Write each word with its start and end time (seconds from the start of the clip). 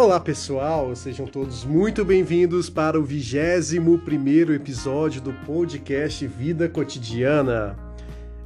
Olá 0.00 0.18
pessoal, 0.18 0.96
sejam 0.96 1.26
todos 1.26 1.62
muito 1.62 2.06
bem-vindos 2.06 2.70
para 2.70 2.98
o 2.98 3.04
21 3.04 4.54
episódio 4.54 5.20
do 5.20 5.30
podcast 5.44 6.26
Vida 6.26 6.70
Cotidiana. 6.70 7.76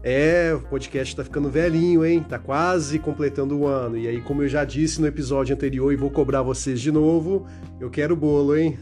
É, 0.03 0.53
o 0.53 0.69
podcast 0.69 1.15
tá 1.15 1.23
ficando 1.23 1.49
velhinho, 1.49 2.05
hein? 2.05 2.27
Tá 2.29 2.41
quase 2.41 2.99
completando 2.99 3.57
o 3.57 3.69
ano. 3.69 3.97
E 3.97 4.09
aí, 4.09 4.21
como 4.21 4.43
eu 4.43 4.49
já 4.49 4.65
disse 4.65 5.01
no 5.01 5.07
episódio 5.07 5.55
anterior 5.55 5.93
e 5.93 5.97
vou 5.97 6.11
cobrar 6.11 6.43
vocês 6.43 6.81
de 6.81 6.91
novo, 6.91 7.47
eu 7.79 7.89
quero 7.89 8.17
bolo, 8.17 8.57
hein? 8.57 8.77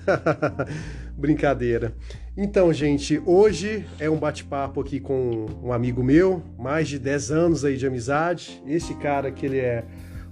Brincadeira. 1.15 1.95
Então, 2.35 2.73
gente, 2.73 3.21
hoje 3.27 3.85
é 3.99 4.09
um 4.09 4.17
bate-papo 4.17 4.81
aqui 4.81 4.99
com 4.99 5.45
um 5.63 5.75
amigo 5.75 6.03
meu, 6.03 6.43
mais 6.59 6.89
de 6.89 6.99
10 6.99 7.31
anos 7.33 7.65
aí 7.67 7.77
de 7.77 7.87
amizade. 7.87 8.63
Esse 8.67 8.95
cara 8.95 9.31
que 9.31 9.45
ele 9.45 9.59
é 9.59 9.85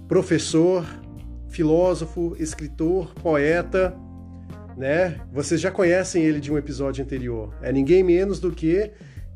professor, 0.07 0.83
filósofo, 1.51 2.35
escritor, 2.39 3.13
poeta, 3.15 3.93
né? 4.77 5.19
Vocês 5.31 5.59
já 5.59 5.69
conhecem 5.69 6.23
ele 6.23 6.39
de 6.39 6.51
um 6.51 6.57
episódio 6.57 7.03
anterior. 7.03 7.53
É 7.61 7.71
ninguém 7.73 8.03
menos 8.03 8.39
do 8.39 8.51
que 8.51 8.91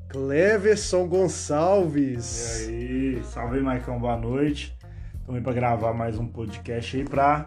Cleverson 0.08 1.08
Gonçalves. 1.08 2.68
E 2.68 2.72
aí, 2.72 3.24
salve 3.26 3.60
Maicon, 3.60 4.00
boa 4.00 4.18
noite. 4.18 4.74
Estamos 5.20 5.44
para 5.44 5.54
gravar 5.54 5.94
mais 5.94 6.18
um 6.18 6.26
podcast 6.26 6.96
aí 6.96 7.04
para 7.04 7.46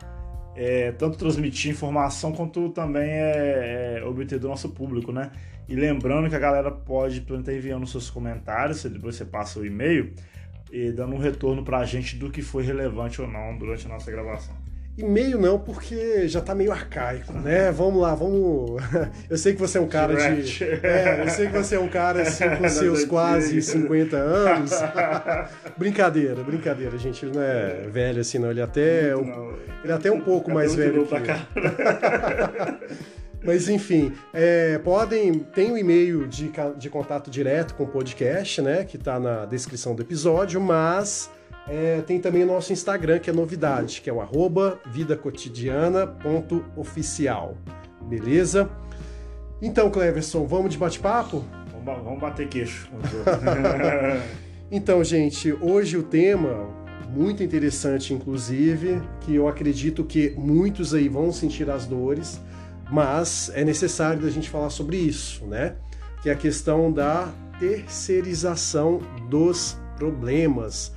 é, 0.54 0.92
tanto 0.92 1.16
transmitir 1.16 1.70
informação 1.70 2.32
quanto 2.32 2.68
também 2.68 3.08
é, 3.10 4.00
é, 4.00 4.04
obter 4.04 4.38
do 4.38 4.48
nosso 4.48 4.68
público, 4.68 5.12
né? 5.12 5.30
E 5.66 5.74
lembrando 5.74 6.28
que 6.28 6.36
a 6.36 6.38
galera 6.38 6.70
pode 6.70 7.20
estar 7.20 7.52
enviando 7.52 7.86
seus 7.86 8.10
comentários, 8.10 8.84
depois 8.84 9.16
você 9.16 9.24
passa 9.24 9.60
o 9.60 9.64
e-mail, 9.64 10.12
e 10.72 10.90
dando 10.92 11.14
um 11.14 11.18
retorno 11.18 11.64
para 11.64 11.78
a 11.78 11.84
gente 11.84 12.16
do 12.16 12.30
que 12.30 12.42
foi 12.42 12.64
relevante 12.64 13.20
ou 13.20 13.28
não 13.28 13.56
durante 13.56 13.86
a 13.86 13.88
nossa 13.88 14.10
gravação. 14.10 14.54
E-mail 14.98 15.38
não, 15.38 15.60
porque 15.60 16.26
já 16.26 16.40
tá 16.40 16.56
meio 16.56 16.72
arcaico, 16.72 17.32
né? 17.32 17.70
Vamos 17.70 18.02
lá, 18.02 18.16
vamos. 18.16 18.82
Eu 19.30 19.38
sei 19.38 19.54
que 19.54 19.60
você 19.60 19.78
é 19.78 19.80
um 19.80 19.86
cara 19.86 20.12
de. 20.16 20.64
É, 20.64 21.22
eu 21.24 21.30
sei 21.30 21.46
que 21.46 21.52
você 21.52 21.76
é 21.76 21.78
um 21.78 21.86
cara 21.86 22.22
assim, 22.22 22.44
com 22.56 22.66
seus 22.68 23.04
quase 23.04 23.62
50 23.62 24.16
anos. 24.16 24.72
brincadeira, 25.78 26.42
brincadeira, 26.42 26.98
gente. 26.98 27.24
Ele 27.24 27.36
não 27.36 27.42
é 27.42 27.86
velho 27.88 28.20
assim, 28.20 28.40
não. 28.40 28.50
Ele 28.50 28.60
até. 28.60 29.14
Um... 29.14 29.54
Ele 29.84 29.92
é 29.92 29.94
até 29.94 30.10
um 30.10 30.20
pouco 30.20 30.50
mais 30.50 30.74
velho. 30.74 31.06
Que 31.06 31.14
Mas 33.44 33.68
enfim, 33.68 34.12
é, 34.32 34.78
podem. 34.78 35.40
Tem 35.40 35.70
o 35.70 35.74
um 35.74 35.78
e-mail 35.78 36.26
de, 36.26 36.50
de 36.76 36.90
contato 36.90 37.30
direto 37.30 37.74
com 37.74 37.84
o 37.84 37.88
podcast, 37.88 38.60
né? 38.60 38.82
Que 38.84 38.98
tá 38.98 39.20
na 39.20 39.46
descrição 39.46 39.94
do 39.94 40.02
episódio, 40.02 40.60
mas 40.60 41.30
é, 41.68 42.00
tem 42.00 42.20
também 42.20 42.42
o 42.44 42.46
nosso 42.46 42.72
Instagram, 42.72 43.18
que 43.18 43.28
é 43.30 43.32
novidade, 43.32 44.00
que 44.00 44.08
é 44.08 44.12
o 44.12 44.20
arroba 44.20 44.80
vidacotidiana.oficial. 44.86 47.56
Beleza? 48.02 48.70
Então, 49.60 49.90
Cleverson, 49.90 50.46
vamos 50.46 50.70
de 50.72 50.78
bate-papo? 50.78 51.44
Vamos 51.84 52.20
bater 52.20 52.48
queixo. 52.48 52.88
então, 54.70 55.02
gente, 55.04 55.52
hoje 55.52 55.96
o 55.96 56.02
tema, 56.02 56.68
muito 57.08 57.42
interessante, 57.42 58.14
inclusive, 58.14 59.00
que 59.20 59.34
eu 59.34 59.48
acredito 59.48 60.04
que 60.04 60.34
muitos 60.36 60.94
aí 60.94 61.08
vão 61.08 61.32
sentir 61.32 61.68
as 61.70 61.86
dores, 61.86 62.40
mas 62.90 63.50
é 63.54 63.64
necessário 63.64 64.22
da 64.22 64.30
gente 64.30 64.48
falar 64.48 64.70
sobre 64.70 64.96
isso, 64.96 65.44
né? 65.46 65.76
Que 66.22 66.30
é 66.30 66.32
a 66.32 66.36
questão 66.36 66.92
da 66.92 67.28
terceirização 67.58 69.00
dos 69.28 69.76
problemas 69.96 70.92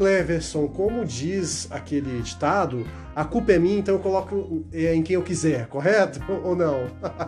Cleverson, 0.00 0.66
como 0.66 1.04
diz 1.04 1.70
aquele 1.70 2.22
ditado, 2.22 2.86
a 3.14 3.22
culpa 3.22 3.52
é 3.52 3.58
minha, 3.58 3.78
então 3.78 3.96
eu 3.96 4.00
coloco 4.00 4.64
é, 4.72 4.94
em 4.94 5.02
quem 5.02 5.14
eu 5.14 5.22
quiser, 5.22 5.66
correto 5.66 6.20
ou 6.42 6.56
não? 6.56 6.86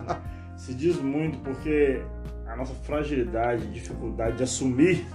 Se 0.57 0.73
diz 0.73 0.99
muito 0.99 1.37
porque 1.37 2.01
a 2.47 2.55
nossa 2.55 2.73
fragilidade, 2.73 3.67
dificuldade 3.67 4.37
de 4.37 4.43
assumir 4.43 5.05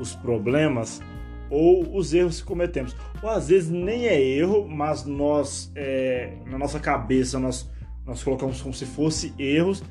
os 0.00 0.14
problemas 0.14 1.02
ou 1.50 1.94
os 1.94 2.14
erros 2.14 2.40
que 2.40 2.46
cometemos. 2.46 2.96
Ou 3.22 3.28
às 3.28 3.48
vezes 3.48 3.68
nem 3.68 4.06
é 4.06 4.18
erro, 4.18 4.66
mas 4.66 5.04
nós, 5.04 5.70
é, 5.74 6.32
na 6.46 6.56
nossa 6.56 6.80
cabeça, 6.80 7.38
nós, 7.38 7.70
nós 8.06 8.22
colocamos 8.22 8.60
como 8.62 8.72
se 8.72 8.86
fosse 8.86 9.34
erros 9.38 9.82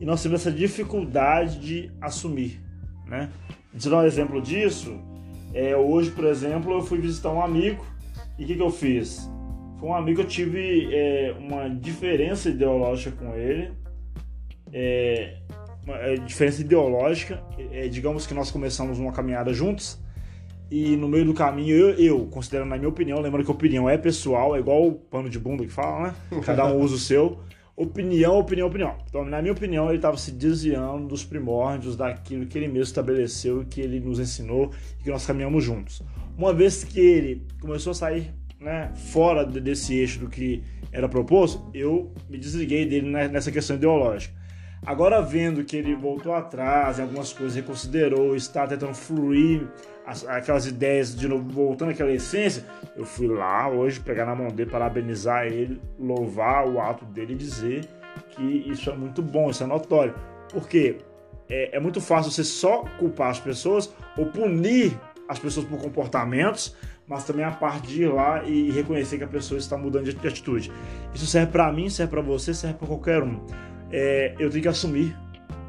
e 0.00 0.04
nós 0.04 0.22
temos 0.22 0.40
essa 0.40 0.50
dificuldade 0.50 1.58
de 1.58 1.90
assumir. 2.00 2.60
Né? 3.06 3.30
Eu 3.72 3.90
dar 3.90 3.98
um 3.98 4.06
exemplo 4.06 4.40
disso. 4.40 4.98
É, 5.52 5.76
hoje, 5.76 6.10
por 6.10 6.24
exemplo, 6.24 6.72
eu 6.72 6.82
fui 6.82 6.98
visitar 6.98 7.30
um 7.30 7.42
amigo 7.42 7.84
e 8.38 8.44
o 8.44 8.46
que, 8.46 8.54
que 8.54 8.62
eu 8.62 8.70
fiz? 8.70 9.30
Foi 9.78 9.88
um 9.88 9.94
amigo 9.94 10.20
que 10.20 10.26
eu 10.26 10.28
tive 10.28 10.88
é, 10.92 11.34
uma 11.38 11.68
diferença 11.68 12.48
ideológica 12.48 13.16
com 13.16 13.34
ele. 13.34 13.72
É, 14.72 15.36
uma 15.84 15.96
é, 15.96 16.16
diferença 16.16 16.60
ideológica. 16.60 17.42
É, 17.72 17.88
digamos 17.88 18.26
que 18.26 18.34
nós 18.34 18.50
começamos 18.50 18.98
uma 18.98 19.12
caminhada 19.12 19.52
juntos 19.52 20.02
e 20.70 20.96
no 20.96 21.08
meio 21.08 21.24
do 21.24 21.34
caminho, 21.34 21.76
eu, 21.76 21.90
eu, 21.90 22.26
considerando 22.26 22.70
na 22.70 22.76
minha 22.76 22.88
opinião, 22.88 23.20
lembrando 23.20 23.44
que 23.44 23.50
opinião 23.50 23.88
é 23.88 23.98
pessoal, 23.98 24.56
é 24.56 24.58
igual 24.58 24.86
o 24.86 24.92
pano 24.92 25.28
de 25.28 25.38
bunda 25.38 25.62
que 25.62 25.70
fala, 25.70 26.08
né? 26.08 26.14
Cada 26.44 26.66
um 26.66 26.80
usa 26.80 26.94
o 26.96 26.98
seu 26.98 27.38
opinião, 27.76 28.38
opinião, 28.38 28.68
opinião. 28.68 28.96
Então, 29.08 29.24
na 29.24 29.40
minha 29.40 29.52
opinião, 29.52 29.88
ele 29.88 29.96
estava 29.96 30.16
se 30.16 30.30
desviando 30.30 31.08
dos 31.08 31.24
primórdios 31.24 31.96
daquilo 31.96 32.46
que 32.46 32.56
ele 32.56 32.68
mesmo 32.68 32.82
estabeleceu 32.84 33.64
que 33.68 33.80
ele 33.80 34.00
nos 34.00 34.18
ensinou 34.18 34.70
e 35.00 35.04
que 35.04 35.10
nós 35.10 35.26
caminhamos 35.26 35.64
juntos. 35.64 36.02
Uma 36.36 36.52
vez 36.52 36.84
que 36.84 37.00
ele 37.00 37.46
começou 37.60 37.90
a 37.90 37.94
sair 37.94 38.32
né, 38.60 38.92
fora 38.94 39.44
desse 39.44 39.94
eixo 39.94 40.20
do 40.20 40.28
que 40.28 40.62
era 40.92 41.08
proposto, 41.08 41.68
eu 41.74 42.12
me 42.30 42.38
desliguei 42.38 42.86
dele 42.86 43.10
nessa 43.10 43.50
questão 43.50 43.76
ideológica. 43.76 44.34
Agora, 44.86 45.22
vendo 45.22 45.64
que 45.64 45.76
ele 45.76 45.94
voltou 45.94 46.34
atrás 46.34 46.98
em 46.98 47.02
algumas 47.02 47.32
coisas, 47.32 47.54
reconsiderou, 47.56 48.36
está 48.36 48.66
tentando 48.66 48.94
fluir 48.94 49.66
as, 50.06 50.26
aquelas 50.26 50.66
ideias 50.66 51.16
de 51.16 51.26
novo, 51.26 51.48
voltando 51.48 51.90
àquela 51.90 52.12
essência, 52.12 52.64
eu 52.94 53.04
fui 53.04 53.26
lá 53.26 53.68
hoje 53.68 53.98
pegar 54.00 54.26
na 54.26 54.34
mão 54.34 54.48
dele, 54.48 54.70
parabenizar 54.70 55.46
ele, 55.46 55.80
louvar 55.98 56.68
o 56.68 56.78
ato 56.80 57.06
dele 57.06 57.32
e 57.32 57.36
dizer 57.36 57.88
que 58.30 58.42
isso 58.42 58.90
é 58.90 58.94
muito 58.94 59.22
bom, 59.22 59.48
isso 59.48 59.62
é 59.64 59.66
notório. 59.66 60.14
Porque 60.52 60.98
é, 61.48 61.76
é 61.76 61.80
muito 61.80 62.00
fácil 62.00 62.30
você 62.30 62.44
só 62.44 62.84
culpar 62.98 63.30
as 63.30 63.40
pessoas 63.40 63.90
ou 64.18 64.26
punir 64.26 64.98
as 65.26 65.38
pessoas 65.38 65.64
por 65.64 65.80
comportamentos, 65.80 66.76
mas 67.06 67.24
também 67.24 67.44
a 67.44 67.50
parte 67.50 67.88
de 67.88 68.02
ir 68.02 68.08
lá 68.08 68.44
e 68.44 68.70
reconhecer 68.70 69.16
que 69.16 69.24
a 69.24 69.28
pessoa 69.28 69.58
está 69.58 69.78
mudando 69.78 70.12
de 70.12 70.28
atitude. 70.28 70.70
Isso 71.14 71.26
serve 71.26 71.52
para 71.52 71.72
mim, 71.72 71.88
serve 71.88 72.10
para 72.10 72.20
você, 72.20 72.52
serve 72.52 72.76
para 72.76 72.86
qualquer 72.86 73.22
um 73.22 73.40
é, 73.94 74.34
eu 74.40 74.50
tenho 74.50 74.62
que 74.62 74.68
assumir 74.68 75.16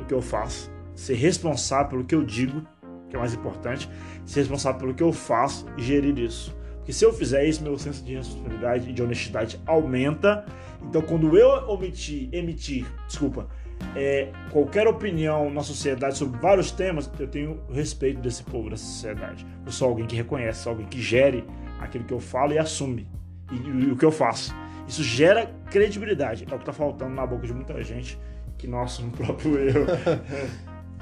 o 0.01 0.05
que 0.05 0.13
eu 0.13 0.21
faço, 0.21 0.71
ser 0.95 1.13
responsável 1.13 1.89
pelo 1.89 2.03
que 2.03 2.15
eu 2.15 2.23
digo, 2.23 2.63
que 3.07 3.15
é 3.15 3.19
mais 3.19 3.35
importante, 3.35 3.87
ser 4.25 4.39
responsável 4.39 4.79
pelo 4.79 4.93
que 4.95 5.03
eu 5.03 5.13
faço 5.13 5.67
e 5.77 5.83
gerir 5.83 6.17
isso. 6.17 6.55
Porque 6.77 6.91
se 6.91 7.05
eu 7.05 7.13
fizer 7.13 7.45
isso, 7.45 7.61
meu 7.61 7.77
senso 7.77 8.03
de 8.03 8.15
responsabilidade 8.15 8.89
e 8.89 8.93
de 8.93 9.03
honestidade 9.03 9.59
aumenta. 9.65 10.43
Então, 10.81 11.03
quando 11.03 11.37
eu 11.37 11.49
omitir, 11.69 12.29
emitir, 12.31 12.85
desculpa, 13.07 13.47
é, 13.95 14.31
qualquer 14.51 14.87
opinião 14.87 15.51
na 15.51 15.61
sociedade 15.61 16.17
sobre 16.17 16.39
vários 16.39 16.71
temas, 16.71 17.09
eu 17.19 17.27
tenho 17.27 17.59
respeito 17.71 18.21
desse 18.21 18.43
povo, 18.43 18.71
dessa 18.71 18.85
sociedade. 18.85 19.45
Eu 19.63 19.71
sou 19.71 19.89
alguém 19.89 20.07
que 20.07 20.15
reconhece, 20.15 20.67
alguém 20.67 20.87
que 20.87 20.99
gere 20.99 21.43
aquilo 21.79 22.03
que 22.03 22.13
eu 22.13 22.19
falo 22.19 22.53
e 22.53 22.57
assume 22.57 23.07
e, 23.51 23.55
e, 23.55 23.83
e 23.85 23.91
o 23.91 23.95
que 23.95 24.05
eu 24.05 24.11
faço. 24.11 24.53
Isso 24.87 25.03
gera 25.03 25.51
credibilidade. 25.69 26.43
É 26.43 26.47
o 26.47 26.57
que 26.57 26.63
está 26.63 26.73
faltando 26.73 27.13
na 27.13 27.25
boca 27.25 27.45
de 27.45 27.53
muita 27.53 27.81
gente, 27.83 28.19
que 28.57 28.67
nós 28.67 28.91
somos 28.91 29.13
o 29.13 29.17
próprio 29.17 29.57
eu. 29.59 29.85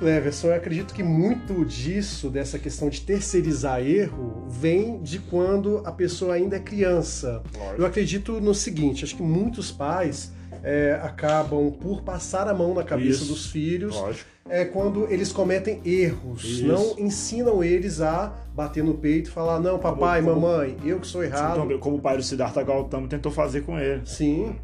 Leverson, 0.01 0.47
eu 0.47 0.55
acredito 0.55 0.93
que 0.93 1.03
muito 1.03 1.63
disso, 1.65 2.29
dessa 2.29 2.57
questão 2.57 2.89
de 2.89 3.01
terceirizar 3.01 3.79
erro, 3.81 4.47
vem 4.49 5.01
de 5.01 5.19
quando 5.19 5.81
a 5.85 5.91
pessoa 5.91 6.33
ainda 6.33 6.57
é 6.57 6.59
criança. 6.59 7.41
Eu 7.77 7.85
acredito 7.85 8.41
no 8.41 8.53
seguinte: 8.53 9.03
acho 9.03 9.15
que 9.15 9.23
muitos 9.23 9.71
pais 9.71 10.33
é, 10.63 10.99
acabam 11.01 11.71
por 11.71 12.01
passar 12.01 12.47
a 12.47 12.53
mão 12.53 12.73
na 12.73 12.83
cabeça 12.83 13.23
Isso. 13.23 13.33
dos 13.33 13.47
filhos 13.47 13.95
é, 14.49 14.65
quando 14.65 15.11
eles 15.11 15.31
cometem 15.31 15.81
erros. 15.85 16.43
Isso. 16.43 16.65
Não 16.65 16.95
ensinam 16.97 17.63
eles 17.63 18.01
a 18.01 18.33
bater 18.53 18.83
no 18.83 18.95
peito 18.95 19.29
e 19.29 19.31
falar: 19.31 19.59
não, 19.59 19.79
papai, 19.79 20.21
como, 20.21 20.39
mamãe, 20.39 20.77
eu 20.83 20.99
que 20.99 21.07
sou 21.07 21.23
errado. 21.23 21.63
Então, 21.63 21.79
como 21.79 21.97
o 21.97 22.01
pai 22.01 22.17
do 22.17 22.23
Siddhartha 22.23 22.61
Gautama 22.63 23.07
tentou 23.07 23.31
fazer 23.31 23.61
com 23.61 23.79
ele. 23.79 24.01
Sim. 24.05 24.55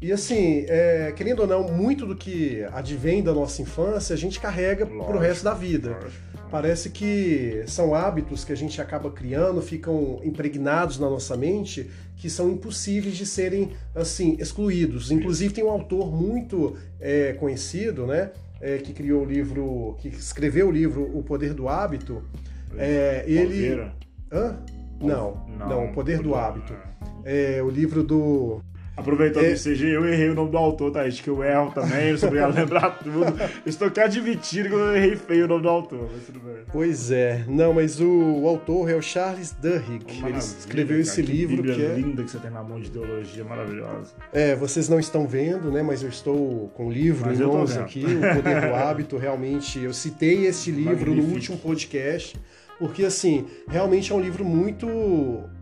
E 0.00 0.10
assim, 0.10 0.64
é, 0.68 1.12
querendo 1.14 1.40
ou 1.40 1.46
não, 1.46 1.68
muito 1.68 2.04
do 2.04 2.16
que 2.16 2.66
advém 2.72 3.22
da 3.22 3.32
nossa 3.32 3.62
infância 3.62 4.14
a 4.14 4.18
gente 4.18 4.40
carrega 4.40 4.84
para 4.84 5.16
o 5.16 5.18
resto 5.18 5.44
da 5.44 5.54
vida. 5.54 5.90
Lógico. 5.90 6.32
Parece 6.50 6.90
que 6.90 7.62
são 7.66 7.94
hábitos 7.94 8.44
que 8.44 8.52
a 8.52 8.54
gente 8.56 8.78
acaba 8.78 9.10
criando, 9.10 9.62
ficam 9.62 10.20
impregnados 10.22 10.98
na 10.98 11.08
nossa 11.08 11.34
mente, 11.34 11.88
que 12.22 12.30
são 12.30 12.52
impossíveis 12.52 13.16
de 13.16 13.26
serem 13.26 13.72
assim 13.92 14.36
excluídos. 14.38 15.10
Inclusive 15.10 15.52
tem 15.52 15.64
um 15.64 15.70
autor 15.70 16.14
muito 16.14 16.76
é, 17.00 17.32
conhecido, 17.32 18.06
né, 18.06 18.30
é, 18.60 18.78
que 18.78 18.92
criou 18.92 19.22
o 19.22 19.24
livro, 19.24 19.96
que 19.98 20.06
escreveu 20.06 20.68
o 20.68 20.70
livro 20.70 21.02
O 21.18 21.24
Poder 21.24 21.52
do 21.52 21.68
Hábito. 21.68 22.22
É, 22.78 23.24
ele, 23.26 23.90
Hã? 24.30 24.56
Não, 25.00 25.44
não, 25.58 25.68
não, 25.68 25.84
O 25.86 25.92
Poder 25.92 26.22
do 26.22 26.36
Hábito. 26.36 26.72
É 27.24 27.60
o 27.60 27.68
livro 27.68 28.04
do 28.04 28.62
Aproveitando 28.96 29.44
é... 29.44 29.50
que 29.52 29.58
seja 29.58 29.86
eu 29.86 30.06
errei 30.06 30.28
o 30.28 30.34
nome 30.34 30.50
do 30.50 30.58
autor, 30.58 30.92
tá? 30.92 31.02
Acho 31.02 31.22
que 31.22 31.30
eu 31.30 31.42
erro 31.42 31.70
também, 31.72 32.10
eu 32.10 32.18
sou 32.18 32.28
obrigado 32.28 32.56
a 32.56 32.60
lembrar 32.60 32.90
tudo. 32.98 33.24
estou 33.64 33.88
aqui 33.88 34.00
admitindo 34.00 34.68
que 34.68 34.74
eu 34.74 34.94
errei 34.94 35.16
feio 35.16 35.46
o 35.46 35.48
nome 35.48 35.62
do 35.62 35.68
autor, 35.68 36.10
mas 36.12 36.26
tudo 36.26 36.40
bem. 36.40 36.56
Pois 36.70 37.10
é. 37.10 37.44
Não, 37.48 37.72
mas 37.72 38.00
o, 38.00 38.08
o 38.08 38.46
autor 38.46 38.90
é 38.90 38.94
o 38.94 39.02
Charles 39.02 39.52
Duhigg. 39.52 40.04
Ele 40.26 40.38
escreveu 40.38 41.00
esse 41.00 41.22
cara, 41.22 41.34
livro 41.34 41.62
que, 41.62 41.74
que 41.74 41.82
é... 41.82 41.94
linda 41.94 42.22
que 42.22 42.30
você 42.30 42.38
tem 42.38 42.50
na 42.50 42.62
mão 42.62 42.80
de 42.80 42.88
ideologia 42.88 43.44
maravilhosa. 43.44 44.12
É, 44.32 44.54
vocês 44.54 44.88
não 44.88 45.00
estão 45.00 45.26
vendo, 45.26 45.70
né? 45.70 45.82
Mas 45.82 46.02
eu 46.02 46.08
estou 46.08 46.68
com 46.74 46.86
o 46.86 46.92
livro 46.92 47.26
mas 47.26 47.40
em 47.40 47.44
mãos 47.44 47.76
aqui, 47.76 48.04
O 48.04 48.34
Poder 48.34 48.60
do 48.60 48.74
Hábito. 48.76 49.16
Realmente, 49.16 49.80
eu 49.80 49.92
citei 49.92 50.46
esse 50.46 50.70
livro 50.70 51.14
no 51.14 51.22
último 51.22 51.56
podcast 51.56 52.38
porque 52.82 53.04
assim, 53.04 53.46
realmente 53.68 54.10
é 54.10 54.14
um 54.14 54.20
livro 54.20 54.44
muito 54.44 54.88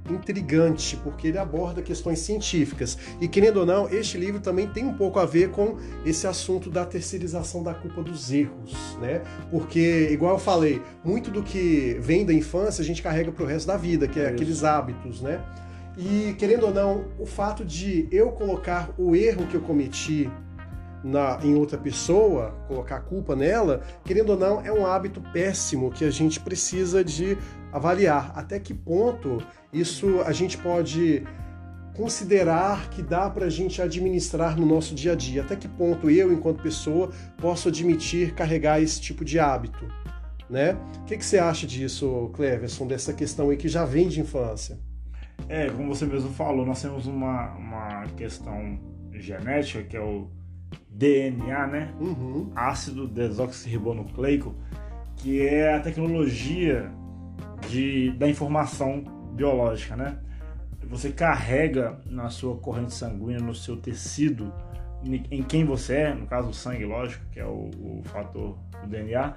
intrigante, 0.08 0.96
porque 0.96 1.28
ele 1.28 1.36
aborda 1.36 1.82
questões 1.82 2.18
científicas. 2.20 2.96
E 3.20 3.28
querendo 3.28 3.58
ou 3.58 3.66
não, 3.66 3.86
este 3.90 4.16
livro 4.16 4.40
também 4.40 4.66
tem 4.66 4.86
um 4.86 4.94
pouco 4.94 5.18
a 5.18 5.26
ver 5.26 5.50
com 5.50 5.76
esse 6.02 6.26
assunto 6.26 6.70
da 6.70 6.86
terceirização 6.86 7.62
da 7.62 7.74
culpa 7.74 8.02
dos 8.02 8.32
erros, 8.32 8.96
né? 9.02 9.20
Porque, 9.50 10.08
igual 10.10 10.32
eu 10.32 10.38
falei, 10.38 10.80
muito 11.04 11.30
do 11.30 11.42
que 11.42 11.98
vem 12.00 12.24
da 12.24 12.32
infância 12.32 12.80
a 12.80 12.84
gente 12.86 13.02
carrega 13.02 13.30
para 13.30 13.44
o 13.44 13.46
resto 13.46 13.66
da 13.66 13.76
vida, 13.76 14.08
que 14.08 14.18
é, 14.18 14.22
é 14.22 14.28
aqueles 14.28 14.64
hábitos, 14.64 15.20
né? 15.20 15.44
E 15.98 16.34
querendo 16.38 16.64
ou 16.64 16.72
não, 16.72 17.04
o 17.18 17.26
fato 17.26 17.66
de 17.66 18.08
eu 18.10 18.32
colocar 18.32 18.94
o 18.96 19.14
erro 19.14 19.46
que 19.46 19.56
eu 19.56 19.60
cometi 19.60 20.30
na, 21.02 21.38
em 21.42 21.54
outra 21.54 21.78
pessoa, 21.78 22.54
colocar 22.68 22.96
a 22.96 23.00
culpa 23.00 23.34
nela, 23.34 23.82
querendo 24.04 24.30
ou 24.30 24.38
não, 24.38 24.60
é 24.60 24.72
um 24.72 24.86
hábito 24.86 25.20
péssimo 25.32 25.90
que 25.90 26.04
a 26.04 26.10
gente 26.10 26.38
precisa 26.40 27.02
de 27.02 27.36
avaliar. 27.72 28.32
Até 28.34 28.58
que 28.58 28.74
ponto 28.74 29.42
isso 29.72 30.20
a 30.22 30.32
gente 30.32 30.58
pode 30.58 31.24
considerar 31.94 32.88
que 32.90 33.02
dá 33.02 33.28
para 33.28 33.46
a 33.46 33.50
gente 33.50 33.80
administrar 33.80 34.58
no 34.58 34.66
nosso 34.66 34.94
dia 34.94 35.12
a 35.12 35.14
dia? 35.14 35.42
Até 35.42 35.56
que 35.56 35.68
ponto 35.68 36.10
eu, 36.10 36.32
enquanto 36.32 36.62
pessoa, 36.62 37.10
posso 37.38 37.68
admitir 37.68 38.34
carregar 38.34 38.80
esse 38.80 39.00
tipo 39.00 39.24
de 39.24 39.38
hábito? 39.38 39.86
Né? 40.48 40.76
O 41.02 41.04
que, 41.04 41.16
que 41.16 41.24
você 41.24 41.38
acha 41.38 41.66
disso, 41.66 42.30
Cleverson, 42.34 42.86
dessa 42.86 43.12
questão 43.12 43.50
aí 43.50 43.56
que 43.56 43.68
já 43.68 43.84
vem 43.84 44.08
de 44.08 44.20
infância? 44.20 44.78
É, 45.48 45.70
como 45.70 45.94
você 45.94 46.04
mesmo 46.04 46.30
falou, 46.30 46.66
nós 46.66 46.82
temos 46.82 47.06
uma, 47.06 47.52
uma 47.54 48.06
questão 48.16 48.78
genética 49.12 49.82
que 49.82 49.96
é 49.96 50.00
o 50.00 50.28
DNA, 50.88 51.66
né? 51.66 51.94
Uhum. 52.00 52.50
Ácido 52.54 53.06
desoxirribonucleico, 53.06 54.54
que 55.16 55.46
é 55.46 55.74
a 55.74 55.80
tecnologia 55.80 56.90
de, 57.68 58.10
da 58.12 58.28
informação 58.28 59.02
biológica, 59.34 59.96
né? 59.96 60.18
Você 60.88 61.12
carrega 61.12 62.00
na 62.06 62.30
sua 62.30 62.56
corrente 62.56 62.92
sanguínea, 62.92 63.38
no 63.38 63.54
seu 63.54 63.76
tecido, 63.76 64.52
em 65.04 65.42
quem 65.42 65.64
você 65.64 65.94
é, 65.94 66.14
no 66.14 66.26
caso 66.26 66.48
o 66.48 66.54
sangue, 66.54 66.84
lógico, 66.84 67.24
que 67.30 67.40
é 67.40 67.46
o, 67.46 67.70
o 67.70 68.02
fator 68.04 68.58
do 68.82 68.88
DNA, 68.88 69.34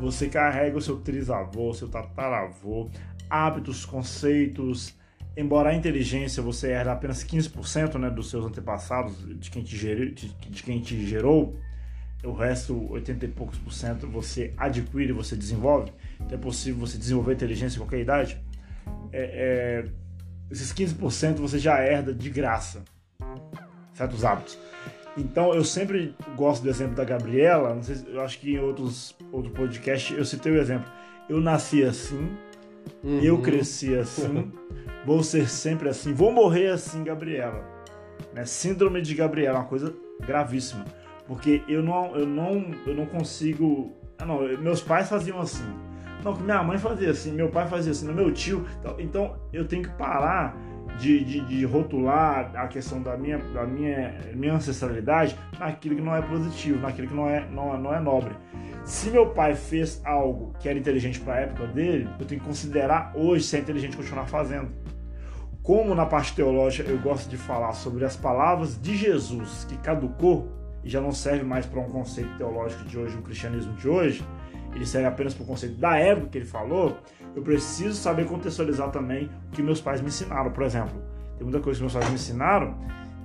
você 0.00 0.28
carrega 0.28 0.76
o 0.76 0.80
seu 0.80 0.96
trisavô, 0.96 1.72
seu 1.72 1.88
tataravô, 1.88 2.88
hábitos, 3.28 3.84
conceitos, 3.84 4.94
embora 5.36 5.70
a 5.70 5.74
inteligência 5.74 6.42
você 6.42 6.68
herda 6.68 6.92
apenas 6.92 7.24
15% 7.24 7.98
né, 7.98 8.10
dos 8.10 8.30
seus 8.30 8.44
antepassados, 8.44 9.16
de 9.38 9.50
quem, 9.50 9.62
te 9.62 9.76
gerou, 9.76 10.06
de, 10.06 10.28
de 10.28 10.62
quem 10.62 10.80
te 10.80 11.06
gerou, 11.06 11.56
o 12.22 12.32
resto, 12.32 12.90
80 12.90 13.24
e 13.24 13.28
poucos 13.28 13.58
por 13.58 13.72
cento, 13.72 14.06
você 14.06 14.52
adquire, 14.56 15.12
você 15.12 15.36
desenvolve. 15.36 15.92
Então 16.20 16.38
é 16.38 16.40
possível 16.40 16.86
você 16.86 16.96
desenvolver 16.96 17.34
inteligência 17.34 17.76
em 17.76 17.80
qualquer 17.80 18.00
idade. 18.00 18.40
É, 19.12 19.84
é, 19.84 19.90
esses 20.50 20.72
15% 20.72 21.36
você 21.36 21.58
já 21.58 21.78
herda 21.80 22.14
de 22.14 22.30
graça 22.30 22.82
certos 23.92 24.24
hábitos. 24.24 24.58
Então 25.16 25.54
eu 25.54 25.64
sempre 25.64 26.14
gosto 26.36 26.62
do 26.62 26.68
exemplo 26.68 26.94
da 26.94 27.04
Gabriela. 27.04 27.74
Não 27.74 27.82
sei, 27.82 27.96
eu 28.08 28.20
acho 28.20 28.38
que 28.38 28.54
em 28.54 28.58
outros 28.58 29.14
outro 29.30 29.50
podcast 29.52 30.12
eu 30.14 30.24
citei 30.24 30.52
o 30.52 30.60
exemplo. 30.60 30.90
Eu 31.28 31.40
nasci 31.40 31.84
assim, 31.84 32.36
uhum. 33.02 33.20
eu 33.20 33.38
cresci 33.40 33.94
assim. 33.94 34.52
Vou 35.04 35.22
ser 35.22 35.48
sempre 35.48 35.88
assim. 35.88 36.14
Vou 36.14 36.32
morrer 36.32 36.68
assim, 36.68 37.04
Gabriela. 37.04 37.62
Né? 38.32 38.44
Síndrome 38.46 39.02
de 39.02 39.14
Gabriela, 39.14 39.58
uma 39.58 39.66
coisa 39.66 39.94
gravíssima. 40.20 40.84
Porque 41.26 41.62
eu 41.68 41.82
não, 41.82 42.16
eu 42.16 42.26
não, 42.26 42.74
eu 42.86 42.94
não 42.94 43.06
consigo. 43.06 43.92
Ah, 44.18 44.24
não, 44.24 44.40
meus 44.58 44.80
pais 44.80 45.08
faziam 45.08 45.40
assim. 45.40 45.64
Não, 46.22 46.34
minha 46.36 46.62
mãe 46.62 46.78
fazia 46.78 47.10
assim, 47.10 47.32
meu 47.32 47.50
pai 47.50 47.68
fazia 47.68 47.92
assim, 47.92 48.10
meu 48.12 48.32
tio. 48.32 48.66
Então 48.98 49.36
eu 49.52 49.66
tenho 49.66 49.82
que 49.82 49.90
parar 49.90 50.56
de, 50.98 51.24
de, 51.24 51.40
de, 51.40 51.64
rotular 51.64 52.52
a 52.54 52.68
questão 52.68 53.02
da 53.02 53.16
minha, 53.16 53.38
da 53.38 53.66
minha, 53.66 54.14
minha 54.34 54.54
ancestralidade 54.54 55.36
naquilo 55.58 55.96
que 55.96 56.02
não 56.02 56.14
é 56.14 56.22
positivo, 56.22 56.80
naquilo 56.80 57.08
que 57.08 57.14
não 57.14 57.28
é, 57.28 57.46
não, 57.50 57.76
não 57.78 57.94
é 57.94 58.00
nobre. 58.00 58.34
Se 58.84 59.10
meu 59.10 59.30
pai 59.30 59.54
fez 59.54 60.00
algo 60.04 60.54
que 60.60 60.68
era 60.68 60.78
inteligente 60.78 61.18
para 61.20 61.34
a 61.34 61.40
época 61.40 61.66
dele, 61.66 62.08
eu 62.18 62.26
tenho 62.26 62.40
que 62.40 62.46
considerar 62.46 63.12
hoje 63.14 63.44
se 63.44 63.56
é 63.56 63.60
inteligente 63.60 63.96
continuar 63.96 64.26
fazendo. 64.26 64.70
Como 65.62 65.94
na 65.94 66.04
parte 66.04 66.34
teológica 66.34 66.90
eu 66.90 66.98
gosto 66.98 67.28
de 67.30 67.38
falar 67.38 67.72
sobre 67.72 68.04
as 68.04 68.14
palavras 68.14 68.78
de 68.80 68.94
Jesus 68.94 69.64
que 69.64 69.78
caducou 69.78 70.52
e 70.84 70.90
já 70.90 71.00
não 71.00 71.12
serve 71.12 71.42
mais 71.42 71.64
para 71.64 71.80
um 71.80 71.88
conceito 71.88 72.36
teológico 72.36 72.84
de 72.84 72.98
hoje, 72.98 73.16
um 73.16 73.22
cristianismo 73.22 73.72
de 73.72 73.88
hoje, 73.88 74.22
ele 74.74 74.86
serve 74.86 75.06
apenas 75.06 75.34
para 75.34 75.44
o 75.44 75.46
conceito 75.46 75.76
da 75.76 75.96
época 75.96 76.28
que 76.28 76.38
ele 76.38 76.44
falou, 76.44 76.98
eu 77.34 77.42
preciso 77.42 77.94
saber 77.94 78.26
contextualizar 78.26 78.90
também 78.90 79.30
o 79.48 79.50
que 79.52 79.62
meus 79.62 79.80
pais 79.80 80.00
me 80.00 80.08
ensinaram, 80.08 80.50
por 80.50 80.64
exemplo. 80.64 80.94
Tem 81.36 81.44
muita 81.44 81.60
coisa 81.60 81.78
que 81.78 81.82
meus 81.82 81.92
pais 81.92 82.08
me 82.08 82.14
ensinaram 82.14 82.76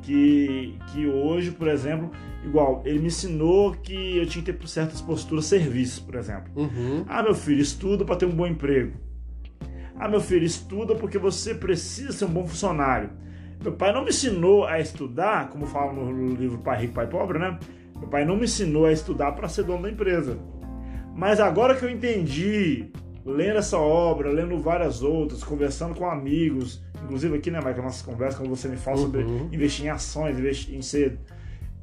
que, 0.02 0.78
que 0.88 1.06
hoje, 1.08 1.52
por 1.52 1.68
exemplo, 1.68 2.12
igual, 2.44 2.82
ele 2.86 3.00
me 3.00 3.08
ensinou 3.08 3.74
que 3.74 4.18
eu 4.18 4.26
tinha 4.26 4.44
que 4.44 4.54
ter 4.54 4.68
certas 4.68 5.02
posturas 5.02 5.46
serviços, 5.46 6.00
por 6.00 6.16
exemplo. 6.16 6.52
Uhum. 6.56 7.04
Ah, 7.08 7.22
meu 7.22 7.36
filho, 7.36 7.62
estuda 7.62 8.06
para 8.06 8.16
ter 8.16 8.26
um 8.26 8.36
bom 8.36 8.48
emprego. 8.48 8.94
Ah, 9.98 10.08
meu 10.08 10.22
filho, 10.22 10.46
estuda 10.46 10.96
porque 10.96 11.18
você 11.18 11.54
precisa 11.54 12.12
ser 12.12 12.26
um 12.26 12.30
bom 12.30 12.48
funcionário. 12.48 13.10
Meu 13.62 13.74
pai 13.74 13.92
não 13.92 14.04
me 14.04 14.10
ensinou 14.10 14.66
a 14.66 14.80
estudar, 14.80 15.50
como 15.50 15.66
fala 15.66 15.92
no 15.92 16.34
livro 16.34 16.60
Pai 16.60 16.82
Rico, 16.82 16.94
Pai 16.94 17.08
Pobre, 17.08 17.38
né? 17.38 17.60
Meu 17.98 18.08
pai 18.08 18.24
não 18.24 18.38
me 18.38 18.46
ensinou 18.46 18.86
a 18.86 18.94
estudar 18.94 19.34
para 19.34 19.50
ser 19.50 19.64
dono 19.64 19.84
da 19.84 19.92
empresa. 19.92 20.40
Mas 21.20 21.42
agora 21.42 21.76
que 21.76 21.84
eu 21.84 21.90
entendi, 21.90 22.90
lendo 23.26 23.58
essa 23.58 23.78
obra, 23.78 24.32
lendo 24.32 24.58
várias 24.58 25.04
outras, 25.04 25.44
conversando 25.44 25.94
com 25.94 26.10
amigos, 26.10 26.82
inclusive 27.04 27.36
aqui, 27.36 27.52
né, 27.52 27.58
Michael, 27.58 27.84
nossas 27.84 28.02
conversas, 28.02 28.40
quando 28.40 28.50
você 28.50 28.70
me 28.70 28.78
fala 28.78 28.96
uhum. 28.96 29.04
sobre 29.04 29.24
investir 29.52 29.86
em 29.86 29.90
ações, 29.90 30.40
investir 30.40 30.74
em 30.74 30.82
ser 30.82 31.20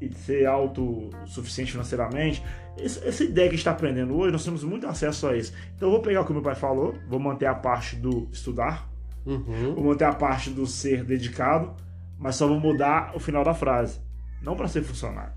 e 0.01 0.11
ser 0.11 0.47
autossuficiente 0.47 1.73
financeiramente. 1.73 2.43
Essa 2.79 3.25
ideia 3.25 3.47
que 3.47 3.55
a 3.55 3.57
gente 3.57 3.59
está 3.59 3.73
aprendendo 3.73 4.17
hoje, 4.17 4.33
nós 4.33 4.43
temos 4.43 4.65
muito 4.65 4.87
acesso 4.87 5.27
a 5.27 5.37
isso. 5.37 5.53
Então 5.75 5.89
eu 5.89 5.93
vou 5.93 6.01
pegar 6.01 6.23
o 6.23 6.25
que 6.25 6.33
meu 6.33 6.41
pai 6.41 6.55
falou, 6.55 6.95
vou 7.07 7.21
manter 7.21 7.47
a 7.47 7.55
parte 7.55 7.95
do 7.95 8.27
estudar, 8.33 8.91
uhum. 9.27 9.75
vou 9.75 9.85
manter 9.85 10.05
a 10.05 10.15
parte 10.15 10.49
do 10.49 10.67
ser 10.67 11.05
dedicado, 11.05 11.75
mas 12.19 12.37
só 12.37 12.49
vou 12.49 12.59
mudar 12.59 13.15
o 13.15 13.21
final 13.21 13.45
da 13.45 13.53
frase. 13.53 14.01
Não 14.43 14.57
para 14.57 14.67
ser 14.67 14.83
funcionário. 14.83 15.35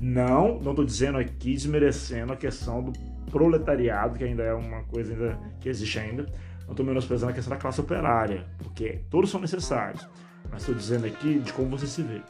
Não, 0.00 0.58
não 0.60 0.72
estou 0.72 0.84
dizendo 0.86 1.18
aqui 1.18 1.52
desmerecendo 1.52 2.32
a 2.32 2.36
questão 2.36 2.82
do 2.82 2.92
proletariado, 3.30 4.18
que 4.18 4.24
ainda 4.24 4.42
é 4.42 4.54
uma 4.54 4.82
coisa 4.84 5.12
ainda 5.12 5.38
que 5.60 5.68
existe 5.68 5.98
ainda. 5.98 6.26
Não 6.64 6.72
estou 6.72 6.86
menosprezando 6.86 7.32
a 7.32 7.34
questão 7.34 7.52
da 7.54 7.60
classe 7.60 7.80
operária, 7.80 8.46
porque 8.58 9.00
todos 9.10 9.30
são 9.30 9.40
necessários. 9.40 10.06
Mas 10.50 10.62
estou 10.62 10.74
dizendo 10.74 11.06
aqui 11.06 11.38
de 11.38 11.52
como 11.52 11.70
você 11.70 11.86
se 11.86 12.02
vê 12.02 12.20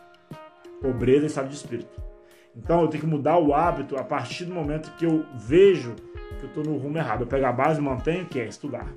pobreza 0.81 1.25
e 1.25 1.27
estado 1.27 1.49
de 1.49 1.55
espírito. 1.55 2.03
Então 2.55 2.83
eu 2.83 2.89
tenho 2.89 3.05
que 3.05 3.09
mudar 3.09 3.39
o 3.39 3.55
hábito 3.55 3.97
a 3.97 4.05
partir 4.05 4.45
do 4.45 4.53
momento 4.53 4.93
que 4.97 5.07
eu 5.07 5.25
vejo 5.37 5.95
que 6.39 6.45
eu 6.45 6.49
estou 6.49 6.65
no 6.65 6.77
rumo 6.77 6.99
errado. 6.99 7.23
Eu 7.23 7.27
pego 7.27 7.47
a 7.47 7.53
base 7.53 7.81
e 7.81 7.83
mantenho, 7.83 8.27
que 8.27 8.41
é 8.41 8.47
estudar, 8.47 8.93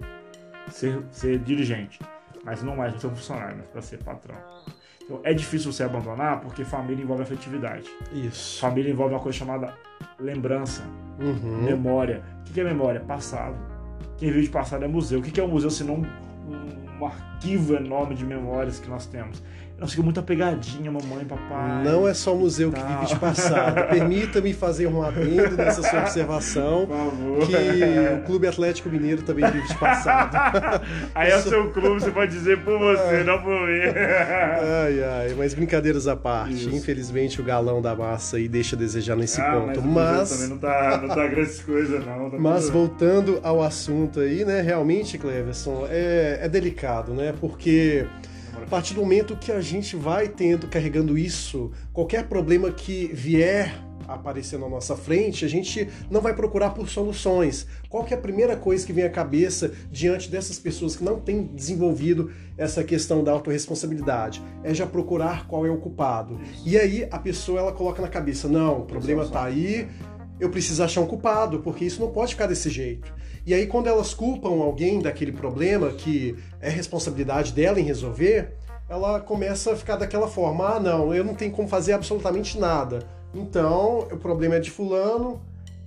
ser, 0.70 1.04
ser 1.12 1.38
dirigente, 1.40 2.00
mas 2.46 2.62
não 2.62 2.75
mais 2.75 2.92
para 2.92 3.02
ser 3.02 3.08
um 3.08 3.16
funcionário, 3.16 3.58
mas 3.58 3.68
para 3.68 3.82
ser 3.82 3.98
patrão. 3.98 4.38
Então 5.04 5.20
é 5.24 5.34
difícil 5.34 5.72
você 5.74 5.84
abandonar 5.84 6.40
porque 6.42 6.64
família 6.64 7.04
envolve 7.04 7.24
afetividade. 7.24 7.90
Isso. 8.14 8.60
Família 8.60 8.92
envolve 8.92 9.14
uma 9.14 9.20
coisa 9.20 9.38
chamada 9.38 9.74
lembrança, 10.20 10.84
uhum. 11.20 11.64
memória. 11.64 12.24
O 12.48 12.54
que 12.54 12.62
é 12.62 12.64
memória? 12.64 13.00
Passado. 13.02 13.56
Quem 14.18 14.32
vive 14.32 14.46
de 14.46 14.50
passado 14.50 14.86
é 14.86 14.88
museu. 14.88 15.20
O 15.20 15.22
que 15.22 15.40
é 15.40 15.44
um 15.44 15.48
museu 15.48 15.70
se 15.70 15.84
não 15.84 15.96
um, 15.96 17.00
um 17.00 17.06
arquivo 17.06 17.75
enorme 17.75 18.16
de 18.16 18.24
memórias 18.24 18.80
que 18.80 18.88
nós 18.88 19.06
temos? 19.06 19.44
Nós 19.77 19.89
ficamos 19.89 20.05
muito 20.05 20.20
apegadinha, 20.22 20.89
mamãe, 20.89 21.25
papai. 21.25 21.84
Não 21.84 22.08
é 22.08 22.13
só 22.13 22.34
o 22.34 22.39
museu 22.39 22.72
que 22.72 22.79
vive 22.79 23.08
de 23.08 23.15
passado. 23.17 23.88
Permita-me 23.91 24.53
fazer 24.53 24.88
um 24.88 25.03
adendo 25.03 25.58
nessa 25.58 25.84
sua 25.84 26.00
observação. 26.00 26.86
Por 26.88 26.96
favor. 26.96 27.48
Que 27.48 28.15
o 28.15 28.25
Clube 28.25 28.48
Atlético 28.48 28.88
Mineiro 28.89 29.22
também 29.24 29.51
vive 29.51 29.67
de 29.67 29.77
passado. 29.77 30.82
Aí 31.13 31.29
é 31.29 31.38
o 31.38 31.41
seu 31.41 31.72
clube, 31.72 32.01
você 32.01 32.10
pode 32.10 32.32
dizer 32.32 32.63
por 32.63 32.79
você, 32.79 33.24
não 33.25 33.41
por 33.41 33.67
mim. 33.67 33.82
Ai, 34.86 35.03
ai, 35.03 35.36
mas 35.38 35.53
brincadeiras 35.53 36.08
à 36.08 36.15
parte. 36.15 36.53
Isso. 36.53 36.70
Infelizmente 36.70 37.41
o 37.41 37.44
galão 37.44 37.82
da 37.82 37.94
massa 37.94 38.38
aí 38.38 38.48
deixa 38.48 38.75
a 38.75 38.79
desejar 38.79 39.17
nesse 39.17 39.41
ah, 39.41 39.51
ponto. 39.51 39.82
Mas, 39.82 40.05
mas... 40.05 40.29
também 40.29 40.48
não 40.50 40.58
tá, 40.58 41.01
não 41.01 41.10
tá 41.10 41.27
grandes 41.27 41.62
coisas, 41.62 42.05
não. 42.05 42.29
Tá 42.29 42.38
mas 42.39 42.70
voltando 42.70 43.39
ao 43.44 43.62
assunto 43.62 44.22
aí, 44.22 44.46
né? 44.46 44.62
Realmente, 44.62 45.17
Cleverson, 45.17 45.86
é, 45.89 46.39
é 46.41 46.50
delicado, 46.50 47.13
né? 47.13 47.34
Porque 47.39 48.05
A 48.65 48.67
partir 48.67 48.95
do 48.95 49.01
momento 49.01 49.38
que 49.38 49.51
a 49.51 49.62
gente 49.62 49.95
vai 49.95 50.27
tendo, 50.27 50.67
carregando 50.67 51.15
isso, 51.15 51.72
qualquer 51.93 52.27
problema 52.27 52.72
que 52.72 53.12
vier 53.13 53.79
aparecer 54.07 54.57
na 54.57 54.67
nossa 54.67 54.95
frente, 54.95 55.45
a 55.45 55.48
gente 55.48 55.88
não 56.10 56.19
vai 56.19 56.34
procurar 56.34 56.72
por 56.72 56.89
soluções. 56.89 57.67
Qual 57.88 58.03
que 58.03 58.12
é 58.12 58.17
a 58.17 58.19
primeira 58.19 58.57
coisa 58.57 58.84
que 58.84 58.91
vem 58.91 59.03
à 59.03 59.10
cabeça 59.10 59.72
diante 59.91 60.31
dessas 60.31 60.57
pessoas 60.57 60.95
que 60.95 61.03
não 61.03 61.19
têm 61.19 61.43
desenvolvido 61.43 62.31
essa 62.57 62.84
questão 62.84 63.24
da 63.24 63.31
autorresponsabilidade? 63.34 64.41
É 64.63 64.74
já 64.74 64.88
procurar 64.88 65.48
qual 65.48 65.63
é 65.63 65.69
o 65.69 65.77
culpado. 65.77 66.39
E 66.65 66.75
aí 66.75 67.07
a 67.12 67.19
pessoa 67.19 67.60
ela 67.60 67.72
coloca 67.72 68.01
na 68.01 68.07
cabeça, 68.07 68.48
não, 68.48 68.79
o 68.79 68.86
problema 68.86 69.25
está 69.25 69.43
aí, 69.43 69.88
eu 70.39 70.50
preciso 70.50 70.84
achar 70.84 71.01
um 71.01 71.07
culpado, 71.07 71.60
porque 71.60 71.86
isso 71.86 72.01
não 72.01 72.10
pode 72.10 72.34
ficar 72.34 72.48
desse 72.48 72.72
jeito. 72.72 73.13
E 73.46 73.54
aí 73.54 73.68
quando 73.68 73.88
elas 73.88 74.14
culpam 74.14 74.62
alguém 74.62 75.00
daquele 75.00 75.32
problema 75.32 75.92
que 75.92 76.36
é 76.60 76.70
responsabilidade 76.70 77.54
dela 77.54 77.80
em 77.80 77.84
resolver, 77.84 78.56
ela 78.90 79.20
começa 79.20 79.74
a 79.74 79.75
ficar 79.75 79.96
daquela 79.98 80.28
forma: 80.28 80.75
ah, 80.75 80.80
não, 80.80 81.14
eu 81.14 81.24
não 81.24 81.36
tenho 81.36 81.52
como 81.52 81.68
fazer 81.68 81.94
absolutamente 81.94 82.60
nada. 82.60 83.00
Então, 83.34 84.08
o 84.12 84.18
problema 84.18 84.56
é 84.56 84.60
de 84.60 84.72
fulano, 84.72 85.42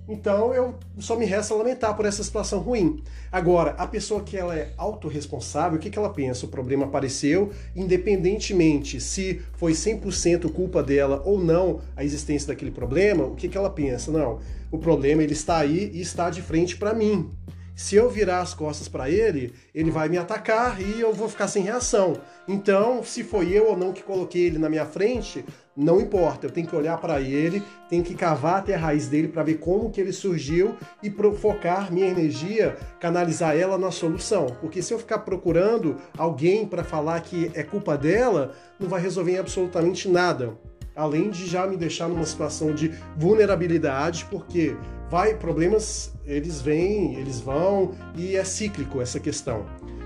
então 0.07 0.53
eu 0.53 0.73
só 0.97 1.15
me 1.15 1.25
resta 1.25 1.53
lamentar 1.53 1.95
por 1.95 2.05
essa 2.05 2.23
situação 2.23 2.59
ruim. 2.59 3.03
Agora, 3.31 3.71
a 3.71 3.85
pessoa 3.85 4.23
que 4.23 4.35
ela 4.35 4.55
é 4.55 4.71
autorresponsável, 4.75 5.77
o 5.77 5.81
que, 5.81 5.89
que 5.89 5.99
ela 5.99 6.09
pensa? 6.09 6.47
O 6.47 6.49
problema 6.49 6.85
apareceu, 6.85 7.51
independentemente 7.75 8.99
se 8.99 9.41
foi 9.53 9.73
100% 9.73 10.51
culpa 10.51 10.81
dela 10.81 11.21
ou 11.25 11.39
não 11.39 11.81
a 11.95 12.03
existência 12.03 12.47
daquele 12.47 12.71
problema, 12.71 13.23
o 13.23 13.35
que, 13.35 13.47
que 13.47 13.57
ela 13.57 13.69
pensa? 13.69 14.11
Não, 14.11 14.39
o 14.71 14.79
problema 14.79 15.21
ele 15.21 15.33
está 15.33 15.57
aí 15.57 15.91
e 15.93 16.01
está 16.01 16.31
de 16.31 16.41
frente 16.41 16.75
para 16.75 16.93
mim. 16.93 17.29
Se 17.79 17.95
eu 17.95 18.09
virar 18.09 18.41
as 18.41 18.53
costas 18.53 18.89
para 18.89 19.09
ele, 19.09 19.53
ele 19.73 19.89
vai 19.89 20.09
me 20.09 20.17
atacar 20.17 20.81
e 20.81 20.99
eu 20.99 21.13
vou 21.13 21.29
ficar 21.29 21.47
sem 21.47 21.63
reação. 21.63 22.17
Então, 22.45 23.01
se 23.05 23.23
foi 23.23 23.53
eu 23.53 23.69
ou 23.69 23.77
não 23.77 23.93
que 23.93 24.03
coloquei 24.03 24.47
ele 24.47 24.57
na 24.57 24.67
minha 24.67 24.85
frente, 24.85 25.45
não 25.77 26.01
importa. 26.01 26.45
Eu 26.45 26.51
tenho 26.51 26.67
que 26.67 26.75
olhar 26.75 26.97
para 26.97 27.21
ele, 27.21 27.63
tenho 27.89 28.03
que 28.03 28.15
cavar 28.15 28.59
até 28.59 28.75
a 28.75 28.77
raiz 28.77 29.07
dele 29.07 29.29
para 29.29 29.43
ver 29.43 29.59
como 29.59 29.89
que 29.89 30.01
ele 30.01 30.11
surgiu 30.11 30.75
e 31.01 31.09
focar 31.09 31.89
minha 31.89 32.07
energia, 32.07 32.75
canalizar 32.99 33.55
ela 33.55 33.77
na 33.77 33.91
solução. 33.91 34.47
Porque 34.59 34.81
se 34.81 34.93
eu 34.93 34.99
ficar 34.99 35.19
procurando 35.19 35.95
alguém 36.17 36.67
para 36.67 36.83
falar 36.83 37.21
que 37.21 37.49
é 37.53 37.63
culpa 37.63 37.97
dela, 37.97 38.53
não 38.77 38.89
vai 38.89 39.01
resolver 39.01 39.37
absolutamente 39.37 40.09
nada. 40.09 40.53
Além 40.93 41.29
de 41.29 41.47
já 41.47 41.65
me 41.65 41.77
deixar 41.77 42.09
numa 42.09 42.25
situação 42.25 42.75
de 42.75 42.91
vulnerabilidade, 43.15 44.25
porque 44.29 44.75
vai 45.09 45.35
problemas 45.35 46.13
eles 46.25 46.61
vêm, 46.61 47.15
eles 47.15 47.39
vão 47.39 47.91
e 48.15 48.35
é 48.35 48.43
cíclico 48.43 49.01
essa 49.01 49.19
questão. 49.19 49.65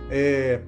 É, 0.09 0.61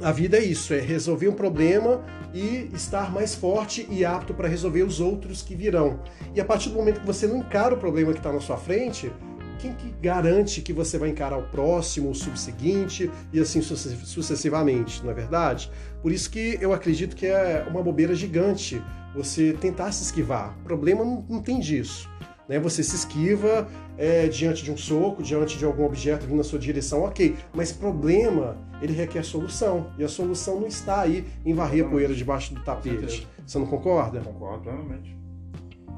a 0.00 0.12
vida 0.12 0.36
é 0.36 0.42
isso, 0.42 0.72
é 0.72 0.80
resolver 0.80 1.28
um 1.28 1.34
problema 1.34 2.04
e 2.32 2.70
estar 2.74 3.12
mais 3.12 3.34
forte 3.34 3.86
e 3.90 4.04
apto 4.04 4.32
para 4.32 4.48
resolver 4.48 4.82
os 4.82 5.00
outros 5.00 5.42
que 5.42 5.54
virão. 5.54 6.00
E 6.34 6.40
a 6.40 6.44
partir 6.44 6.70
do 6.70 6.76
momento 6.76 7.00
que 7.00 7.06
você 7.06 7.26
não 7.26 7.38
encara 7.38 7.74
o 7.74 7.78
problema 7.78 8.12
que 8.12 8.18
está 8.18 8.32
na 8.32 8.40
sua 8.40 8.56
frente, 8.56 9.12
quem 9.58 9.74
que 9.74 9.94
garante 10.00 10.60
que 10.60 10.72
você 10.72 10.98
vai 10.98 11.10
encarar 11.10 11.38
o 11.38 11.44
próximo, 11.44 12.10
o 12.10 12.14
subseguinte 12.14 13.10
e 13.32 13.38
assim 13.38 13.62
sucessivamente, 13.62 15.04
não 15.04 15.12
é 15.12 15.14
verdade? 15.14 15.70
Por 16.00 16.10
isso 16.10 16.28
que 16.30 16.58
eu 16.60 16.72
acredito 16.72 17.14
que 17.14 17.26
é 17.26 17.64
uma 17.70 17.82
bobeira 17.82 18.14
gigante 18.14 18.82
você 19.14 19.52
tentar 19.52 19.92
se 19.92 20.02
esquivar. 20.02 20.56
O 20.60 20.64
problema 20.64 21.04
não, 21.04 21.24
não 21.28 21.42
tem 21.42 21.60
disso. 21.60 22.08
Né? 22.48 22.58
Você 22.58 22.82
se 22.82 22.96
esquiva 22.96 23.68
é, 23.96 24.26
diante 24.28 24.62
de 24.62 24.70
um 24.70 24.76
soco, 24.76 25.22
diante 25.22 25.58
de 25.58 25.64
algum 25.64 25.84
objeto 25.84 26.26
vindo 26.26 26.36
na 26.36 26.44
sua 26.44 26.58
direção, 26.58 27.02
ok. 27.02 27.36
Mas 27.54 27.72
problema, 27.72 28.56
ele 28.80 28.92
requer 28.92 29.22
solução. 29.24 29.90
E 29.98 30.04
a 30.04 30.08
solução 30.08 30.60
não 30.60 30.66
está 30.66 31.00
aí 31.00 31.24
em 31.44 31.54
varrer 31.54 31.84
a 31.84 31.88
poeira 31.88 32.14
debaixo 32.14 32.54
do 32.54 32.62
tapete. 32.62 33.26
Você 33.46 33.58
não 33.58 33.66
concorda? 33.66 34.20
Concordo 34.20 34.62
plenamente. 34.62 35.22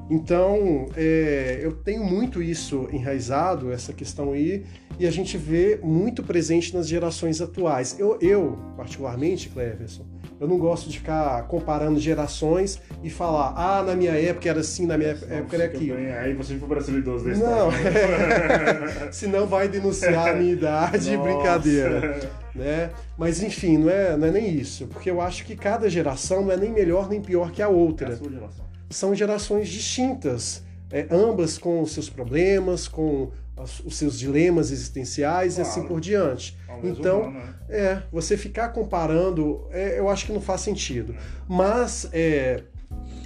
Então, 0.09 0.87
é, 0.95 1.59
eu 1.63 1.71
tenho 1.71 2.03
muito 2.03 2.41
isso 2.41 2.87
enraizado, 2.91 3.71
essa 3.71 3.91
questão 3.91 4.33
aí, 4.33 4.63
e 4.99 5.07
a 5.07 5.11
gente 5.11 5.35
vê 5.35 5.79
muito 5.81 6.21
presente 6.21 6.73
nas 6.75 6.87
gerações 6.87 7.41
atuais. 7.41 7.99
Eu, 7.99 8.19
eu 8.21 8.57
particularmente, 8.77 9.49
Cleverson, 9.49 10.05
eu 10.39 10.47
não 10.47 10.57
gosto 10.57 10.89
de 10.89 10.99
ficar 10.99 11.43
comparando 11.47 11.99
gerações 11.99 12.81
e 13.03 13.09
falar, 13.09 13.53
ah, 13.55 13.83
na 13.83 13.95
minha 13.95 14.11
época 14.11 14.49
era 14.49 14.59
assim, 14.59 14.85
na 14.85 14.97
minha 14.97 15.11
época 15.11 15.55
era 15.55 15.65
aquilo. 15.65 15.97
Aí 15.97 16.33
você 16.33 16.57
for 16.57 16.67
Brasil 16.67 16.97
idoso 16.97 17.25
desse 17.25 17.41
Não, 17.41 17.69
é... 17.71 19.09
senão 19.11 19.47
vai 19.47 19.67
denunciar 19.67 20.29
a 20.29 20.33
minha 20.33 20.53
idade, 20.53 21.15
brincadeira. 21.17 22.19
Né? 22.53 22.89
Mas 23.17 23.41
enfim, 23.41 23.77
não 23.77 23.89
é, 23.89 24.17
não 24.17 24.27
é 24.27 24.31
nem 24.31 24.49
isso, 24.49 24.87
porque 24.87 25.09
eu 25.09 25.21
acho 25.21 25.45
que 25.45 25.55
cada 25.55 25.89
geração 25.89 26.43
não 26.43 26.51
é 26.51 26.57
nem 26.57 26.71
melhor 26.71 27.09
nem 27.09 27.21
pior 27.21 27.51
que 27.51 27.61
a 27.61 27.69
outra. 27.69 28.09
É 28.09 28.13
a 28.13 28.17
sua 28.17 28.31
geração. 28.31 28.65
São 28.89 29.15
gerações 29.15 29.69
distintas, 29.69 30.63
é, 30.91 31.07
ambas 31.09 31.57
com 31.57 31.85
seus 31.85 32.09
problemas, 32.09 32.87
com 32.87 33.31
os 33.57 33.95
seus 33.95 34.19
dilemas 34.19 34.71
existenciais 34.71 35.55
claro. 35.55 35.67
e 35.67 35.71
assim 35.71 35.87
por 35.87 36.01
diante. 36.01 36.57
Então, 36.83 37.21
humano, 37.21 37.39
né? 37.39 37.55
é, 37.69 38.03
você 38.11 38.35
ficar 38.35 38.69
comparando, 38.69 39.67
é, 39.71 39.97
eu 39.97 40.09
acho 40.09 40.25
que 40.25 40.33
não 40.33 40.41
faz 40.41 40.61
sentido. 40.61 41.15
Mas 41.47 42.07
é, 42.11 42.63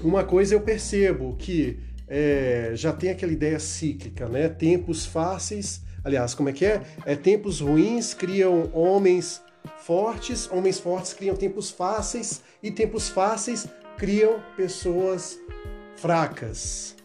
uma 0.01 0.23
coisa 0.23 0.53
eu 0.53 0.61
percebo 0.61 1.35
que 1.37 1.79
é, 2.07 2.71
já 2.73 2.93
tem 2.93 3.09
aquela 3.09 3.31
ideia 3.31 3.59
cíclica, 3.59 4.27
né? 4.27 4.49
Tempos 4.49 5.05
fáceis, 5.05 5.81
aliás, 6.03 6.33
como 6.33 6.49
é 6.49 6.53
que 6.53 6.65
é? 6.65 6.81
é? 7.05 7.15
Tempos 7.15 7.59
ruins 7.59 8.13
criam 8.13 8.69
homens 8.73 9.41
fortes, 9.79 10.49
homens 10.51 10.79
fortes 10.79 11.13
criam 11.13 11.35
tempos 11.35 11.69
fáceis 11.69 12.41
e 12.61 12.71
tempos 12.71 13.09
fáceis 13.09 13.67
criam 13.97 14.41
pessoas 14.55 15.39
fracas. 15.97 16.95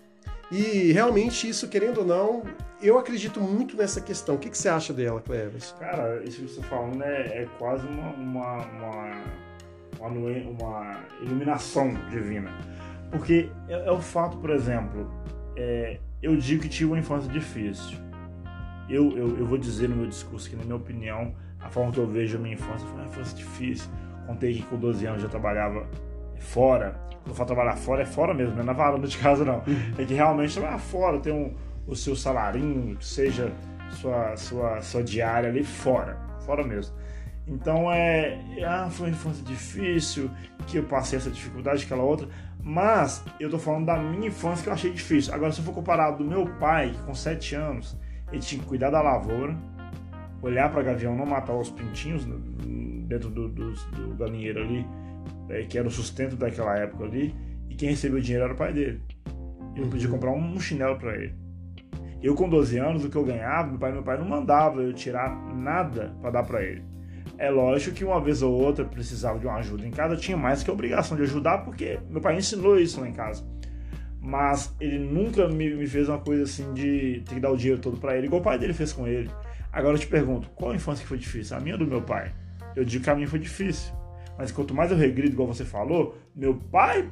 E 0.50 0.92
realmente 0.92 1.48
isso, 1.48 1.68
querendo 1.68 1.98
ou 1.98 2.06
não, 2.06 2.42
eu 2.88 2.98
acredito 2.98 3.40
muito 3.40 3.76
nessa 3.76 4.00
questão. 4.00 4.34
O 4.34 4.38
que, 4.38 4.50
que 4.50 4.58
você 4.58 4.68
acha 4.68 4.92
dela, 4.92 5.20
Cleves? 5.20 5.74
Cara, 5.78 6.22
isso 6.24 6.42
que 6.42 6.48
você 6.48 6.60
está 6.60 6.68
falando 6.68 7.02
é, 7.02 7.42
é 7.42 7.48
quase 7.58 7.86
uma, 7.86 8.10
uma, 8.10 8.56
uma, 10.00 10.08
uma, 10.50 11.00
iluminação 11.22 11.94
divina. 12.10 12.50
Porque 13.10 13.48
é, 13.68 13.86
é, 13.86 13.90
o 13.90 14.00
fato, 14.00 14.36
por 14.36 14.50
exemplo, 14.50 15.10
é, 15.56 15.98
eu 16.22 16.36
digo 16.36 16.62
que 16.62 16.68
tive 16.68 16.90
uma 16.90 16.98
infância 16.98 17.30
difícil. 17.32 17.96
Eu, 18.88 19.16
eu, 19.16 19.38
eu 19.38 19.46
vou 19.46 19.56
dizer 19.56 19.88
no 19.88 19.96
meu 19.96 20.06
discurso 20.06 20.50
que, 20.50 20.56
na 20.56 20.64
minha 20.64 20.76
opinião, 20.76 21.34
a 21.60 21.70
forma 21.70 21.90
que 21.90 21.98
eu 21.98 22.06
vejo 22.06 22.36
a 22.36 22.40
minha 22.40 22.54
infância 22.54 22.86
foi 22.86 22.98
uma 22.98 23.06
infância 23.06 23.36
difícil. 23.36 23.90
Contei 24.26 24.54
que 24.54 24.62
com 24.62 24.76
12 24.76 25.06
anos 25.06 25.22
já 25.22 25.28
trabalhava 25.28 25.86
fora. 26.38 27.00
Quando 27.22 27.28
eu 27.28 27.34
falo 27.34 27.46
trabalhar 27.46 27.76
fora, 27.76 28.02
é 28.02 28.06
fora 28.06 28.34
mesmo, 28.34 28.54
não 28.54 28.62
é 28.62 28.66
na 28.66 28.74
varanda 28.74 29.06
de 29.06 29.16
casa, 29.16 29.42
não. 29.42 29.62
É 29.96 30.04
que 30.04 30.12
realmente 30.12 30.52
trabalhar 30.52 30.78
fora, 30.78 31.18
tem 31.18 31.32
um 31.32 31.54
o 31.86 31.94
seu 31.94 32.16
salarinho, 32.16 32.96
seja 33.00 33.52
sua, 33.90 34.36
sua, 34.36 34.80
sua 34.80 35.02
diária 35.02 35.48
ali 35.48 35.62
fora, 35.62 36.18
fora 36.44 36.64
mesmo. 36.64 36.94
Então 37.46 37.92
é, 37.92 38.38
ah, 38.66 38.88
foi 38.90 39.08
uma 39.08 39.12
infância 39.12 39.44
difícil, 39.44 40.30
que 40.66 40.78
eu 40.78 40.84
passei 40.84 41.18
essa 41.18 41.30
dificuldade, 41.30 41.84
aquela 41.84 42.02
outra, 42.02 42.26
mas 42.62 43.22
eu 43.38 43.50
tô 43.50 43.58
falando 43.58 43.86
da 43.86 43.98
minha 43.98 44.28
infância 44.28 44.62
que 44.62 44.68
eu 44.70 44.72
achei 44.72 44.90
difícil. 44.90 45.34
Agora, 45.34 45.52
se 45.52 45.60
eu 45.60 45.64
for 45.64 45.74
comparar 45.74 46.12
do 46.12 46.24
meu 46.24 46.46
pai, 46.58 46.90
que 46.90 47.02
com 47.02 47.14
7 47.14 47.54
anos, 47.54 47.98
ele 48.32 48.40
tinha 48.40 48.60
que 48.60 48.66
cuidar 48.66 48.90
da 48.90 49.02
lavoura, 49.02 49.54
olhar 50.40 50.72
para 50.72 50.82
gavião, 50.82 51.14
não 51.14 51.26
matar 51.26 51.54
os 51.54 51.70
pintinhos 51.70 52.24
dentro 53.06 53.28
do, 53.28 53.48
do, 53.48 53.72
do 53.72 54.16
galinheiro 54.16 54.62
ali, 54.62 54.86
é, 55.50 55.62
que 55.64 55.78
era 55.78 55.86
o 55.86 55.90
sustento 55.90 56.36
daquela 56.36 56.78
época 56.78 57.04
ali, 57.04 57.34
e 57.68 57.74
quem 57.74 57.90
recebeu 57.90 58.18
o 58.18 58.22
dinheiro 58.22 58.44
era 58.44 58.54
o 58.54 58.56
pai 58.56 58.72
dele. 58.72 59.02
Ele 59.76 59.86
podia 59.86 60.06
uhum. 60.06 60.14
comprar 60.14 60.32
um 60.32 60.58
chinelo 60.58 60.98
para 60.98 61.14
ele. 61.16 61.43
Eu 62.24 62.34
com 62.34 62.48
12 62.48 62.78
anos, 62.78 63.04
o 63.04 63.10
que 63.10 63.16
eu 63.16 63.22
ganhava, 63.22 63.68
meu 63.68 63.78
pai, 63.78 63.92
meu 63.92 64.02
pai 64.02 64.16
não 64.16 64.24
mandava 64.24 64.80
eu 64.80 64.94
tirar 64.94 65.28
nada 65.54 66.16
para 66.22 66.30
dar 66.30 66.42
para 66.42 66.62
ele. 66.62 66.82
É 67.36 67.50
lógico 67.50 67.94
que 67.94 68.02
uma 68.02 68.18
vez 68.18 68.40
ou 68.40 68.50
outra 68.50 68.82
precisava 68.82 69.38
de 69.38 69.44
uma 69.46 69.56
ajuda 69.56 69.86
em 69.86 69.90
casa, 69.90 70.14
eu 70.14 70.18
tinha 70.18 70.34
mais 70.34 70.62
que 70.62 70.70
a 70.70 70.72
obrigação 70.72 71.18
de 71.18 71.22
ajudar, 71.24 71.58
porque 71.58 72.00
meu 72.08 72.22
pai 72.22 72.38
ensinou 72.38 72.80
isso 72.80 72.98
lá 72.98 73.06
em 73.06 73.12
casa. 73.12 73.46
Mas 74.22 74.74
ele 74.80 74.98
nunca 75.00 75.46
me, 75.48 75.74
me 75.74 75.86
fez 75.86 76.08
uma 76.08 76.16
coisa 76.16 76.44
assim 76.44 76.72
de 76.72 77.22
ter 77.26 77.34
que 77.34 77.40
dar 77.40 77.50
o 77.50 77.58
dinheiro 77.58 77.78
todo 77.78 77.98
para 77.98 78.16
ele, 78.16 78.26
igual 78.26 78.40
o 78.40 78.44
pai 78.44 78.58
dele 78.58 78.72
fez 78.72 78.90
com 78.90 79.06
ele. 79.06 79.30
Agora 79.70 79.94
eu 79.94 79.98
te 79.98 80.06
pergunto, 80.06 80.48
qual 80.54 80.70
a 80.70 80.74
infância 80.74 81.02
que 81.02 81.08
foi 81.08 81.18
difícil? 81.18 81.54
A 81.54 81.60
minha 81.60 81.74
ou 81.74 81.80
do 81.80 81.86
meu 81.86 82.00
pai? 82.00 82.32
Eu 82.74 82.86
digo 82.86 83.04
que 83.04 83.10
a 83.10 83.14
minha 83.14 83.28
foi 83.28 83.38
difícil. 83.38 83.92
Mas 84.38 84.50
quanto 84.50 84.72
mais 84.72 84.90
eu 84.90 84.96
regrido, 84.96 85.34
igual 85.34 85.46
você 85.46 85.62
falou, 85.62 86.16
meu 86.34 86.54
pai 86.54 87.06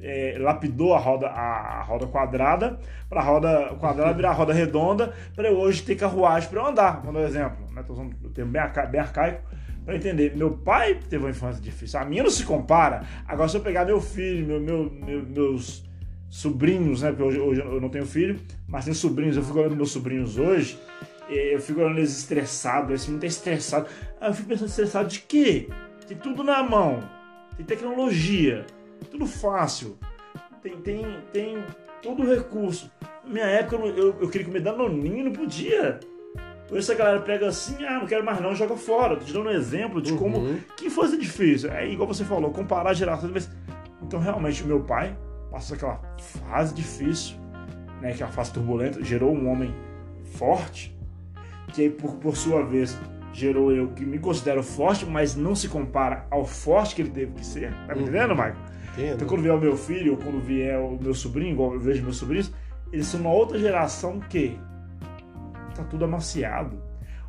é, 0.00 0.36
lapidou 0.38 0.94
a 0.94 0.98
roda, 0.98 1.28
a, 1.28 1.82
roda 1.82 2.06
quadrada 2.06 2.78
para 3.08 3.20
a 3.20 3.24
roda 3.24 3.74
quadrada 3.78 4.12
virar 4.12 4.32
roda 4.32 4.52
redonda 4.52 5.12
para 5.34 5.48
eu 5.48 5.56
hoje 5.58 5.82
ter 5.82 5.96
carruagem 5.96 6.48
para 6.48 6.60
eu 6.60 6.66
andar. 6.66 7.00
Vou 7.02 7.12
dar 7.12 7.20
um 7.20 7.24
exemplo, 7.24 7.66
né? 7.72 7.84
Usando 7.88 8.14
o 8.24 8.30
termo 8.30 8.52
bem, 8.52 8.60
arca, 8.60 8.86
bem 8.86 9.00
arcaico 9.00 9.42
para 9.84 9.96
entender. 9.96 10.36
Meu 10.36 10.50
pai 10.50 10.98
teve 11.08 11.24
uma 11.24 11.30
infância 11.30 11.62
difícil, 11.62 11.98
a 12.00 12.04
minha 12.04 12.22
não 12.22 12.30
se 12.30 12.44
compara. 12.44 13.04
Agora, 13.26 13.48
se 13.48 13.56
eu 13.56 13.60
pegar 13.60 13.84
meu 13.84 14.00
filho, 14.00 14.46
meu, 14.46 14.60
meu, 14.60 14.90
meu 14.90 15.22
meus 15.22 15.84
sobrinhos, 16.28 17.02
né? 17.02 17.10
Porque 17.10 17.22
hoje, 17.22 17.38
hoje, 17.38 17.60
eu 17.60 17.80
não 17.80 17.88
tenho 17.88 18.06
filho, 18.06 18.38
mas 18.66 18.84
tenho 18.84 18.96
sobrinhos, 18.96 19.36
eu 19.36 19.42
fico 19.42 19.58
olhando 19.58 19.76
meus 19.76 19.92
sobrinhos 19.92 20.36
hoje, 20.36 20.78
eu 21.28 21.60
fico 21.60 21.80
olhando 21.80 21.98
eles 21.98 22.18
estressados, 22.18 22.92
esse 22.92 23.06
menino 23.06 23.20
tá 23.20 23.26
estressado. 23.26 23.86
Aí 24.20 24.30
eu 24.30 24.34
fico 24.34 24.48
pensando, 24.48 24.68
estressado 24.68 25.08
de 25.08 25.20
quê? 25.20 25.68
Tem 26.06 26.16
tudo 26.16 26.44
na 26.44 26.62
mão 26.62 27.02
tem 27.56 27.64
tecnologia, 27.64 28.66
tudo 29.10 29.26
fácil, 29.26 29.98
tem, 30.62 30.76
tem, 30.78 31.04
tem 31.32 31.64
todo 32.02 32.22
o 32.22 32.28
recurso. 32.34 32.90
Na 33.24 33.30
minha 33.32 33.46
época 33.46 33.76
eu, 33.76 33.96
eu, 33.96 34.16
eu 34.20 34.28
queria 34.28 34.46
comer 34.46 34.60
danoninho, 34.60 35.24
não 35.26 35.32
podia. 35.32 36.00
Por 36.68 36.78
isso 36.78 36.90
a 36.90 36.94
galera 36.96 37.20
pega 37.20 37.46
assim, 37.48 37.84
ah, 37.84 38.00
não 38.00 38.06
quero 38.06 38.24
mais 38.24 38.40
não, 38.40 38.54
joga 38.54 38.76
fora. 38.76 39.16
Tô 39.16 39.24
te 39.24 39.32
dando 39.32 39.48
um 39.48 39.52
exemplo 39.52 40.02
de 40.02 40.12
como 40.14 40.38
Uhum. 40.38 40.58
que 40.76 40.90
fosse 40.90 41.16
difícil. 41.16 41.70
É 41.70 41.88
igual 41.88 42.08
você 42.08 42.24
falou, 42.24 42.50
comparar 42.50 42.92
gerações. 42.94 43.30
mas- 43.32 43.50
Então 44.02 44.18
realmente 44.18 44.62
o 44.64 44.66
meu 44.66 44.80
pai 44.80 45.16
passou 45.50 45.76
aquela 45.76 46.00
fase 46.18 46.74
difícil, 46.74 47.36
né, 48.00 48.10
aquela 48.12 48.30
fase 48.30 48.52
turbulenta, 48.52 49.02
gerou 49.04 49.32
um 49.32 49.48
homem 49.50 49.72
forte, 50.34 50.96
que 51.72 51.82
aí, 51.82 51.90
por, 51.90 52.14
por 52.16 52.36
sua 52.36 52.64
vez 52.64 52.98
gerou 53.32 53.70
eu 53.72 53.88
que 53.88 54.04
me 54.04 54.18
considero 54.18 54.62
forte, 54.62 55.04
mas 55.06 55.36
não 55.36 55.54
se 55.54 55.68
compara 55.68 56.26
ao 56.30 56.44
forte 56.44 56.94
que 56.94 57.02
ele 57.02 57.10
teve 57.10 57.32
que 57.32 57.44
ser. 57.46 57.70
Tá 57.86 57.94
me 57.94 58.00
Uhum. 58.02 58.08
entendendo, 58.08 58.30
Michael? 58.34 58.56
Entendo. 58.96 59.14
Então 59.16 59.28
quando 59.28 59.42
vier 59.42 59.54
o 59.54 59.60
meu 59.60 59.76
filho, 59.76 60.12
ou 60.12 60.18
quando 60.18 60.40
vier 60.40 60.78
o 60.78 60.98
meu 61.00 61.14
sobrinho, 61.14 61.52
igual 61.52 61.74
eu 61.74 61.80
vejo 61.80 62.02
meus 62.02 62.16
sobrinhos, 62.16 62.52
eles 62.92 63.06
são 63.06 63.20
uma 63.20 63.30
outra 63.32 63.58
geração 63.58 64.20
que 64.20 64.58
tá 65.74 65.84
tudo 65.84 66.04
amaciado. 66.04 66.80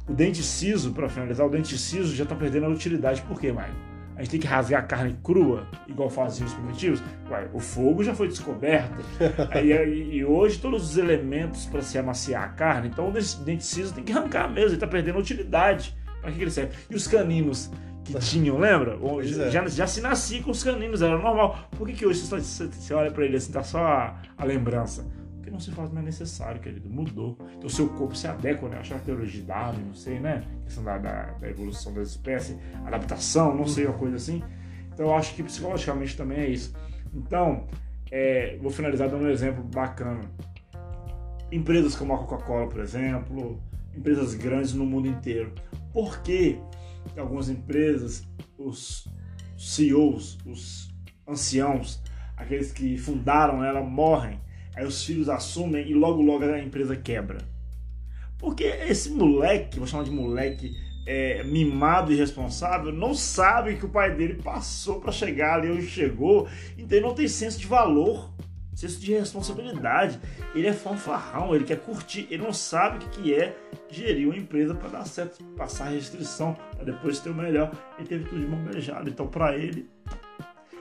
O 0.08 0.14
dente 0.14 0.42
ciso, 0.42 0.94
para 0.94 1.10
finalizar, 1.10 1.46
o 1.46 1.50
dente 1.50 1.78
ciso 1.78 2.16
já 2.16 2.26
tá 2.26 2.36
perdendo 2.36 2.66
a 2.68 2.70
utilidade. 2.70 3.22
Por 3.24 3.40
quê, 3.40 3.52
Michael? 3.52 3.74
A 4.16 4.22
gente 4.22 4.32
tem 4.32 4.40
que 4.40 4.48
rasgar 4.48 4.82
a 4.82 4.84
carne 4.84 5.16
crua, 5.22 5.68
igual 5.88 6.10
faziam 6.10 6.48
os 6.48 6.54
primitivos. 6.54 7.04
Uai, 7.30 7.48
o 7.54 7.60
fogo 7.60 8.04
já 8.04 8.16
foi 8.16 8.28
descoberto. 8.28 8.98
Aí- 9.52 10.16
e 10.16 10.26
hoje 10.26 10.58
todos 10.60 10.90
os 10.90 10.98
elementos 10.98 11.66
para 11.68 11.82
se 11.84 12.00
amaciar 12.00 12.44
a 12.44 12.48
carne, 12.48 12.88
então 12.88 13.10
o 13.10 13.12
dente 13.12 13.38
dente 13.42 13.64
ciso 13.66 13.94
tem 13.94 14.04
que 14.04 14.12
arrancar 14.12 14.50
mesmo, 14.52 14.70
ele 14.72 14.78
tá 14.78 14.88
perdendo 14.88 15.18
a 15.18 15.22
utilidade. 15.22 15.96
Para 16.20 16.32
que, 16.32 16.38
que 16.38 16.44
ele 16.46 16.52
serve? 16.52 16.72
E 16.90 16.96
os 16.96 17.06
caninos 17.06 17.70
que 18.08 18.20
tinham, 18.20 18.58
lembra? 18.58 18.98
É. 19.22 19.52
já, 19.52 19.68
já 19.68 19.88
se 19.88 20.02
nascia 20.02 20.42
com 20.42 20.52
os 20.52 20.64
caninos, 20.64 21.02
era 21.02 21.18
normal. 21.18 21.70
Por 21.78 21.88
que, 21.88 21.94
que 21.94 22.06
hoje 22.06 22.22
você, 22.22 22.40
você, 22.40 22.68
você 22.68 22.94
olha 22.94 23.12
para 23.12 23.26
ele 23.26 23.38
assim, 23.38 23.52
tá 23.52 23.64
só 23.64 23.80
a, 23.80 24.22
a 24.38 24.46
lembrança? 24.46 25.06
Porque 25.36 25.52
não 25.52 25.60
se 25.60 25.72
faz 25.72 25.92
mais 25.92 26.06
necessário, 26.06 26.60
querido. 26.60 26.90
Mudou. 26.90 27.38
Então 27.56 27.68
o 27.68 27.70
seu 27.70 27.88
corpo 27.90 28.16
se 28.16 28.28
adequa, 28.28 28.68
né? 28.68 28.78
Acho 28.80 28.92
que 28.92 28.96
a 28.96 29.00
teoria 29.00 29.28
de 29.28 29.42
Darwin, 29.42 29.84
não 29.84 29.94
sei, 29.94 30.20
né? 30.20 30.44
questão 30.64 30.84
da, 30.84 30.98
da, 30.98 31.24
da 31.34 31.50
evolução 31.50 31.94
das 31.94 32.10
espécies, 32.10 32.58
adaptação, 32.86 33.56
não 33.56 33.68
sei, 33.68 33.86
uma 33.86 33.98
coisa 33.98 34.18
assim. 34.18 34.44
Então 34.94 35.08
eu 35.08 35.16
acho 35.16 35.36
que 35.36 35.44
psicologicamente 35.44 36.18
também 36.18 36.40
é 36.40 36.50
isso. 36.50 36.74
Então, 37.14 37.68
é, 38.12 38.58
vou 38.62 38.72
finalizar 38.72 39.10
dando 39.10 39.26
um 39.26 39.30
exemplo 39.30 39.64
bacana. 39.64 40.22
Empresas 41.52 41.96
como 41.96 42.14
a 42.14 42.18
Coca-Cola, 42.18 42.68
por 42.68 42.82
exemplo, 42.82 43.62
empresas 43.96 44.34
grandes 44.34 44.74
no 44.74 44.86
mundo 44.86 45.08
inteiro. 45.08 45.54
Por 45.94 46.20
que 46.22 46.60
algumas 47.18 47.50
empresas, 47.50 48.28
os 48.58 49.08
CEOs, 49.58 50.38
os 50.46 50.90
anciãos, 51.28 52.02
aqueles 52.36 52.72
que 52.72 52.98
fundaram 52.98 53.64
ela, 53.64 53.82
morrem? 53.82 54.40
Aí 54.76 54.86
os 54.86 55.04
filhos 55.04 55.28
assumem 55.28 55.90
e 55.90 55.94
logo 55.94 56.22
logo 56.22 56.46
a 56.46 56.62
empresa 56.62 56.96
quebra. 56.96 57.40
Porque 58.38 58.64
esse 58.64 59.10
moleque, 59.10 59.80
vou 59.80 59.88
chamar 59.88 60.04
de 60.04 60.12
moleque, 60.12 60.76
é, 61.08 61.42
mimado 61.44 62.12
e 62.12 62.16
irresponsável, 62.16 62.92
não 62.92 63.14
sabe 63.14 63.78
que 63.78 63.86
o 63.86 63.90
pai 63.90 64.14
dele 64.14 64.36
passou 64.36 65.00
para 65.00 65.12
chegar 65.12 65.56
ali 65.56 65.72
onde 65.72 65.88
chegou, 65.88 66.48
então 66.78 66.98
ele 66.98 67.08
não 67.08 67.16
tem 67.16 67.28
senso 67.28 67.58
de 67.58 67.66
valor, 67.66 68.32
senso 68.78 69.00
de 69.00 69.12
responsabilidade. 69.12 70.20
Ele 70.54 70.68
é 70.68 70.74
fanfarrão, 70.74 71.56
ele 71.56 71.66
quer 71.66 71.80
curtir, 71.80 72.28
ele 72.30 72.44
não 72.44 72.54
sabe 72.54 73.04
o 73.04 73.10
que 73.10 73.34
é 73.34 73.58
gerir 73.90 74.28
uma 74.28 74.38
empresa 74.38 74.76
para 74.76 74.90
dar 74.90 75.06
certo, 75.06 75.44
passar 75.56 75.86
restrição, 75.86 76.56
para 76.76 76.86
depois 76.86 77.20
ter 77.20 77.32
o 77.32 77.36
melhor. 77.36 77.72
Ele 77.98 78.08
teve 78.08 78.26
tudo 78.26 78.40
de 78.40 78.48
mão 78.48 78.64
beijada, 78.64 79.10
então 79.10 79.28
para 79.28 79.58
ele 79.58 79.90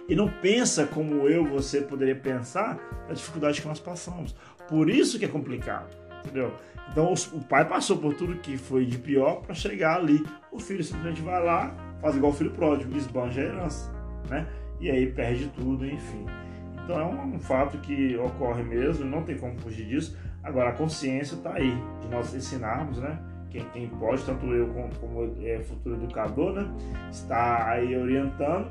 e 0.09 0.15
não 0.15 0.29
pensa 0.29 0.87
como 0.87 1.29
eu, 1.29 1.45
você 1.45 1.81
poderia 1.81 2.15
pensar 2.15 2.79
a 3.09 3.13
dificuldade 3.13 3.61
que 3.61 3.67
nós 3.67 3.81
passamos. 3.81 4.35
Por 4.69 4.89
isso 4.89 5.19
que 5.19 5.25
é 5.25 5.29
complicado, 5.29 5.97
entendeu? 6.21 6.55
Então 6.93 7.13
o 7.33 7.41
pai 7.41 7.69
passou 7.69 7.99
por 7.99 8.15
tudo 8.15 8.37
que 8.37 8.57
foi 8.57 8.87
de 8.87 8.99
pior 8.99 9.41
para 9.41 9.55
chegar 9.55 9.97
ali. 9.97 10.25
O 10.53 10.61
filho 10.61 10.85
simplesmente 10.85 11.21
vai 11.23 11.43
lá, 11.43 11.75
faz 12.01 12.15
igual 12.15 12.31
o 12.31 12.35
filho 12.35 12.53
pródigo, 12.53 12.97
esbanja 12.97 13.41
a 13.41 13.45
herança, 13.45 13.93
né? 14.29 14.47
E 14.79 14.91
aí 14.91 15.11
perde 15.11 15.49
tudo, 15.49 15.85
enfim. 15.85 16.25
Então 16.87 17.01
é 17.01 17.05
um, 17.05 17.35
um 17.35 17.39
fato 17.41 17.77
que 17.79 18.17
ocorre 18.17 18.63
mesmo, 18.63 19.05
não 19.05 19.23
tem 19.23 19.37
como 19.37 19.59
fugir 19.59 19.87
disso. 19.87 20.17
Agora 20.43 20.71
a 20.71 20.73
consciência 20.73 21.35
está 21.35 21.55
aí, 21.55 21.77
de 22.01 22.09
nós 22.09 22.33
ensinarmos, 22.33 22.99
né? 22.99 23.19
Quem, 23.51 23.65
quem 23.71 23.89
pode, 23.89 24.23
tanto 24.25 24.47
eu 24.47 24.69
como, 24.69 24.95
como 25.01 25.37
é, 25.43 25.59
futuro 25.59 25.97
educador, 25.97 26.53
né? 26.53 26.71
Está 27.11 27.69
aí 27.71 27.97
orientando 27.97 28.71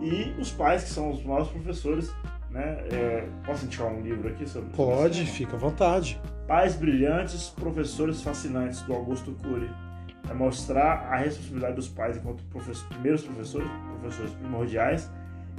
e 0.00 0.34
os 0.40 0.50
pais 0.50 0.84
que 0.84 0.88
são 0.88 1.10
os 1.10 1.22
maiores 1.22 1.48
professores, 1.48 2.14
né? 2.50 2.78
É, 2.90 3.28
posso 3.44 3.66
indicar 3.66 3.88
um 3.88 4.00
livro 4.00 4.30
aqui 4.30 4.48
sobre 4.48 4.70
Pode, 4.70 5.26
fica 5.26 5.54
à 5.54 5.58
vontade. 5.58 6.18
Pais 6.48 6.74
Brilhantes, 6.74 7.50
Professores 7.50 8.22
Fascinantes, 8.22 8.80
do 8.82 8.94
Augusto 8.94 9.32
Cury. 9.42 9.70
É 10.30 10.32
mostrar 10.32 11.06
a 11.10 11.16
responsabilidade 11.16 11.74
dos 11.74 11.88
pais 11.88 12.16
enquanto 12.16 12.42
professor, 12.44 12.88
primeiros 12.88 13.22
professores, 13.22 13.68
professores 14.00 14.32
primordiais, 14.32 15.10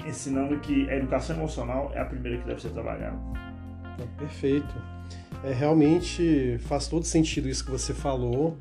ensinando 0.06 0.60
que 0.60 0.90
a 0.90 0.96
educação 0.96 1.36
emocional 1.36 1.92
é 1.94 2.00
a 2.00 2.06
primeira 2.06 2.38
que 2.40 2.48
deve 2.48 2.62
ser 2.62 2.70
trabalhada. 2.70 3.18
Perfeito. 4.18 4.74
É, 5.44 5.52
realmente 5.52 6.58
faz 6.60 6.88
todo 6.88 7.06
sentido 7.06 7.50
isso 7.50 7.64
que 7.64 7.72
você 7.72 7.94
falou. 7.94 8.58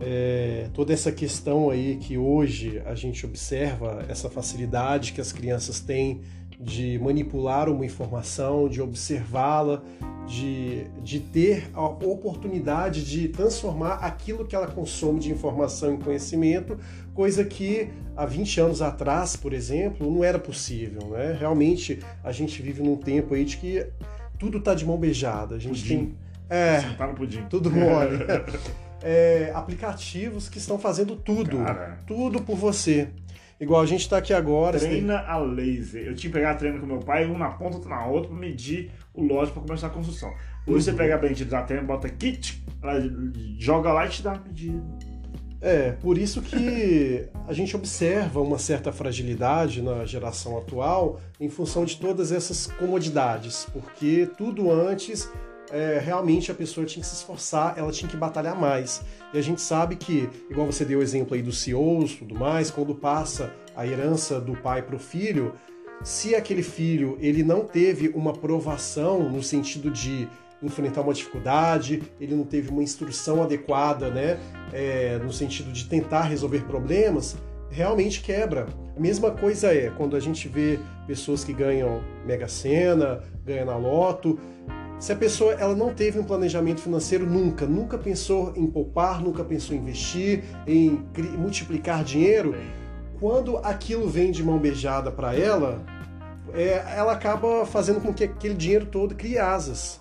É, 0.00 0.68
toda 0.74 0.92
essa 0.92 1.12
questão 1.12 1.70
aí 1.70 1.96
que 1.96 2.18
hoje 2.18 2.82
a 2.84 2.94
gente 2.94 3.24
observa, 3.24 4.04
essa 4.08 4.28
facilidade 4.28 5.12
que 5.12 5.20
as 5.20 5.32
crianças 5.32 5.80
têm 5.80 6.22
de 6.58 6.98
manipular 6.98 7.68
uma 7.68 7.84
informação, 7.84 8.68
de 8.68 8.80
observá-la, 8.80 9.82
de, 10.26 10.84
de 11.02 11.18
ter 11.18 11.68
a 11.74 11.84
oportunidade 11.84 13.04
de 13.04 13.28
transformar 13.28 13.94
aquilo 13.94 14.44
que 14.44 14.54
ela 14.54 14.68
consome 14.68 15.18
de 15.18 15.30
informação 15.30 15.94
em 15.94 15.98
conhecimento, 15.98 16.78
coisa 17.14 17.44
que 17.44 17.88
há 18.16 18.24
20 18.26 18.60
anos 18.60 18.82
atrás, 18.82 19.36
por 19.36 19.52
exemplo, 19.52 20.10
não 20.10 20.22
era 20.24 20.38
possível. 20.38 21.08
Né? 21.08 21.36
Realmente 21.38 22.00
a 22.22 22.32
gente 22.32 22.60
vive 22.62 22.82
num 22.82 22.96
tempo 22.96 23.34
aí 23.34 23.44
de 23.44 23.56
que 23.56 23.86
tudo 24.38 24.58
está 24.58 24.74
de 24.74 24.84
mão 24.84 24.96
beijada. 24.98 25.54
A 25.56 25.58
gente 25.58 25.80
Pudim. 25.82 25.96
tem. 25.96 26.14
É, 26.50 26.80
Sentar 26.80 27.08
no 27.08 27.14
pudim. 27.14 27.42
tudo 27.48 27.70
mole. 27.70 28.18
É, 29.04 29.50
aplicativos 29.52 30.48
que 30.48 30.58
estão 30.58 30.78
fazendo 30.78 31.16
tudo. 31.16 31.58
Cara. 31.58 31.98
Tudo 32.06 32.40
por 32.40 32.54
você. 32.56 33.08
Igual 33.58 33.80
a 33.80 33.86
gente 33.86 34.02
está 34.02 34.18
aqui 34.18 34.32
agora. 34.32 34.78
você 34.78 34.84
tem- 34.86 34.98
Treina 34.98 35.18
a 35.26 35.38
laser. 35.38 36.02
Eu 36.06 36.14
tinha 36.14 36.30
que 36.30 36.38
pegar 36.38 36.54
treino 36.54 36.78
com 36.78 36.86
meu 36.86 37.00
pai, 37.00 37.26
um 37.26 37.36
na 37.36 37.50
ponta, 37.50 37.78
outro 37.78 37.90
na 37.90 38.06
outra, 38.06 38.30
pra 38.30 38.38
medir 38.38 38.92
o 39.12 39.24
lote 39.24 39.50
pra 39.50 39.60
começar 39.60 39.88
a 39.88 39.90
construção. 39.90 40.32
Hoje 40.68 40.84
você 40.84 40.92
pega 40.92 41.16
a 41.16 41.18
bendita 41.18 41.50
da 41.50 41.62
treino, 41.62 41.84
bota 41.84 42.08
kit, 42.08 42.62
ela 42.80 42.94
joga 43.58 43.92
lá 43.92 44.06
e 44.06 44.08
te 44.08 44.22
dá 44.22 44.34
a 44.34 44.38
medida. 44.38 44.80
É, 45.62 45.92
por 45.92 46.18
isso 46.18 46.42
que 46.42 47.24
a 47.46 47.52
gente 47.52 47.76
observa 47.76 48.40
uma 48.40 48.58
certa 48.58 48.90
fragilidade 48.90 49.80
na 49.80 50.04
geração 50.04 50.58
atual 50.58 51.20
em 51.40 51.48
função 51.48 51.84
de 51.84 51.96
todas 51.98 52.32
essas 52.32 52.66
comodidades, 52.66 53.68
porque 53.72 54.28
tudo 54.36 54.72
antes 54.72 55.30
é, 55.70 56.00
realmente 56.04 56.50
a 56.50 56.54
pessoa 56.54 56.84
tinha 56.84 57.00
que 57.00 57.08
se 57.08 57.14
esforçar, 57.14 57.74
ela 57.78 57.92
tinha 57.92 58.10
que 58.10 58.16
batalhar 58.16 58.58
mais. 58.58 59.02
E 59.32 59.38
a 59.38 59.42
gente 59.42 59.62
sabe 59.62 59.94
que, 59.94 60.28
igual 60.50 60.66
você 60.66 60.84
deu 60.84 60.98
o 60.98 61.02
exemplo 61.02 61.34
aí 61.34 61.42
dos 61.42 61.62
CEOs, 61.62 62.16
tudo 62.16 62.34
mais, 62.34 62.68
quando 62.68 62.92
passa 62.92 63.54
a 63.76 63.86
herança 63.86 64.40
do 64.40 64.54
pai 64.54 64.82
para 64.82 64.96
o 64.96 64.98
filho, 64.98 65.54
se 66.02 66.34
aquele 66.34 66.64
filho 66.64 67.16
ele 67.20 67.44
não 67.44 67.60
teve 67.64 68.08
uma 68.08 68.32
provação 68.32 69.30
no 69.30 69.42
sentido 69.42 69.90
de 69.90 70.28
enfrentar 70.62 71.00
uma 71.02 71.12
dificuldade, 71.12 72.02
ele 72.20 72.34
não 72.34 72.44
teve 72.44 72.70
uma 72.70 72.82
instrução 72.82 73.42
adequada, 73.42 74.10
né, 74.10 74.38
é, 74.72 75.18
no 75.18 75.32
sentido 75.32 75.72
de 75.72 75.86
tentar 75.86 76.22
resolver 76.22 76.60
problemas, 76.64 77.36
realmente 77.70 78.20
quebra. 78.20 78.66
A 78.96 79.00
mesma 79.00 79.30
coisa 79.30 79.74
é 79.74 79.90
quando 79.90 80.14
a 80.14 80.20
gente 80.20 80.46
vê 80.48 80.78
pessoas 81.06 81.42
que 81.42 81.52
ganham 81.52 82.02
Mega 82.26 82.46
Sena, 82.46 83.22
ganham 83.44 83.66
na 83.66 83.76
Loto. 83.76 84.38
Se 85.00 85.12
a 85.12 85.16
pessoa 85.16 85.54
ela 85.54 85.74
não 85.74 85.92
teve 85.92 86.18
um 86.18 86.22
planejamento 86.22 86.80
financeiro 86.80 87.26
nunca, 87.26 87.66
nunca 87.66 87.98
pensou 87.98 88.52
em 88.54 88.66
poupar, 88.66 89.20
nunca 89.20 89.42
pensou 89.42 89.74
em 89.74 89.80
investir, 89.80 90.44
em 90.66 91.02
multiplicar 91.36 92.04
dinheiro, 92.04 92.54
quando 93.18 93.56
aquilo 93.58 94.08
vem 94.08 94.30
de 94.30 94.44
mão 94.44 94.58
beijada 94.58 95.10
para 95.10 95.34
ela, 95.34 95.82
é, 96.52 96.84
ela 96.96 97.12
acaba 97.12 97.64
fazendo 97.64 98.00
com 98.00 98.12
que 98.12 98.24
aquele 98.24 98.54
dinheiro 98.54 98.86
todo 98.86 99.14
crie 99.14 99.38
asas. 99.38 99.98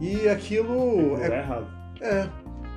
E 0.00 0.28
aquilo 0.28 1.16
É 1.20 1.28
é, 1.28 1.38
errado. 1.38 1.66
é. 2.00 2.28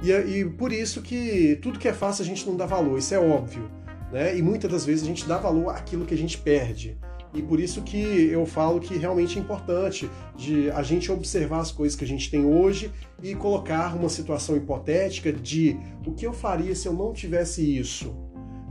E, 0.01 0.11
e 0.11 0.45
por 0.45 0.71
isso 0.71 1.01
que 1.01 1.57
tudo 1.61 1.77
que 1.77 1.87
é 1.87 1.93
fácil 1.93 2.23
a 2.23 2.25
gente 2.25 2.47
não 2.47 2.55
dá 2.55 2.65
valor, 2.65 2.97
isso 2.97 3.13
é 3.13 3.19
óbvio. 3.19 3.69
Né? 4.11 4.37
E 4.37 4.41
muitas 4.41 4.71
das 4.71 4.85
vezes 4.85 5.03
a 5.03 5.07
gente 5.07 5.27
dá 5.27 5.37
valor 5.37 5.69
àquilo 5.69 6.05
que 6.05 6.13
a 6.13 6.17
gente 6.17 6.37
perde. 6.37 6.97
E 7.33 7.43
por 7.43 7.59
isso 7.59 7.83
que 7.83 7.97
eu 8.31 8.43
falo 8.45 8.79
que 8.79 8.97
realmente 8.97 9.37
é 9.37 9.41
importante 9.41 10.09
de 10.35 10.71
a 10.71 10.81
gente 10.81 11.11
observar 11.11 11.59
as 11.59 11.71
coisas 11.71 11.95
que 11.95 12.03
a 12.03 12.07
gente 12.07 12.29
tem 12.31 12.43
hoje 12.43 12.91
e 13.21 13.35
colocar 13.35 13.95
uma 13.95 14.09
situação 14.09 14.57
hipotética 14.57 15.31
de 15.31 15.77
o 16.05 16.11
que 16.11 16.25
eu 16.25 16.33
faria 16.33 16.73
se 16.73 16.87
eu 16.87 16.93
não 16.93 17.13
tivesse 17.13 17.77
isso. 17.77 18.15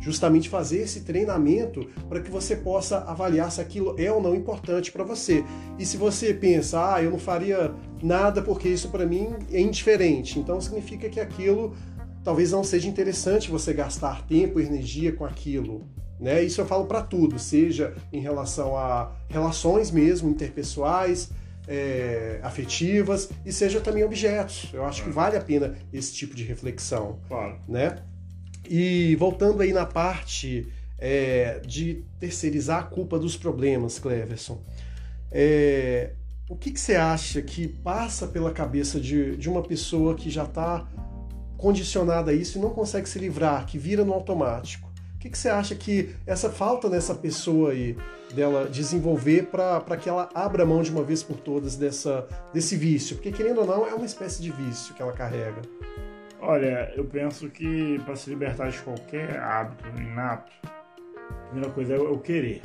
Justamente 0.00 0.48
fazer 0.48 0.78
esse 0.78 1.00
treinamento 1.00 1.88
para 2.08 2.20
que 2.20 2.30
você 2.30 2.56
possa 2.56 2.98
avaliar 2.98 3.50
se 3.50 3.60
aquilo 3.60 3.94
é 3.98 4.10
ou 4.10 4.22
não 4.22 4.34
importante 4.34 4.92
para 4.92 5.04
você. 5.04 5.44
E 5.78 5.84
se 5.84 5.96
você 5.96 6.32
pensa, 6.32 6.94
ah, 6.94 7.02
eu 7.02 7.10
não 7.10 7.18
faria 7.18 7.74
nada 8.02 8.42
porque 8.42 8.68
isso 8.68 8.88
para 8.90 9.06
mim 9.06 9.34
é 9.52 9.60
indiferente, 9.60 10.38
então 10.38 10.60
significa 10.60 11.08
que 11.08 11.20
aquilo 11.20 11.74
talvez 12.22 12.52
não 12.52 12.62
seja 12.62 12.88
interessante 12.88 13.50
você 13.50 13.72
gastar 13.72 14.26
tempo 14.26 14.60
e 14.60 14.66
energia 14.66 15.12
com 15.12 15.24
aquilo. 15.24 15.86
Né? 16.20 16.42
Isso 16.42 16.60
eu 16.60 16.66
falo 16.66 16.86
para 16.86 17.02
tudo, 17.02 17.38
seja 17.38 17.94
em 18.12 18.20
relação 18.20 18.76
a 18.76 19.12
relações 19.28 19.90
mesmo 19.90 20.28
interpessoais, 20.28 21.30
é, 21.66 22.40
afetivas 22.42 23.30
e 23.44 23.52
seja 23.52 23.80
também 23.80 24.02
objetos. 24.02 24.68
Eu 24.72 24.84
acho 24.84 25.04
que 25.04 25.10
vale 25.10 25.36
a 25.36 25.40
pena 25.40 25.76
esse 25.92 26.12
tipo 26.14 26.34
de 26.34 26.42
reflexão. 26.42 27.20
Claro. 27.28 27.60
Né? 27.68 27.96
E 28.68 29.16
voltando 29.16 29.62
aí 29.62 29.72
na 29.72 29.86
parte 29.86 30.68
é, 30.98 31.60
de 31.64 32.04
terceirizar 32.20 32.80
a 32.80 32.82
culpa 32.82 33.18
dos 33.18 33.36
problemas, 33.36 33.98
Cleverson, 33.98 34.60
é, 35.30 36.12
o 36.48 36.56
que, 36.56 36.70
que, 36.70 36.80
você 36.80 36.96
acha 36.96 37.42
que 37.42 37.68
passa 37.68 38.26
pela 38.26 38.50
cabeça 38.50 38.98
de, 38.98 39.36
de 39.36 39.48
uma 39.48 39.62
pessoa 39.62 40.14
que 40.14 40.30
já 40.30 40.44
está 40.44 40.86
condicionada 41.56 42.30
a 42.30 42.34
isso 42.34 42.58
e 42.58 42.60
não 42.60 42.70
consegue 42.70 43.08
se 43.08 43.18
livrar, 43.18 43.66
que 43.66 43.78
vira 43.78 44.04
no 44.04 44.12
automático? 44.12 44.88
O 45.14 45.18
que, 45.18 45.28
que 45.28 45.36
você 45.36 45.48
acha 45.48 45.74
que 45.74 46.14
essa 46.24 46.48
falta 46.48 46.88
nessa 46.88 47.14
pessoa 47.14 47.72
aí, 47.72 47.96
dela 48.32 48.68
desenvolver 48.68 49.46
para 49.46 49.96
que 49.96 50.08
ela 50.08 50.28
abra 50.32 50.64
mão 50.64 50.80
de 50.80 50.90
uma 50.90 51.02
vez 51.02 51.22
por 51.22 51.36
todas 51.36 51.74
dessa, 51.76 52.26
desse 52.54 52.76
vício? 52.76 53.16
Porque, 53.16 53.32
querendo 53.32 53.60
ou 53.60 53.66
não, 53.66 53.86
é 53.86 53.94
uma 53.94 54.06
espécie 54.06 54.40
de 54.40 54.52
vício 54.52 54.94
que 54.94 55.02
ela 55.02 55.12
carrega. 55.12 55.60
Olha, 56.40 56.92
eu 56.96 57.04
penso 57.04 57.48
que 57.50 57.98
para 58.04 58.16
se 58.16 58.30
libertar 58.30 58.70
de 58.70 58.78
qualquer 58.82 59.38
hábito 59.38 59.88
inato, 60.00 60.52
a 60.64 61.32
primeira 61.48 61.70
coisa 61.72 61.94
é 61.94 61.98
o 61.98 62.18
querer. 62.18 62.62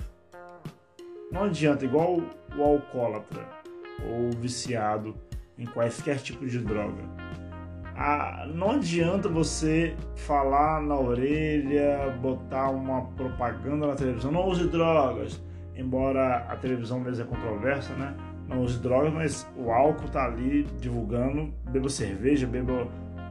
Não 1.31 1.45
adianta, 1.45 1.83
igual 1.83 2.21
o 2.55 2.63
alcoólatra 2.63 3.43
ou 4.07 4.29
o 4.29 4.31
viciado 4.31 5.15
em 5.57 5.65
quaisquer 5.65 6.19
tipo 6.19 6.45
de 6.45 6.59
droga 6.59 7.23
a, 7.95 8.47
não 8.53 8.71
adianta 8.71 9.29
você 9.29 9.95
falar 10.15 10.81
na 10.81 10.97
orelha, 10.97 12.17
botar 12.21 12.69
uma 12.69 13.03
propaganda 13.15 13.87
na 13.87 13.95
televisão, 13.95 14.31
não 14.31 14.47
use 14.47 14.67
drogas, 14.67 15.41
embora 15.75 16.37
a 16.49 16.55
televisão 16.55 16.99
mesmo 16.99 17.23
é 17.23 17.27
controversa, 17.27 17.93
né? 17.93 18.15
Não 18.47 18.61
use 18.61 18.79
drogas, 18.79 19.13
mas 19.13 19.47
o 19.55 19.71
álcool 19.71 20.09
tá 20.09 20.25
ali 20.25 20.63
divulgando, 20.79 21.53
beba 21.69 21.89
cerveja, 21.89 22.45
beba 22.45 22.87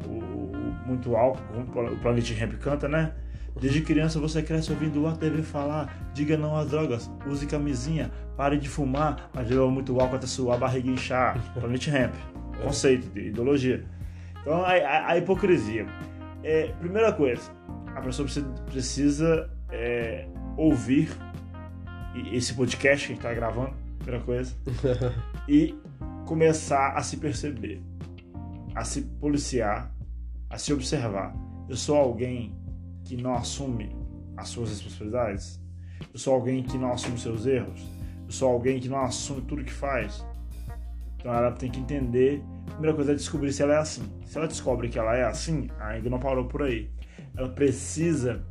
o, 0.08 0.52
muito 0.86 1.16
álcool, 1.16 1.42
como 1.72 1.92
o 1.92 1.96
Planet 1.98 2.30
Ramp 2.38 2.54
canta, 2.54 2.88
né? 2.88 3.12
Desde 3.60 3.82
criança 3.82 4.18
você 4.18 4.42
cresce 4.42 4.72
ouvindo 4.72 5.06
a 5.06 5.12
TV 5.12 5.42
falar, 5.42 6.10
diga 6.14 6.36
não 6.36 6.56
às 6.56 6.70
drogas, 6.70 7.10
use 7.26 7.46
camisinha, 7.46 8.10
pare 8.36 8.56
de 8.56 8.68
fumar, 8.68 9.30
mas 9.34 9.46
beba 9.46 9.70
muito 9.70 10.00
álcool 10.00 10.16
até 10.16 10.26
suar 10.26 10.56
a 10.56 10.60
barriga 10.60 10.90
inchar. 10.90 11.38
Planet 11.54 11.86
Ramp, 11.88 12.14
conceito 12.62 13.08
de 13.10 13.28
ideologia. 13.28 13.84
Então, 14.40 14.64
a, 14.64 14.72
a, 14.72 15.12
a 15.12 15.18
hipocrisia. 15.18 15.86
É, 16.42 16.72
primeira 16.80 17.12
coisa, 17.12 17.42
a 17.94 18.00
pessoa 18.00 18.24
precisa, 18.24 18.48
precisa 18.66 19.50
é, 19.70 20.26
ouvir 20.56 21.08
esse 22.32 22.54
podcast 22.54 23.06
que 23.06 23.12
a 23.12 23.16
gente 23.16 23.24
está 23.24 23.34
gravando, 23.34 23.74
primeira 23.98 24.24
coisa, 24.24 24.54
e 25.48 25.74
começar 26.26 26.94
a 26.96 27.02
se 27.02 27.16
perceber, 27.16 27.80
a 28.74 28.84
se 28.84 29.02
policiar, 29.02 29.94
a 30.48 30.58
se 30.58 30.72
observar. 30.72 31.34
Eu 31.68 31.76
sou 31.76 31.96
alguém 31.96 32.56
que 33.04 33.16
não 33.16 33.34
assume 33.34 33.94
as 34.36 34.48
suas 34.48 34.70
responsabilidades? 34.70 35.60
Eu 36.12 36.18
sou 36.18 36.34
alguém 36.34 36.62
que 36.62 36.78
não 36.78 36.92
assume 36.92 37.18
seus 37.18 37.46
erros? 37.46 37.86
Eu 38.26 38.32
sou 38.32 38.48
alguém 38.48 38.80
que 38.80 38.88
não 38.88 39.00
assume 39.00 39.42
tudo 39.42 39.64
que 39.64 39.72
faz? 39.72 40.24
Então 41.16 41.32
ela 41.32 41.52
tem 41.52 41.70
que 41.70 41.78
entender 41.78 42.42
a 42.68 42.70
primeira 42.72 42.94
coisa 42.94 43.12
é 43.12 43.14
descobrir 43.14 43.52
se 43.52 43.62
ela 43.62 43.74
é 43.74 43.78
assim. 43.78 44.02
Se 44.24 44.38
ela 44.38 44.46
descobre 44.46 44.88
que 44.88 44.98
ela 44.98 45.16
é 45.16 45.24
assim, 45.24 45.68
ainda 45.78 46.08
não 46.08 46.18
parou 46.18 46.46
por 46.46 46.62
aí. 46.62 46.90
Ela 47.36 47.48
precisa 47.48 48.44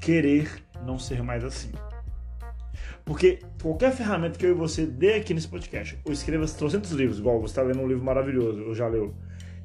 querer 0.00 0.50
não 0.84 0.98
ser 0.98 1.22
mais 1.22 1.44
assim. 1.44 1.70
Porque 3.04 3.38
qualquer 3.62 3.92
ferramenta 3.92 4.38
que 4.38 4.44
eu 4.44 4.50
e 4.50 4.54
você 4.54 4.86
dê 4.86 5.14
aqui 5.14 5.32
nesse 5.32 5.48
podcast, 5.48 5.98
ou 6.04 6.12
escreva 6.12 6.46
300 6.46 6.90
livros, 6.92 7.18
igual 7.18 7.40
você 7.40 7.52
está 7.52 7.62
lendo 7.62 7.80
um 7.80 7.88
livro 7.88 8.04
maravilhoso, 8.04 8.62
ou 8.64 8.74
já 8.74 8.86
leu, 8.86 9.14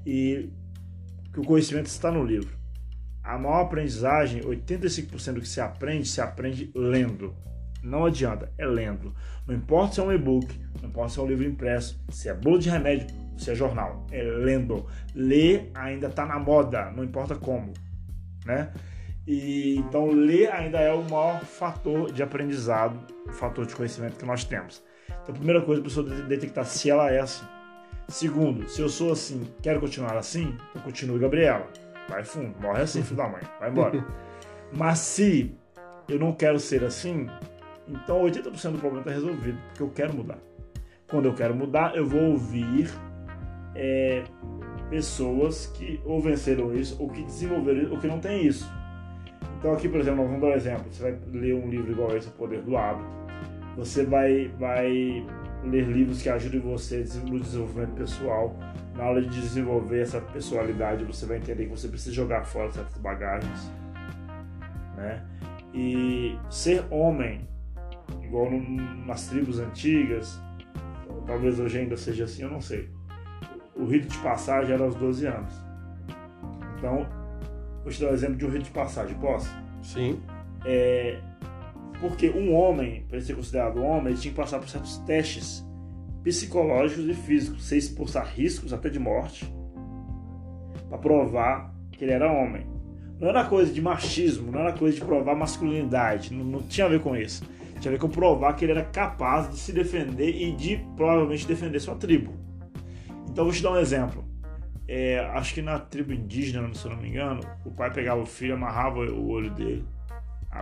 e 0.05 0.49
que 1.31 1.39
o 1.39 1.43
conhecimento 1.43 1.87
está 1.87 2.11
no 2.11 2.23
livro. 2.23 2.55
A 3.23 3.37
maior 3.37 3.61
aprendizagem, 3.61 4.41
85% 4.41 5.33
do 5.33 5.41
que 5.41 5.47
se 5.47 5.61
aprende, 5.61 6.07
se 6.07 6.21
aprende 6.21 6.71
lendo. 6.75 7.35
Não 7.81 8.05
adianta, 8.05 8.51
é 8.57 8.65
lendo. 8.65 9.13
Não 9.47 9.55
importa 9.55 9.95
se 9.95 9.99
é 9.99 10.03
um 10.03 10.11
e-book, 10.11 10.47
não 10.81 10.89
importa 10.89 11.13
se 11.13 11.19
é 11.19 11.23
um 11.23 11.27
livro 11.27 11.45
impresso, 11.45 12.01
se 12.09 12.29
é 12.29 12.33
bolo 12.33 12.59
de 12.59 12.69
remédio, 12.69 13.07
se 13.37 13.51
é 13.51 13.55
jornal, 13.55 14.05
é 14.11 14.21
lendo. 14.21 14.85
Ler 15.13 15.71
ainda 15.73 16.07
está 16.07 16.25
na 16.25 16.39
moda, 16.39 16.91
não 16.91 17.03
importa 17.03 17.35
como, 17.35 17.73
né? 18.45 18.71
E 19.25 19.77
então 19.77 20.11
ler 20.11 20.51
ainda 20.51 20.79
é 20.79 20.93
o 20.93 21.03
maior 21.03 21.41
fator 21.43 22.11
de 22.11 22.21
aprendizado, 22.21 22.99
fator 23.31 23.65
de 23.65 23.75
conhecimento 23.75 24.17
que 24.17 24.25
nós 24.25 24.43
temos. 24.43 24.83
Então, 25.07 25.33
a 25.33 25.37
primeira 25.37 25.61
coisa, 25.61 25.81
a 25.81 25.83
pessoa 25.83 26.09
detectar 26.23 26.65
se 26.65 26.89
ela 26.89 27.09
é 27.09 27.19
assim. 27.19 27.45
Segundo, 28.07 28.67
se 28.67 28.81
eu 28.81 28.89
sou 28.89 29.11
assim, 29.11 29.47
quero 29.61 29.79
continuar 29.79 30.17
assim, 30.17 30.55
então 30.69 30.81
continue 30.81 31.19
Gabriela. 31.19 31.67
Vai 32.09 32.23
fundo, 32.23 32.53
morre 32.59 32.81
assim, 32.81 33.01
filho 33.01 33.17
da 33.17 33.29
mãe, 33.29 33.41
vai 33.59 33.69
embora. 33.69 34.05
Mas 34.75 34.99
se 34.99 35.55
eu 36.09 36.19
não 36.19 36.33
quero 36.33 36.59
ser 36.59 36.83
assim, 36.83 37.27
então 37.87 38.23
80% 38.23 38.71
do 38.71 38.77
problema 38.77 38.99
está 38.99 39.11
resolvido, 39.11 39.57
porque 39.67 39.83
eu 39.83 39.89
quero 39.89 40.13
mudar. 40.13 40.37
Quando 41.07 41.25
eu 41.25 41.33
quero 41.33 41.55
mudar, 41.55 41.95
eu 41.95 42.05
vou 42.05 42.31
ouvir 42.31 42.89
é, 43.75 44.23
pessoas 44.89 45.67
que 45.67 46.01
ou 46.05 46.19
venceram 46.21 46.75
isso, 46.75 47.01
ou 47.01 47.09
que 47.09 47.23
desenvolveram 47.23 47.81
isso, 47.83 47.91
ou 47.91 47.99
que 47.99 48.07
não 48.07 48.19
tem 48.19 48.45
isso. 48.45 48.69
Então 49.59 49.73
aqui, 49.73 49.87
por 49.87 49.99
exemplo, 49.99 50.25
vamos 50.25 50.41
dar 50.41 50.47
um 50.47 50.53
exemplo. 50.53 50.85
Você 50.91 51.03
vai 51.03 51.19
ler 51.31 51.55
um 51.55 51.69
livro 51.69 51.91
igual 51.91 52.15
esse, 52.15 52.27
O 52.27 52.31
Poder 52.31 52.61
do 52.61 52.75
Hábito. 52.75 53.07
Você 53.77 54.05
vai, 54.05 54.49
vai 54.59 55.25
ler 55.63 55.87
livros 55.87 56.21
que 56.21 56.29
ajudem 56.29 56.59
você 56.59 57.05
no 57.25 57.39
desenvolvimento 57.39 57.93
pessoal. 57.95 58.55
Na 58.95 59.05
hora 59.05 59.21
de 59.21 59.29
desenvolver 59.29 60.01
essa 60.01 60.21
personalidade, 60.21 61.03
você 61.03 61.25
vai 61.25 61.37
entender 61.37 61.65
que 61.65 61.71
você 61.71 61.87
precisa 61.87 62.13
jogar 62.13 62.43
fora 62.43 62.71
certas 62.71 62.97
bagagens. 62.97 63.71
Né? 64.95 65.25
E 65.73 66.37
ser 66.49 66.85
homem, 66.91 67.47
igual 68.21 68.51
no, 68.51 68.59
nas 69.05 69.27
tribos 69.27 69.59
antigas, 69.59 70.39
talvez 71.25 71.59
hoje 71.59 71.79
ainda 71.79 71.97
seja 71.97 72.25
assim, 72.25 72.43
eu 72.43 72.51
não 72.51 72.61
sei 72.61 72.89
o 73.75 73.85
rito 73.85 74.07
de 74.07 74.17
passagem 74.19 74.73
era 74.73 74.83
aos 74.83 74.95
12 74.95 75.25
anos. 75.25 75.53
Então, 76.77 77.07
vou 77.83 77.91
te 77.91 78.01
dar 78.01 78.11
um 78.11 78.13
exemplo 78.13 78.35
de 78.35 78.45
um 78.45 78.49
rito 78.49 78.65
de 78.65 78.71
passagem, 78.71 79.15
posso? 79.17 79.49
Sim. 79.81 80.21
É, 80.65 81.19
porque 82.03 82.29
um 82.29 82.53
homem, 82.53 83.05
para 83.07 83.21
ser 83.21 83.33
considerado 83.33 83.81
homem, 83.81 84.11
ele 84.11 84.19
tinha 84.19 84.33
que 84.33 84.37
passar 84.37 84.59
por 84.59 84.67
certos 84.67 84.97
testes 84.97 85.65
psicológicos 86.21 87.07
e 87.07 87.13
físicos, 87.13 87.63
sem 87.63 87.77
expor 87.77 88.09
riscos 88.35 88.73
até 88.73 88.89
de 88.89 88.99
morte, 88.99 89.49
para 90.89 90.97
provar 90.97 91.73
que 91.93 92.03
ele 92.03 92.11
era 92.11 92.29
homem. 92.29 92.67
Não 93.21 93.29
era 93.29 93.45
coisa 93.45 93.71
de 93.71 93.81
machismo, 93.81 94.51
não 94.51 94.59
era 94.59 94.73
coisa 94.73 94.97
de 94.97 95.05
provar 95.05 95.33
masculinidade, 95.33 96.33
não, 96.33 96.43
não 96.43 96.61
tinha 96.63 96.87
a 96.87 96.89
ver 96.89 96.99
com 96.99 97.15
isso. 97.15 97.45
Tinha 97.79 97.89
a 97.89 97.93
ver 97.93 97.99
com 97.99 98.09
provar 98.09 98.53
que 98.57 98.65
ele 98.65 98.73
era 98.73 98.83
capaz 98.83 99.49
de 99.49 99.57
se 99.57 99.71
defender 99.71 100.29
e 100.29 100.51
de 100.51 100.85
provavelmente 100.97 101.47
defender 101.47 101.79
sua 101.79 101.95
tribo. 101.95 102.33
Então 103.29 103.45
vou 103.45 103.53
te 103.53 103.63
dar 103.63 103.71
um 103.71 103.77
exemplo. 103.77 104.25
É, 104.89 105.19
acho 105.19 105.53
que 105.53 105.61
na 105.61 105.79
tribo 105.79 106.11
indígena, 106.11 106.69
se 106.73 106.83
eu 106.83 106.91
não 106.91 107.01
me 107.01 107.07
engano, 107.07 107.39
o 107.63 107.71
pai 107.71 107.89
pegava 107.93 108.21
o 108.21 108.25
filho, 108.25 108.55
amarrava 108.55 108.99
o 108.99 109.29
olho 109.29 109.51
dele, 109.51 109.85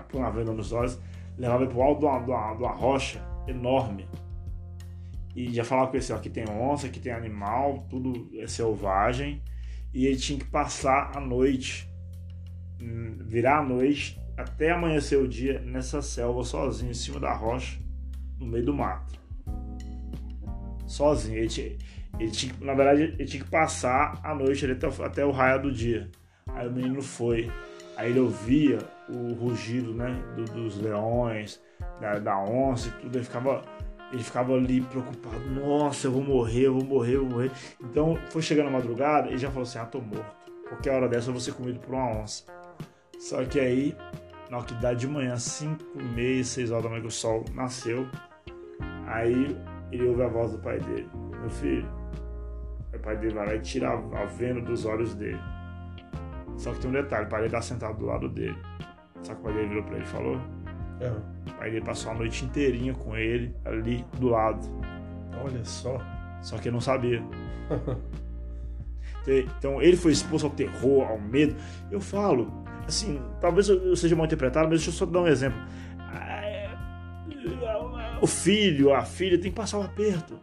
põe 0.07 0.21
uma 0.21 0.29
venda 0.29 0.53
nos 0.53 0.71
olhos, 0.71 0.99
levava 1.37 1.63
ele 1.63 1.71
pro 1.71 1.81
alto 1.81 1.99
de 1.99 2.05
uma, 2.05 2.19
de, 2.19 2.31
uma, 2.31 2.53
de 2.53 2.63
uma, 2.63 2.73
rocha 2.73 3.21
enorme. 3.47 4.07
E 5.35 5.53
já 5.53 5.63
falava 5.63 5.87
com 5.87 5.95
ele 5.95 6.03
assim, 6.03 6.13
ó, 6.13 6.17
aqui 6.17 6.29
tem 6.29 6.49
onça, 6.49 6.87
aqui 6.87 6.99
tem 6.99 7.13
animal, 7.13 7.85
tudo 7.89 8.29
é 8.37 8.47
selvagem. 8.47 9.41
E 9.93 10.05
ele 10.05 10.17
tinha 10.17 10.39
que 10.39 10.45
passar 10.45 11.11
a 11.15 11.19
noite, 11.19 11.89
hum, 12.81 13.17
virar 13.21 13.59
a 13.59 13.63
noite, 13.63 14.21
até 14.37 14.71
amanhecer 14.71 15.17
o 15.17 15.27
dia, 15.27 15.59
nessa 15.59 16.01
selva, 16.01 16.43
sozinho, 16.43 16.91
em 16.91 16.93
cima 16.93 17.19
da 17.19 17.33
rocha, 17.33 17.79
no 18.39 18.45
meio 18.45 18.65
do 18.65 18.73
mato. 18.73 19.19
Sozinho. 20.85 21.37
Ele 21.37 21.47
tinha, 21.47 21.77
ele 22.19 22.31
tinha, 22.31 22.53
na 22.61 22.73
verdade, 22.73 23.15
ele 23.17 23.25
tinha 23.25 23.43
que 23.43 23.49
passar 23.49 24.19
a 24.23 24.33
noite 24.33 24.65
até, 24.65 24.87
até 24.87 25.25
o 25.25 25.31
raio 25.31 25.61
do 25.61 25.71
dia. 25.71 26.09
Aí 26.47 26.67
o 26.67 26.71
menino 26.71 27.01
foi. 27.01 27.51
Aí 27.95 28.09
ele 28.09 28.19
ouvia 28.19 28.79
o 29.11 29.33
rugido 29.33 29.93
né, 29.93 30.21
do, 30.35 30.45
dos 30.45 30.79
leões, 30.79 31.61
da, 31.99 32.19
da, 32.19 32.39
onça 32.39 32.87
e 32.87 32.91
tudo. 32.91 33.17
Ele 33.17 33.25
ficava, 33.25 33.61
ele 34.11 34.23
ficava 34.23 34.53
ali 34.53 34.81
preocupado. 34.81 35.39
Nossa, 35.49 36.07
eu 36.07 36.11
vou 36.11 36.23
morrer, 36.23 36.67
eu 36.67 36.73
vou 36.73 36.83
morrer, 36.83 37.15
eu 37.15 37.25
vou 37.25 37.31
morrer. 37.31 37.51
Então 37.81 38.17
foi 38.29 38.41
chegando 38.41 38.67
a 38.67 38.71
madrugada 38.71 39.31
e 39.31 39.37
já 39.37 39.49
falou 39.49 39.63
assim: 39.63 39.79
Ah, 39.79 39.85
tô 39.85 39.99
morto. 39.99 40.41
Qualquer 40.67 40.91
hora 40.91 41.09
dessa 41.09 41.29
eu 41.29 41.33
vou 41.33 41.41
ser 41.41 41.53
comido 41.53 41.79
por 41.79 41.93
uma 41.93 42.21
onça. 42.21 42.45
Só 43.19 43.43
que 43.45 43.59
aí 43.59 43.95
Na 44.49 44.57
hora 44.57 44.65
que 44.65 44.73
dá 44.75 44.93
de 44.93 45.07
manhã, 45.07 45.37
5, 45.37 45.97
meia, 46.13 46.43
6 46.43 46.71
horas 46.71 46.83
da 46.83 46.89
manhã 46.89 47.01
que 47.01 47.07
o 47.07 47.11
sol 47.11 47.45
nasceu, 47.53 48.05
aí 49.05 49.57
ele 49.91 50.07
ouve 50.07 50.23
a 50.23 50.27
voz 50.27 50.51
do 50.51 50.57
pai 50.59 50.79
dele. 50.79 51.09
Meu 51.39 51.49
filho, 51.49 51.87
o 52.93 52.99
pai 52.99 53.17
dele 53.17 53.33
vai 53.33 53.47
lá 53.47 53.55
e 53.55 53.59
tira 53.61 53.91
a 53.91 54.25
venda 54.25 54.61
dos 54.61 54.85
olhos 54.85 55.15
dele. 55.15 55.39
Só 56.57 56.73
que 56.73 56.79
tem 56.79 56.89
um 56.89 56.93
detalhe, 56.93 57.25
o 57.25 57.29
pai 57.29 57.41
dele 57.41 57.53
tá 57.53 57.61
sentado 57.61 57.97
do 57.97 58.05
lado 58.05 58.29
dele. 58.29 58.57
Sabe 59.23 59.39
o 59.39 59.43
que 59.43 59.49
o 59.49 59.53
pai 59.53 59.53
dele 59.53 59.67
virou 59.67 59.83
pra 59.83 59.95
ele 59.95 60.03
e 60.03 60.07
falou? 60.07 60.41
É. 60.99 61.09
O 61.09 61.53
pai 61.57 61.71
dele 61.71 61.85
passou 61.85 62.11
a 62.11 62.15
noite 62.15 62.45
inteirinha 62.45 62.93
com 62.93 63.15
ele 63.15 63.55
ali 63.65 64.05
do 64.19 64.29
lado. 64.29 64.67
Olha 65.43 65.63
só. 65.65 65.99
Só 66.41 66.57
que 66.57 66.67
ele 66.67 66.73
não 66.73 66.81
sabia. 66.81 67.21
Então 69.57 69.79
ele 69.79 69.95
foi 69.95 70.11
exposto 70.11 70.45
ao 70.45 70.49
terror, 70.51 71.03
ao 71.07 71.19
medo. 71.19 71.55
Eu 71.91 72.01
falo, 72.01 72.51
assim, 72.87 73.21
talvez 73.39 73.69
eu 73.69 73.95
seja 73.95 74.15
mal 74.15 74.25
interpretado, 74.25 74.67
mas 74.67 74.79
deixa 74.79 74.89
eu 74.89 74.93
só 74.93 75.05
dar 75.05 75.21
um 75.21 75.27
exemplo. 75.27 75.61
O 78.21 78.27
filho, 78.27 78.93
a 78.93 79.03
filha 79.03 79.37
tem 79.37 79.51
que 79.51 79.57
passar 79.57 79.79
um 79.79 79.83
aperto. 79.83 80.39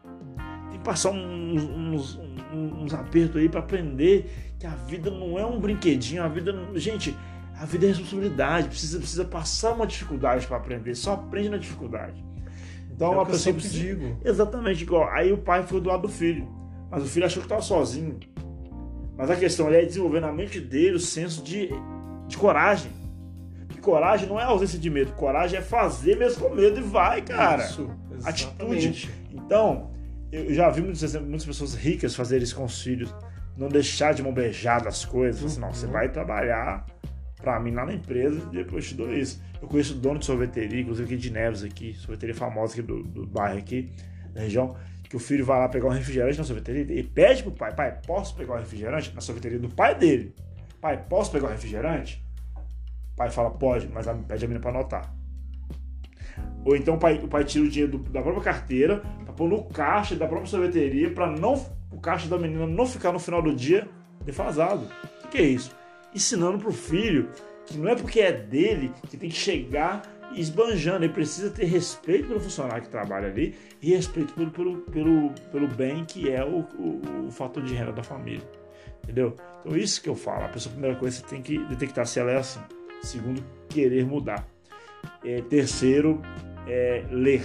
Tem 0.71 0.79
que 0.79 0.85
passar 0.85 1.11
uns, 1.11 1.63
uns, 1.63 2.21
uns 2.53 2.95
apertos 2.95 3.37
aí 3.37 3.49
para 3.49 3.61
aprender 3.61 4.55
que 4.59 4.67
a 4.67 4.75
vida 4.75 5.11
não 5.11 5.39
é 5.39 5.47
um 5.47 5.61
brinquedinho, 5.61 6.23
a 6.23 6.29
vida. 6.29 6.53
Gente, 6.75 7.17
a 7.61 7.65
vida 7.65 7.87
é 7.87 7.89
responsabilidade, 7.89 8.69
precisa, 8.69 8.99
precisa 8.99 9.25
passar 9.25 9.73
uma 9.73 9.87
dificuldade 9.87 10.47
para 10.47 10.57
aprender, 10.57 10.95
só 10.95 11.15
aprende 11.15 11.49
na 11.49 11.57
dificuldade. 11.57 12.25
Então 12.93 13.15
é 13.19 13.23
a 13.23 13.27
pessoa 13.27 13.55
precisa... 13.55 13.75
digo. 13.79 14.17
Exatamente 14.25 14.83
igual. 14.83 15.09
Aí 15.11 15.33
o 15.33 15.39
pai 15.39 15.63
foi 15.65 15.81
do 15.81 15.89
lado 15.89 16.03
do 16.03 16.09
filho, 16.09 16.49
mas 16.91 17.03
o 17.03 17.07
filho 17.07 17.27
achou 17.27 17.41
que 17.41 17.47
estava 17.47 17.63
sozinho. 17.63 18.19
Mas 19.17 19.31
a 19.31 19.37
questão 19.37 19.69
é 19.73 19.85
desenvolver 19.85 20.21
na 20.21 20.33
mente 20.33 20.61
dele 20.61 20.97
o 20.97 21.01
senso 21.01 21.43
de, 21.43 21.71
de 22.29 22.37
coragem. 22.37 22.91
E 23.77 23.81
coragem 23.81 24.29
não 24.29 24.39
é 24.41 24.45
ausência 24.45 24.79
de 24.79 24.89
medo, 24.89 25.13
coragem 25.13 25.59
é 25.59 25.63
fazer 25.63 26.17
mesmo 26.17 26.49
com 26.49 26.55
medo 26.55 26.79
e 26.79 26.83
vai, 26.83 27.23
cara. 27.23 27.65
Isso, 27.65 27.91
Atitude. 28.25 29.11
Então, 29.33 29.91
eu 30.33 30.53
já 30.55 30.69
vi 30.71 30.81
muitas, 30.81 31.15
muitas 31.17 31.45
pessoas 31.45 31.75
ricas 31.75 32.15
fazerem 32.15 32.45
isso 32.45 32.57
com 32.57 32.65
os 32.65 32.81
filhos. 32.83 33.15
Não 33.57 33.69
deixar 33.69 34.15
de 34.15 34.23
mão 34.23 34.33
beijada 34.33 34.89
as 34.89 35.05
coisas. 35.05 35.45
Assim, 35.45 35.61
não, 35.61 35.73
você 35.73 35.87
Uhum. 35.87 35.93
vai 35.93 36.09
trabalhar 36.09 36.85
pra 37.49 37.59
mim 37.61 37.71
lá 37.71 37.87
na 37.87 37.95
empresa 37.95 38.47
e 38.53 38.57
depois 38.57 38.87
te 38.87 38.95
dou 38.95 39.11
isso. 39.13 39.43
Eu 39.61 39.67
conheço 39.69 39.95
dono 39.95 40.19
de 40.19 40.27
sorveteria, 40.27 40.81
inclusive 40.83 41.07
aqui 41.07 41.17
de 41.17 41.31
Neves 41.33 41.65
aqui, 41.65 41.95
sorveteria 41.95 42.35
famosa 42.35 42.75
aqui 42.75 42.83
do, 42.83 43.03
do 43.03 43.27
bairro 43.27 43.59
aqui, 43.59 43.91
da 44.35 44.43
região, 44.43 44.77
que 45.09 45.17
o 45.17 45.19
filho 45.19 45.45
vai 45.47 45.59
lá 45.59 45.69
pegar 45.69 45.87
um 45.87 45.91
refrigerante 45.93 46.37
na 46.37 46.45
sorveteria 46.45 46.83
e 47.01 47.03
pede 47.03 47.43
pro 47.43 47.53
pai, 47.53 47.75
pai, 47.75 47.99
posso 48.07 48.37
pegar 48.37 48.55
um 48.55 48.59
refrigerante? 48.59 49.15
Na 49.15 49.23
sorveteria 49.23 49.59
do 49.59 49.69
pai 49.71 49.95
dele. 49.95 50.35
Pai, 50.81 51.03
posso 51.09 51.33
pegar 51.33 51.47
um 51.49 51.51
refrigerante? 51.51 52.23
O 53.15 53.17
pai 53.17 53.31
fala, 53.31 53.51
pode, 53.51 53.89
mas 53.89 54.07
pede 54.27 54.45
a 54.45 54.49
menina 54.49 54.61
pra 54.61 54.71
anotar. 54.71 55.15
Ou 56.67 56.77
então 56.77 56.97
o 56.97 56.99
pai, 56.99 57.19
o 57.23 57.29
pai 57.29 57.45
tira 57.45 57.65
o 57.65 57.69
dinheiro 57.69 57.97
do- 57.99 58.11
da 58.11 58.21
própria 58.21 58.43
carteira 58.45 58.99
pra 59.25 59.33
pôr 59.33 59.49
no 59.49 59.65
caixa 59.65 60.15
da 60.15 60.27
própria 60.27 60.49
sorveteria 60.51 61.11
pra 61.11 61.27
não, 61.27 61.55
o 61.91 61.99
caixa 61.99 62.29
da 62.29 62.37
menina 62.39 62.67
não 62.67 62.87
ficar 62.87 63.11
no 63.11 63.19
final 63.19 63.41
do 63.41 63.55
dia 63.57 63.89
defasado. 64.25 64.85
O 64.85 65.23
que, 65.23 65.29
que 65.29 65.39
é 65.39 65.43
isso? 65.47 65.78
Ensinando 66.15 66.59
pro 66.59 66.73
filho 66.73 67.29
que 67.67 67.77
não 67.77 67.89
é 67.89 67.95
porque 67.95 68.21
é 68.21 68.33
dele 68.33 68.93
que 69.09 69.17
tem 69.17 69.29
que 69.29 69.37
chegar 69.37 70.03
esbanjando. 70.35 71.05
Ele 71.05 71.13
precisa 71.13 71.51
ter 71.51 71.65
respeito 71.67 72.29
pelo 72.29 72.41
funcionário 72.41 72.83
que 72.83 72.89
trabalha 72.89 73.29
ali 73.29 73.55
e 73.83 73.91
respeito 73.91 74.33
pelo, 74.35 74.51
pelo, 74.51 74.79
pelo, 74.83 75.31
pelo 75.53 75.69
bem 75.69 76.05
que 76.05 76.31
é 76.31 76.45
o, 76.45 76.61
o, 76.79 77.27
o 77.27 77.31
fator 77.31 77.63
de 77.63 77.75
renda 77.75 77.93
da 77.93 78.03
família. 78.03 78.47
Entendeu? 79.03 79.35
Então, 79.61 79.77
isso 79.77 80.03
que 80.03 80.09
eu 80.09 80.15
falo. 80.15 80.45
A 80.45 80.49
pessoa, 80.49 80.71
a 80.71 80.75
primeira 80.75 80.97
coisa, 80.97 81.17
você 81.17 81.27
tem 81.27 81.43
que 81.43 81.59
detectar 81.67 82.07
se 82.07 82.19
ela 82.21 82.31
é 82.31 82.37
assim. 82.37 82.61
Segundo, 83.03 83.43
querer 83.69 84.05
mudar. 84.05 84.47
É, 85.25 85.41
terceiro, 85.43 86.21
é 86.67 87.05
ler. 87.11 87.43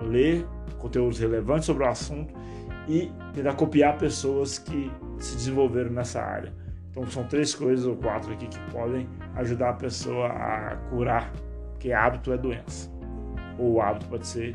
Ler 0.00 0.46
conteúdos 0.78 1.18
relevantes 1.18 1.66
sobre 1.66 1.84
o 1.84 1.88
assunto 1.88 2.34
e 2.88 3.10
tentar 3.32 3.54
copiar 3.54 3.96
pessoas 3.98 4.58
que 4.58 4.90
se 5.18 5.36
desenvolveram 5.36 5.90
nessa 5.90 6.20
área. 6.20 6.52
Então 6.92 7.06
são 7.06 7.24
três 7.24 7.54
coisas 7.54 7.86
ou 7.86 7.96
quatro 7.96 8.32
aqui 8.32 8.46
que 8.46 8.58
podem 8.70 9.08
ajudar 9.36 9.70
a 9.70 9.72
pessoa 9.72 10.28
a 10.28 10.76
curar, 10.90 11.32
porque 11.72 11.90
hábito 11.92 12.32
é 12.32 12.36
doença. 12.38 12.88
Ou 13.58 13.72
o 13.74 13.80
hábito 13.80 14.06
pode 14.06 14.26
ser 14.26 14.54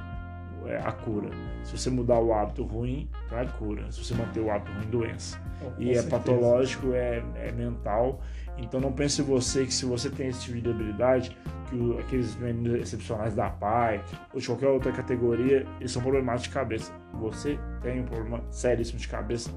é, 0.67 0.77
a 0.77 0.91
cura. 0.91 1.29
Se 1.63 1.75
você 1.77 1.89
mudar 1.89 2.19
o 2.19 2.31
hábito 2.33 2.63
ruim, 2.63 3.09
então 3.25 3.39
é 3.39 3.45
cura. 3.45 3.91
Se 3.91 4.03
você 4.03 4.13
manter 4.13 4.39
o 4.39 4.51
hábito 4.51 4.71
ruim, 4.71 4.85
doença. 4.89 5.39
Com 5.59 5.81
E 5.81 5.89
é 5.89 5.95
certeza. 5.95 6.09
patológico, 6.09 6.93
é, 6.93 7.23
é 7.35 7.51
mental. 7.51 8.21
Então 8.57 8.79
não 8.79 8.91
pense 8.91 9.21
você 9.23 9.65
que 9.65 9.73
se 9.73 9.85
você 9.85 10.09
tem 10.09 10.27
esse 10.27 10.41
tipo 10.41 10.61
de 10.61 10.69
habilidade, 10.69 11.35
que 11.69 11.75
o- 11.75 11.97
aqueles 11.99 12.35
meninos 12.35 12.79
excepcionais 12.81 13.33
da 13.33 13.49
PAI 13.49 14.01
ou 14.33 14.39
de 14.39 14.45
qualquer 14.45 14.67
outra 14.67 14.91
categoria, 14.91 15.65
eles 15.79 15.91
são 15.91 16.01
problemáticos 16.03 16.43
de 16.49 16.53
cabeça. 16.53 16.93
Você 17.15 17.57
tem 17.81 18.01
um 18.01 18.05
problema 18.05 18.41
seríssimo 18.51 18.99
de 18.99 19.07
cabeça 19.07 19.49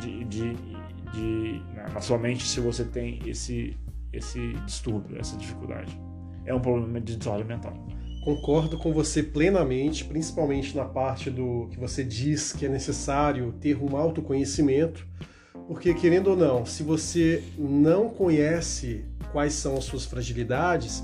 de, 0.00 0.24
de, 0.24 0.54
de- 1.12 1.62
na, 1.74 2.00
sua 2.00 2.18
mente 2.18 2.46
se 2.46 2.60
você 2.60 2.84
tem 2.84 3.20
esse, 3.26 3.76
esse 4.12 4.52
distúrbio, 4.66 5.18
essa 5.18 5.36
dificuldade. 5.36 5.98
É 6.44 6.54
um 6.54 6.60
problema 6.60 7.00
de 7.00 7.16
desordem 7.16 7.46
mental. 7.46 7.74
Concordo 8.24 8.78
com 8.78 8.92
você 8.92 9.22
plenamente, 9.22 10.04
principalmente 10.04 10.76
na 10.76 10.84
parte 10.84 11.28
do 11.30 11.68
que 11.70 11.78
você 11.78 12.04
diz 12.04 12.52
que 12.52 12.66
é 12.66 12.68
necessário 12.68 13.52
ter 13.60 13.76
um 13.76 13.96
autoconhecimento, 13.96 15.06
porque 15.66 15.92
querendo 15.94 16.28
ou 16.28 16.36
não, 16.36 16.64
se 16.64 16.82
você 16.82 17.42
não 17.58 18.08
conhece 18.08 19.04
quais 19.32 19.54
são 19.54 19.76
as 19.76 19.84
suas 19.84 20.04
fragilidades, 20.04 21.02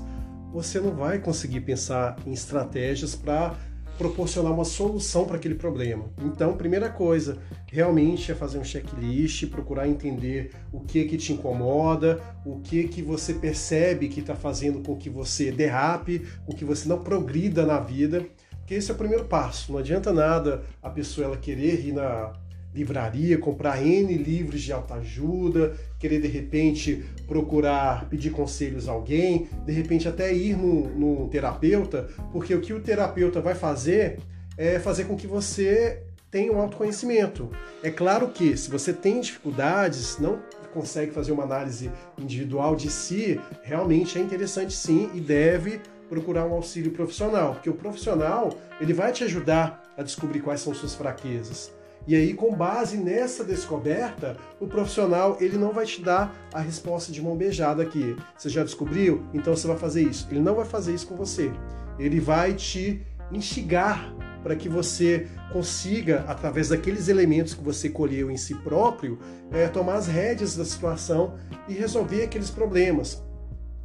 você 0.51 0.79
não 0.79 0.91
vai 0.95 1.19
conseguir 1.19 1.61
pensar 1.61 2.15
em 2.25 2.31
estratégias 2.31 3.15
para 3.15 3.55
proporcionar 3.99 4.53
uma 4.53 4.63
solução 4.63 5.25
para 5.25 5.35
aquele 5.35 5.55
problema. 5.55 6.05
Então, 6.23 6.55
primeira 6.55 6.89
coisa, 6.89 7.37
realmente 7.69 8.31
é 8.31 8.35
fazer 8.35 8.57
um 8.57 8.63
checklist, 8.63 9.45
procurar 9.47 9.89
entender 9.89 10.51
o 10.71 10.79
que 10.79 11.03
que 11.03 11.17
te 11.17 11.33
incomoda, 11.33 12.21
o 12.45 12.61
que 12.61 12.87
que 12.87 13.01
você 13.01 13.33
percebe 13.33 14.07
que 14.07 14.21
está 14.21 14.33
fazendo 14.33 14.79
com 14.79 14.95
que 14.95 15.09
você 15.09 15.51
derrape, 15.51 16.25
com 16.45 16.55
que 16.55 16.63
você 16.63 16.87
não 16.87 17.03
progrida 17.03 17.65
na 17.65 17.77
vida, 17.77 18.25
porque 18.59 18.75
esse 18.75 18.89
é 18.89 18.93
o 18.93 18.97
primeiro 18.97 19.25
passo. 19.25 19.73
Não 19.73 19.79
adianta 19.79 20.13
nada 20.13 20.63
a 20.81 20.89
pessoa 20.89 21.25
ela 21.25 21.37
querer 21.37 21.85
ir 21.85 21.91
na 21.91 22.31
livraria, 22.73 23.37
comprar 23.37 23.83
N 23.83 24.13
livros 24.15 24.61
de 24.61 24.71
autoajuda, 24.71 25.75
querer 25.97 26.21
de 26.21 26.27
repente 26.27 27.03
procurar 27.27 28.07
pedir 28.09 28.31
conselhos 28.31 28.87
a 28.87 28.91
alguém, 28.91 29.47
de 29.65 29.73
repente 29.73 30.07
até 30.07 30.33
ir 30.33 30.55
num, 30.55 30.87
num 30.87 31.27
terapeuta, 31.27 32.07
porque 32.31 32.53
o 32.53 32.61
que 32.61 32.73
o 32.73 32.79
terapeuta 32.79 33.41
vai 33.41 33.55
fazer 33.55 34.19
é 34.57 34.79
fazer 34.79 35.05
com 35.05 35.15
que 35.15 35.27
você 35.27 36.03
tenha 36.29 36.51
um 36.51 36.59
autoconhecimento. 36.59 37.49
É 37.81 37.89
claro 37.89 38.29
que 38.29 38.55
se 38.55 38.69
você 38.69 38.93
tem 38.93 39.19
dificuldades, 39.19 40.19
não 40.19 40.39
consegue 40.73 41.11
fazer 41.11 41.31
uma 41.31 41.43
análise 41.43 41.89
individual 42.17 42.75
de 42.75 42.91
si, 42.91 43.39
realmente 43.63 44.19
é 44.19 44.21
interessante 44.21 44.73
sim 44.73 45.09
e 45.15 45.19
deve 45.19 45.81
procurar 46.07 46.45
um 46.45 46.53
auxílio 46.53 46.91
profissional, 46.91 47.53
porque 47.53 47.69
o 47.69 47.73
profissional 47.73 48.51
ele 48.79 48.93
vai 48.93 49.11
te 49.11 49.23
ajudar 49.23 49.83
a 49.97 50.03
descobrir 50.03 50.41
quais 50.41 50.61
são 50.61 50.73
suas 50.73 50.95
fraquezas. 50.95 51.71
E 52.07 52.15
aí, 52.15 52.33
com 52.33 52.55
base 52.55 52.97
nessa 52.97 53.43
descoberta, 53.43 54.35
o 54.59 54.67
profissional 54.67 55.37
ele 55.39 55.57
não 55.57 55.71
vai 55.71 55.85
te 55.85 56.01
dar 56.01 56.35
a 56.53 56.59
resposta 56.59 57.11
de 57.11 57.21
mão 57.21 57.35
beijada 57.35 57.83
aqui. 57.83 58.15
Você 58.35 58.49
já 58.49 58.63
descobriu? 58.63 59.23
Então 59.33 59.55
você 59.55 59.67
vai 59.67 59.77
fazer 59.77 60.03
isso. 60.03 60.27
Ele 60.31 60.39
não 60.39 60.55
vai 60.55 60.65
fazer 60.65 60.93
isso 60.93 61.07
com 61.07 61.15
você. 61.15 61.51
Ele 61.99 62.19
vai 62.19 62.53
te 62.53 63.05
instigar 63.31 64.13
para 64.41 64.55
que 64.55 64.69
você 64.69 65.27
consiga, 65.51 66.23
através 66.27 66.69
daqueles 66.69 67.09
elementos 67.09 67.53
que 67.53 67.63
você 67.63 67.89
colheu 67.89 68.31
em 68.31 68.37
si 68.37 68.55
próprio, 68.55 69.19
é, 69.51 69.67
tomar 69.67 69.95
as 69.95 70.07
rédeas 70.07 70.55
da 70.55 70.63
situação 70.63 71.35
e 71.67 71.73
resolver 71.73 72.23
aqueles 72.23 72.49
problemas. 72.49 73.21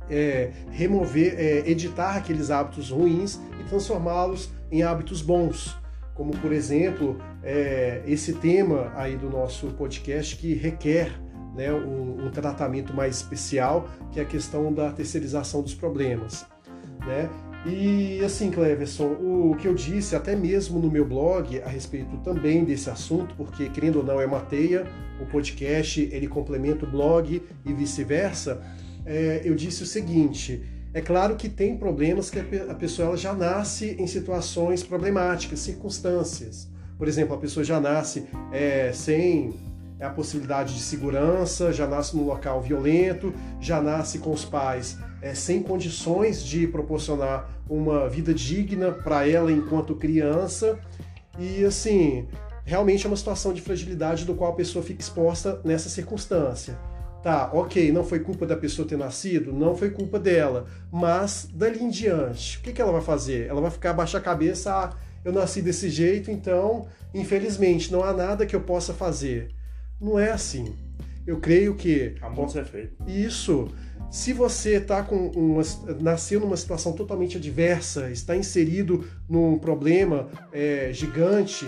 É, 0.08 0.50
remover, 0.70 1.34
é, 1.38 1.68
editar 1.68 2.16
aqueles 2.16 2.50
hábitos 2.50 2.90
ruins 2.90 3.40
e 3.58 3.64
transformá-los 3.64 4.50
em 4.70 4.82
hábitos 4.82 5.22
bons 5.22 5.76
como 6.14 6.32
por 6.38 6.52
exemplo 6.52 7.18
é, 7.42 8.02
esse 8.06 8.34
tema 8.34 8.92
aí 8.94 9.16
do 9.16 9.28
nosso 9.28 9.68
podcast 9.68 10.36
que 10.36 10.54
requer 10.54 11.12
né, 11.54 11.72
um, 11.72 12.26
um, 12.26 12.30
tratamento 12.30 12.92
mais 12.94 13.16
especial, 13.16 13.88
que 14.10 14.18
é 14.18 14.22
a 14.22 14.26
questão 14.26 14.72
da 14.72 14.90
terceirização 14.90 15.62
dos 15.62 15.74
problemas. 15.74 16.44
Né? 17.06 17.28
E 17.66 18.22
assim, 18.22 18.50
Cleverson, 18.50 19.06
o 19.06 19.56
que 19.58 19.66
eu 19.66 19.74
disse 19.74 20.14
até 20.14 20.36
mesmo 20.36 20.78
no 20.78 20.90
meu 20.90 21.04
blog 21.04 21.62
a 21.62 21.68
respeito 21.68 22.16
também 22.18 22.64
desse 22.64 22.90
assunto, 22.90 23.34
porque 23.36 23.68
querendo 23.70 23.96
ou 23.96 24.04
não 24.04 24.20
é 24.20 24.26
uma 24.26 24.40
teia, 24.40 24.86
o 25.20 25.26
podcast 25.26 26.00
ele 26.12 26.26
complementa 26.26 26.84
o 26.84 26.90
blog 26.90 27.42
e 27.64 27.72
vice-versa, 27.72 28.62
é, 29.06 29.42
eu 29.44 29.54
disse 29.54 29.82
o 29.82 29.86
seguinte. 29.86 30.62
É 30.94 31.00
claro 31.00 31.34
que 31.34 31.48
tem 31.48 31.76
problemas 31.76 32.30
que 32.30 32.38
a 32.38 32.74
pessoa 32.74 33.08
ela 33.08 33.16
já 33.16 33.34
nasce 33.34 33.96
em 33.98 34.06
situações 34.06 34.84
problemáticas, 34.84 35.58
circunstâncias. 35.58 36.68
Por 36.96 37.08
exemplo, 37.08 37.34
a 37.34 37.38
pessoa 37.38 37.64
já 37.64 37.80
nasce 37.80 38.28
é, 38.52 38.92
sem 38.92 39.52
a 40.00 40.08
possibilidade 40.08 40.72
de 40.72 40.80
segurança, 40.80 41.72
já 41.72 41.84
nasce 41.84 42.16
num 42.16 42.24
local 42.24 42.62
violento, 42.62 43.34
já 43.60 43.80
nasce 43.82 44.20
com 44.20 44.30
os 44.30 44.44
pais 44.44 44.96
é, 45.20 45.34
sem 45.34 45.64
condições 45.64 46.44
de 46.44 46.64
proporcionar 46.68 47.50
uma 47.68 48.08
vida 48.08 48.32
digna 48.32 48.92
para 48.92 49.28
ela 49.28 49.50
enquanto 49.50 49.96
criança. 49.96 50.78
E 51.36 51.64
assim, 51.64 52.28
realmente 52.64 53.04
é 53.04 53.08
uma 53.08 53.16
situação 53.16 53.52
de 53.52 53.60
fragilidade 53.60 54.24
do 54.24 54.34
qual 54.34 54.52
a 54.52 54.54
pessoa 54.54 54.84
fica 54.84 55.00
exposta 55.00 55.60
nessa 55.64 55.88
circunstância. 55.88 56.78
Tá, 57.24 57.48
ok, 57.54 57.90
não 57.90 58.04
foi 58.04 58.20
culpa 58.20 58.44
da 58.44 58.54
pessoa 58.54 58.86
ter 58.86 58.98
nascido, 58.98 59.50
não 59.50 59.74
foi 59.74 59.88
culpa 59.88 60.18
dela, 60.18 60.66
mas 60.92 61.48
dali 61.54 61.82
em 61.82 61.88
diante, 61.88 62.58
o 62.58 62.60
que, 62.60 62.70
que 62.70 62.82
ela 62.82 62.92
vai 62.92 63.00
fazer? 63.00 63.48
Ela 63.48 63.62
vai 63.62 63.70
ficar 63.70 63.94
baixar 63.94 64.18
a 64.18 64.20
cabeça, 64.20 64.70
ah, 64.70 64.94
eu 65.24 65.32
nasci 65.32 65.62
desse 65.62 65.88
jeito, 65.88 66.30
então, 66.30 66.86
infelizmente, 67.14 67.90
não 67.90 68.04
há 68.04 68.12
nada 68.12 68.44
que 68.44 68.54
eu 68.54 68.60
possa 68.60 68.92
fazer. 68.92 69.48
Não 69.98 70.18
é 70.18 70.32
assim. 70.32 70.76
Eu 71.26 71.40
creio 71.40 71.74
que. 71.74 72.14
Amor 72.20 72.50
ser 72.50 72.66
feito. 72.66 72.94
Isso. 73.08 73.68
Se 74.10 74.34
você 74.34 74.78
tá 74.78 75.02
com 75.02 75.28
uma, 75.28 75.62
nasceu 75.98 76.38
numa 76.38 76.58
situação 76.58 76.92
totalmente 76.92 77.38
adversa, 77.38 78.10
está 78.10 78.36
inserido 78.36 79.08
num 79.26 79.58
problema 79.58 80.28
é, 80.52 80.90
gigante, 80.92 81.66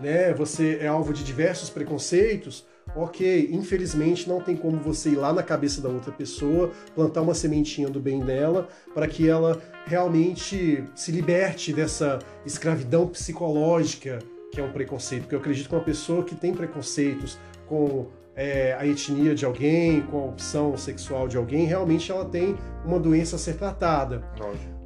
né? 0.00 0.32
Você 0.34 0.78
é 0.80 0.86
alvo 0.86 1.12
de 1.12 1.24
diversos 1.24 1.68
preconceitos 1.68 2.64
ok, 2.94 3.50
infelizmente 3.52 4.28
não 4.28 4.40
tem 4.40 4.56
como 4.56 4.78
você 4.78 5.10
ir 5.10 5.16
lá 5.16 5.32
na 5.32 5.42
cabeça 5.42 5.80
da 5.80 5.88
outra 5.88 6.12
pessoa, 6.12 6.70
plantar 6.94 7.22
uma 7.22 7.34
sementinha 7.34 7.88
do 7.88 8.00
bem 8.00 8.20
dela, 8.20 8.68
para 8.94 9.06
que 9.06 9.28
ela 9.28 9.60
realmente 9.86 10.84
se 10.94 11.12
liberte 11.12 11.72
dessa 11.72 12.18
escravidão 12.44 13.06
psicológica 13.06 14.18
que 14.50 14.60
é 14.60 14.64
um 14.64 14.72
preconceito. 14.72 15.22
Porque 15.22 15.34
eu 15.34 15.40
acredito 15.40 15.68
que 15.68 15.74
uma 15.74 15.84
pessoa 15.84 16.24
que 16.24 16.34
tem 16.34 16.54
preconceitos 16.54 17.38
com 17.66 18.06
é, 18.34 18.76
a 18.78 18.86
etnia 18.86 19.34
de 19.34 19.44
alguém, 19.44 20.00
com 20.02 20.18
a 20.18 20.24
opção 20.26 20.76
sexual 20.76 21.28
de 21.28 21.36
alguém, 21.36 21.66
realmente 21.66 22.10
ela 22.10 22.24
tem 22.24 22.56
uma 22.84 22.98
doença 22.98 23.36
a 23.36 23.38
ser 23.38 23.54
tratada. 23.54 24.22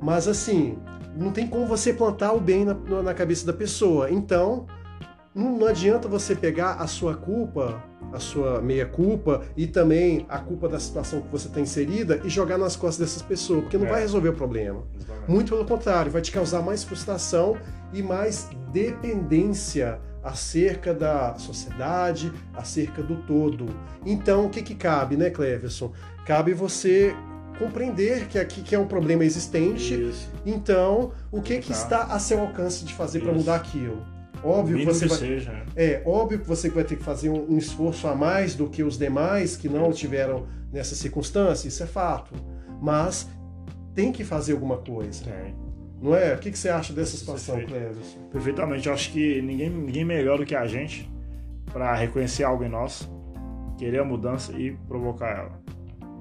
Mas 0.00 0.26
assim, 0.26 0.78
não 1.16 1.30
tem 1.30 1.46
como 1.46 1.66
você 1.66 1.92
plantar 1.92 2.32
o 2.32 2.40
bem 2.40 2.64
na, 2.64 2.74
na 2.74 3.14
cabeça 3.14 3.46
da 3.46 3.52
pessoa. 3.52 4.10
Então, 4.10 4.66
não, 5.34 5.58
não 5.58 5.66
adianta 5.66 6.08
você 6.08 6.34
pegar 6.34 6.74
a 6.74 6.86
sua 6.86 7.14
culpa, 7.14 7.82
a 8.12 8.18
sua 8.18 8.60
meia-culpa 8.60 9.42
e 9.56 9.66
também 9.66 10.26
a 10.28 10.38
culpa 10.38 10.68
da 10.68 10.78
situação 10.78 11.20
que 11.20 11.28
você 11.28 11.48
está 11.48 11.60
inserida 11.60 12.20
e 12.24 12.28
jogar 12.28 12.58
nas 12.58 12.76
costas 12.76 13.08
dessas 13.08 13.22
pessoas, 13.22 13.62
porque 13.62 13.78
não 13.78 13.86
é. 13.86 13.90
vai 13.90 14.00
resolver 14.00 14.30
o 14.30 14.34
problema. 14.34 14.82
Exatamente. 14.94 15.30
Muito 15.30 15.52
pelo 15.52 15.64
contrário, 15.64 16.10
vai 16.10 16.22
te 16.22 16.30
causar 16.32 16.62
mais 16.62 16.84
frustração 16.84 17.56
e 17.92 18.02
mais 18.02 18.48
dependência 18.72 20.00
acerca 20.22 20.94
da 20.94 21.34
sociedade, 21.36 22.32
acerca 22.54 23.02
do 23.02 23.16
todo. 23.16 23.66
Então, 24.06 24.46
o 24.46 24.50
que, 24.50 24.62
que 24.62 24.74
cabe, 24.74 25.16
né, 25.16 25.30
Cleverson? 25.30 25.92
Cabe 26.24 26.54
você 26.54 27.14
compreender 27.58 28.26
que 28.28 28.38
aqui 28.38 28.62
que 28.62 28.74
é 28.74 28.78
um 28.78 28.86
problema 28.86 29.24
existente. 29.24 29.94
Isso. 29.94 30.30
Então, 30.44 31.12
o 31.30 31.40
que, 31.40 31.58
que 31.58 31.72
está 31.72 32.04
a 32.04 32.18
seu 32.18 32.40
alcance 32.40 32.84
de 32.84 32.94
fazer 32.94 33.20
para 33.20 33.32
mudar 33.32 33.56
aquilo? 33.56 34.02
Óbvio 34.44 34.78
que 34.78 34.84
você 34.84 35.06
vai, 35.06 35.18
seja. 35.18 35.52
Né? 35.52 35.64
É, 35.76 36.02
óbvio 36.04 36.40
que 36.40 36.48
você 36.48 36.68
vai 36.68 36.84
ter 36.84 36.96
que 36.96 37.04
fazer 37.04 37.28
um, 37.28 37.52
um, 37.52 37.58
esforço 37.58 38.08
a 38.08 38.14
mais 38.14 38.54
do 38.54 38.68
que 38.68 38.82
os 38.82 38.98
demais 38.98 39.56
que 39.56 39.68
não 39.68 39.92
tiveram 39.92 40.46
nessa 40.72 40.94
circunstância, 40.94 41.68
isso 41.68 41.82
é 41.82 41.86
fato. 41.86 42.34
Mas 42.80 43.28
tem 43.94 44.10
que 44.10 44.24
fazer 44.24 44.52
alguma 44.52 44.78
coisa. 44.78 45.24
Tem. 45.24 45.54
Não 46.00 46.16
é? 46.16 46.34
O 46.34 46.38
que, 46.38 46.50
que 46.50 46.58
você 46.58 46.68
acha 46.68 46.92
dessa 46.92 47.16
situação, 47.16 47.64
Cleverson? 47.64 48.18
Perfeitamente. 48.32 48.88
Eu 48.88 48.94
acho 48.94 49.12
que 49.12 49.40
ninguém, 49.40 49.70
ninguém 49.70 50.04
melhor 50.04 50.38
do 50.38 50.44
que 50.44 50.56
a 50.56 50.66
gente 50.66 51.08
para 51.72 51.94
reconhecer 51.94 52.42
algo 52.42 52.64
em 52.64 52.68
nós, 52.68 53.08
querer 53.78 54.00
a 54.00 54.04
mudança 54.04 54.52
e 54.52 54.72
provocar 54.88 55.30
ela. 55.30 55.62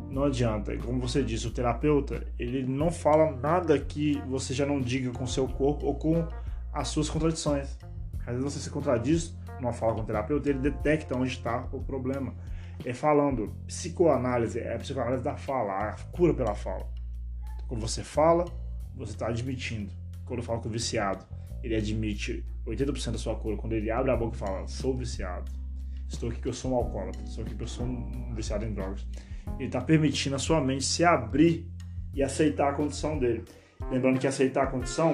Não 0.10 0.26
adianta. 0.26 0.78
Como 0.78 1.00
você 1.00 1.24
disse, 1.24 1.48
o 1.48 1.52
terapeuta, 1.52 2.28
ele 2.38 2.64
não 2.64 2.92
fala 2.92 3.32
nada 3.32 3.80
que 3.80 4.22
você 4.28 4.54
já 4.54 4.66
não 4.66 4.80
diga 4.80 5.10
com 5.12 5.26
seu 5.26 5.48
corpo 5.48 5.86
ou 5.88 5.96
com 5.96 6.28
as 6.74 6.90
suas 6.90 7.10
contradições. 7.10 7.78
Às 8.26 8.36
vezes 8.36 8.44
você 8.44 8.60
se 8.60 8.70
contradiz 8.70 9.36
numa 9.60 9.74
fala 9.74 9.94
com 9.94 10.02
o 10.02 10.06
terapeuta, 10.06 10.50
ele 10.50 10.60
detecta 10.60 11.18
onde 11.18 11.32
está 11.32 11.68
o 11.72 11.82
problema. 11.82 12.34
É 12.84 12.94
falando, 12.94 13.56
psicoanálise 13.68 14.60
é 14.60 14.76
a 14.76 14.80
psicoanálise 14.80 15.24
da 15.24 15.38
fala, 15.38 15.90
a 15.90 15.96
cura 16.12 16.34
pela 16.34 16.56
fala. 16.56 16.88
Quando 17.68 17.82
você 17.82 18.04
fala, 18.04 18.46
você 18.96 19.14
está 19.14 19.28
admitindo. 19.28 19.92
Quando 20.26 20.40
eu 20.40 20.44
falo 20.44 20.62
com 20.62 20.70
o 20.70 20.72
viciado, 20.72 21.26
ele 21.64 21.76
admite 21.76 22.44
80% 22.66 23.12
da 23.12 23.18
sua 23.18 23.36
cura. 23.36 23.58
Quando 23.58 23.74
ele 23.74 23.92
abre 23.92 24.12
a 24.12 24.16
boca 24.16 24.36
e 24.36 24.40
fala, 24.40 24.68
sou 24.68 24.98
viciado, 24.98 25.52
estou 26.08 26.30
aqui 26.30 26.42
que 26.42 26.48
eu 26.48 26.54
sou 26.54 26.72
um 26.72 26.76
alcoólatra, 26.76 27.22
estou 27.24 27.44
aqui 27.44 27.56
que 27.56 27.64
eu 27.64 27.68
sou 27.68 27.86
um 27.86 28.34
viciado 28.34 28.66
em 28.66 28.74
drogas. 28.74 29.06
Ele 29.58 29.66
está 29.66 29.82
permitindo 29.82 30.36
a 30.36 30.40
sua 30.40 30.62
mente 30.62 30.84
se 30.84 31.04
abrir 31.04 31.70
e 32.14 32.24
aceitar 32.24 32.70
a 32.70 32.74
condição 32.74 33.18
dele. 33.18 33.46
Lembrando 33.90 34.20
que 34.20 34.28
aceitar 34.28 34.64
a 34.64 34.68
condição 34.68 35.12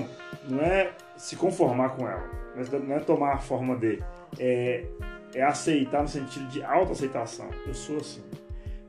não 0.49 0.61
é 0.61 0.95
se 1.17 1.35
conformar 1.35 1.89
com 1.89 2.07
ela, 2.07 2.29
não 2.71 2.95
é 2.95 2.99
tomar 2.99 3.33
a 3.33 3.37
forma 3.37 3.75
de, 3.75 3.99
é, 4.39 4.85
é 5.33 5.43
aceitar 5.43 6.01
no 6.01 6.07
sentido 6.07 6.47
de 6.47 6.63
autoaceitação. 6.63 7.49
Eu 7.65 7.73
sou 7.73 7.97
assim. 7.97 8.23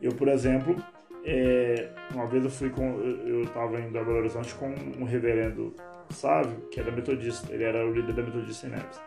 Eu, 0.00 0.12
por 0.12 0.28
exemplo, 0.28 0.76
é, 1.24 1.88
uma 2.14 2.26
vez 2.26 2.44
eu 2.44 2.50
fui 2.50 2.70
com, 2.70 3.00
eu 3.00 3.42
estava 3.42 3.76
a 3.78 3.80
Belo 3.80 4.12
Horizonte 4.12 4.54
com 4.54 4.72
um 4.98 5.04
reverendo 5.04 5.74
Sávio, 6.10 6.56
que 6.70 6.80
era 6.80 6.90
metodista, 6.90 7.52
ele 7.52 7.64
era 7.64 7.86
o 7.86 7.92
líder 7.92 8.14
da 8.14 8.22
metodista 8.22 8.66
em 8.66 8.70
Neves. 8.70 9.00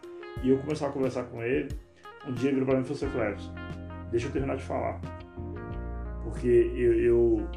E 0.43 0.50
eu 0.50 0.58
comecei 0.60 0.88
a 0.88 0.91
conversar 0.91 1.24
com 1.24 1.41
ele, 1.41 1.69
um 2.28 2.34
dia 2.34 2.50
ele 2.50 2.60
virou 2.60 2.67
para 2.67 2.78
mim 2.78 2.86
e 2.86 2.95
falou, 2.95 3.13
Cleves, 3.13 3.52
deixa 4.12 4.28
eu 4.28 4.32
terminar 4.32 4.58
de 4.58 4.63
falar. 4.63 5.02
Porque 6.24 6.47
eu, 6.47 6.93
eu 7.00 7.50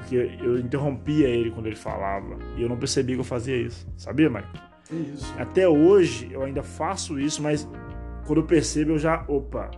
porque 0.00 0.16
eu 0.16 0.58
interrompia 0.58 1.28
ele 1.28 1.50
quando 1.50 1.66
ele 1.66 1.76
falava 1.76 2.36
e 2.56 2.62
eu 2.62 2.68
não 2.68 2.76
percebia 2.76 3.14
que 3.14 3.20
eu 3.20 3.24
fazia 3.24 3.56
isso. 3.56 3.86
Sabia, 3.96 4.28
Mike? 4.28 4.71
Isso. 4.92 5.34
Até 5.38 5.68
hoje 5.68 6.28
eu 6.30 6.42
ainda 6.42 6.62
faço 6.62 7.18
isso, 7.18 7.42
mas 7.42 7.68
quando 8.26 8.40
eu 8.40 8.46
percebo 8.46 8.92
eu 8.92 8.98
já, 8.98 9.24
opa, 9.28 9.70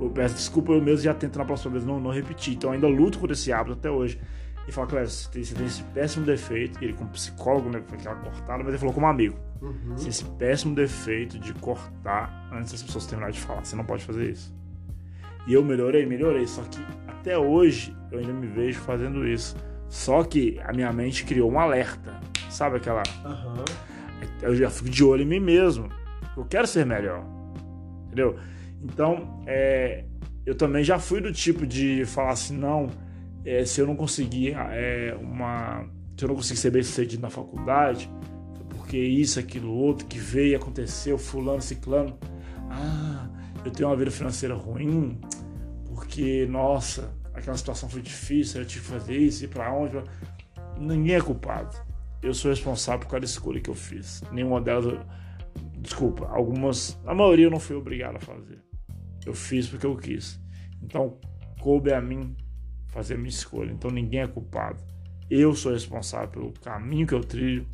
eu 0.00 0.10
peço 0.10 0.34
desculpa 0.34 0.72
eu 0.72 0.82
mesmo 0.82 1.04
já 1.04 1.14
tento 1.14 1.38
na 1.38 1.44
próxima 1.44 1.72
vez 1.72 1.84
não, 1.84 2.00
não 2.00 2.10
repetir. 2.10 2.54
Então 2.54 2.70
eu 2.70 2.74
ainda 2.74 2.88
luto 2.88 3.18
com 3.18 3.26
esse 3.26 3.52
hábito 3.52 3.78
até 3.78 3.90
hoje. 3.90 4.20
E 4.68 4.72
fala, 4.72 4.86
Cléber, 4.86 5.08
você 5.08 5.28
tem, 5.30 5.42
você 5.42 5.54
tem 5.54 5.66
esse 5.66 5.82
péssimo 5.82 6.24
defeito, 6.24 6.82
ele 6.84 6.92
como 6.92 7.10
psicólogo, 7.10 7.70
né, 7.70 7.82
foi 7.88 7.98
aquela 7.98 8.14
cortada, 8.16 8.58
mas 8.58 8.68
ele 8.68 8.78
falou 8.78 8.94
como 8.94 9.06
amigo. 9.06 9.36
Uhum. 9.60 9.94
Esse 10.06 10.24
péssimo 10.24 10.74
defeito 10.74 11.38
de 11.38 11.52
cortar 11.54 12.48
antes 12.52 12.72
das 12.72 12.82
pessoas 12.82 13.06
terminarem 13.06 13.34
de 13.34 13.40
falar. 13.40 13.64
Você 13.64 13.74
não 13.74 13.84
pode 13.84 14.04
fazer 14.04 14.30
isso. 14.30 14.54
E 15.46 15.54
eu 15.54 15.64
melhorei, 15.64 16.06
melhorei. 16.06 16.46
Só 16.46 16.62
que 16.62 16.78
até 17.08 17.36
hoje 17.36 17.96
eu 18.10 18.18
ainda 18.18 18.32
me 18.32 18.46
vejo 18.46 18.78
fazendo 18.80 19.26
isso. 19.26 19.56
Só 19.88 20.22
que 20.22 20.60
a 20.64 20.72
minha 20.72 20.92
mente 20.92 21.24
criou 21.24 21.50
um 21.50 21.58
alerta. 21.58 22.20
Sabe 22.48 22.76
aquela. 22.76 23.02
Uhum. 23.24 23.64
Eu 24.42 24.54
já 24.54 24.70
fico 24.70 24.88
de 24.88 25.04
olho 25.04 25.22
em 25.22 25.26
mim 25.26 25.40
mesmo. 25.40 25.88
Eu 26.36 26.44
quero 26.44 26.66
ser 26.66 26.86
melhor. 26.86 27.24
Entendeu? 28.06 28.38
Então, 28.82 29.42
é, 29.46 30.04
eu 30.46 30.54
também 30.54 30.82
já 30.82 30.98
fui 30.98 31.20
do 31.20 31.32
tipo 31.32 31.66
de 31.66 32.04
falar 32.06 32.30
assim: 32.30 32.56
não, 32.56 32.88
é, 33.44 33.64
se 33.64 33.80
eu 33.80 33.86
não 33.86 33.96
conseguir 33.96 34.54
é, 34.56 35.16
uma. 35.20 35.84
Se 36.16 36.24
eu 36.24 36.28
não 36.28 36.36
conseguir 36.36 36.60
ser 36.60 36.70
bem 36.70 36.82
sucedido 36.82 37.22
na 37.22 37.30
faculdade, 37.30 38.10
porque 38.68 38.98
isso, 38.98 39.38
aquilo, 39.38 39.72
outro, 39.72 40.06
que 40.06 40.18
veio 40.18 40.56
aconteceu, 40.56 41.16
fulano, 41.16 41.62
ciclano. 41.62 42.18
Ah, 42.68 43.28
eu 43.64 43.70
tenho 43.70 43.88
uma 43.88 43.96
vida 43.96 44.10
financeira 44.10 44.54
ruim, 44.54 45.20
porque, 45.86 46.46
nossa, 46.46 47.14
aquela 47.32 47.56
situação 47.56 47.88
foi 47.88 48.02
difícil, 48.02 48.60
eu 48.60 48.66
tive 48.66 48.84
que 48.84 48.90
fazer 48.90 49.16
isso, 49.16 49.44
ir 49.44 49.48
para 49.48 49.72
onde. 49.72 49.96
Ninguém 50.78 51.16
é 51.16 51.20
culpado. 51.20 51.76
Eu 52.22 52.34
sou 52.34 52.50
responsável 52.50 53.00
por 53.00 53.08
cada 53.08 53.24
escolha 53.24 53.60
que 53.60 53.70
eu 53.70 53.74
fiz. 53.74 54.22
Nenhuma 54.30 54.60
delas. 54.60 54.98
Desculpa, 55.78 56.26
algumas. 56.26 56.98
A 57.06 57.14
maioria 57.14 57.46
eu 57.46 57.50
não 57.50 57.60
fui 57.60 57.76
obrigado 57.76 58.16
a 58.16 58.20
fazer. 58.20 58.62
Eu 59.24 59.32
fiz 59.34 59.66
porque 59.68 59.86
eu 59.86 59.96
quis. 59.96 60.40
Então, 60.82 61.18
coube 61.60 61.92
a 61.92 62.00
mim 62.00 62.36
fazer 62.88 63.14
a 63.14 63.16
minha 63.16 63.30
escolha. 63.30 63.72
Então, 63.72 63.90
ninguém 63.90 64.20
é 64.20 64.26
culpado. 64.26 64.82
Eu 65.30 65.54
sou 65.54 65.72
responsável 65.72 66.28
pelo 66.28 66.52
caminho 66.52 67.06
que 67.06 67.14
eu 67.14 67.20
trilho. 67.20 67.66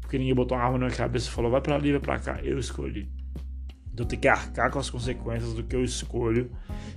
Porque 0.00 0.18
ninguém 0.18 0.34
botou 0.34 0.56
uma 0.56 0.64
arma 0.64 0.78
na 0.78 0.86
minha 0.86 0.96
cabeça 0.96 1.28
e 1.28 1.32
falou: 1.32 1.50
vai 1.50 1.60
para 1.60 1.74
ali, 1.74 1.92
vai 1.92 2.00
para 2.00 2.18
cá. 2.18 2.40
Eu 2.42 2.58
escolhi. 2.58 3.10
Então, 3.92 4.04
eu 4.04 4.08
tenho 4.08 4.22
que 4.22 4.28
arcar 4.28 4.70
com 4.70 4.78
as 4.78 4.88
consequências 4.88 5.52
do 5.52 5.62
que 5.62 5.76
eu 5.76 5.84
escolho 5.84 6.50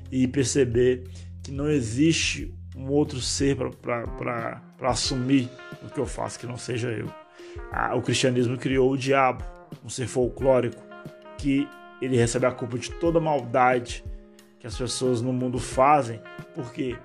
e 0.09 0.27
perceber 0.27 1.03
que 1.43 1.51
não 1.51 1.69
existe 1.69 2.53
um 2.75 2.89
outro 2.89 3.19
ser 3.19 3.57
para 3.57 4.61
assumir 4.81 5.49
o 5.83 5.89
que 5.89 5.99
eu 5.99 6.05
faço 6.05 6.39
que 6.39 6.47
não 6.47 6.57
seja 6.57 6.89
eu. 6.89 7.07
Ah, 7.71 7.95
o 7.95 8.01
cristianismo 8.01 8.57
criou 8.57 8.91
o 8.91 8.97
diabo, 8.97 9.43
um 9.83 9.89
ser 9.89 10.07
folclórico, 10.07 10.81
que 11.37 11.67
ele 12.01 12.17
recebe 12.17 12.45
a 12.45 12.51
culpa 12.51 12.77
de 12.77 12.91
toda 12.91 13.19
maldade 13.19 14.03
que 14.59 14.67
as 14.67 14.77
pessoas 14.77 15.21
no 15.21 15.33
mundo 15.33 15.59
fazem. 15.59 16.21
Por 16.55 16.71
quê? 16.71 16.95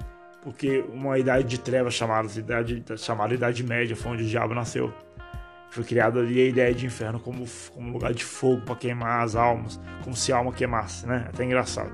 Porque 0.43 0.85
uma 0.93 1.19
idade 1.19 1.45
de 1.45 1.59
trevas 1.59 1.95
chamada 1.95 2.29
idade, 2.39 2.85
chamada 2.97 3.35
Idade 3.35 3.65
Média 3.65 3.97
foi 3.97 4.13
onde 4.13 4.23
o 4.23 4.27
diabo 4.27 4.55
nasceu. 4.55 4.93
Foi 5.71 5.85
criada 5.85 6.21
ali 6.21 6.41
a 6.41 6.47
ideia 6.47 6.75
de 6.75 6.87
inferno 6.87 7.21
como, 7.21 7.45
como 7.75 7.93
lugar 7.93 8.15
de 8.15 8.25
fogo 8.25 8.63
para 8.63 8.77
queimar 8.77 9.23
as 9.23 9.35
almas, 9.35 9.79
como 10.03 10.17
se 10.17 10.33
a 10.33 10.37
alma 10.37 10.53
queimasse, 10.53 11.07
né? 11.07 11.27
Até 11.29 11.45
engraçado. 11.45 11.93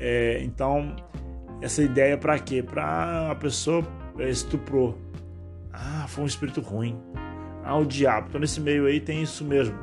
É, 0.00 0.42
então, 0.42 0.96
essa 1.60 1.82
ideia 1.82 2.18
para 2.18 2.38
quê? 2.38 2.62
Para 2.62 3.30
a 3.30 3.34
pessoa 3.34 3.86
é, 4.18 4.28
estuprou. 4.28 4.98
Ah, 5.72 6.06
foi 6.08 6.24
um 6.24 6.26
espírito 6.26 6.60
ruim. 6.60 7.00
Ah, 7.64 7.76
o 7.76 7.84
diabo. 7.84 8.28
Então 8.28 8.40
nesse 8.40 8.60
meio 8.60 8.86
aí 8.86 9.00
tem 9.00 9.22
isso 9.22 9.44
mesmo. 9.44 9.78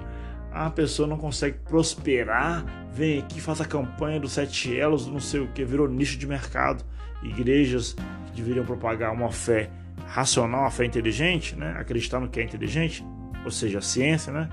Ah, 0.51 0.67
a 0.67 0.71
pessoa 0.71 1.07
não 1.07 1.17
consegue 1.17 1.57
prosperar, 1.59 2.65
vem 2.91 3.19
aqui, 3.19 3.39
faz 3.39 3.61
a 3.61 3.65
campanha 3.65 4.19
dos 4.19 4.33
sete 4.33 4.75
elos, 4.75 5.07
não 5.07 5.19
sei 5.19 5.39
o 5.39 5.47
que, 5.47 5.63
virou 5.63 5.87
nicho 5.87 6.17
de 6.17 6.27
mercado. 6.27 6.83
Igrejas 7.21 7.95
que 8.27 8.41
deveriam 8.41 8.65
propagar 8.65 9.13
uma 9.13 9.31
fé 9.31 9.69
racional, 10.07 10.61
uma 10.61 10.71
fé 10.71 10.85
inteligente, 10.85 11.55
né? 11.55 11.75
acreditar 11.77 12.19
no 12.19 12.29
que 12.29 12.39
é 12.39 12.43
inteligente, 12.43 13.05
ou 13.45 13.51
seja, 13.51 13.79
a 13.79 13.81
ciência, 13.81 14.33
né? 14.33 14.49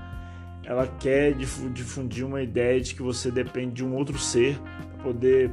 ela 0.67 0.85
quer 0.99 1.33
difundir 1.33 2.25
uma 2.25 2.41
ideia 2.41 2.79
de 2.81 2.93
que 2.93 3.01
você 3.01 3.31
depende 3.31 3.75
de 3.75 3.85
um 3.85 3.95
outro 3.95 4.19
ser 4.19 4.59
para 4.59 5.03
poder 5.03 5.49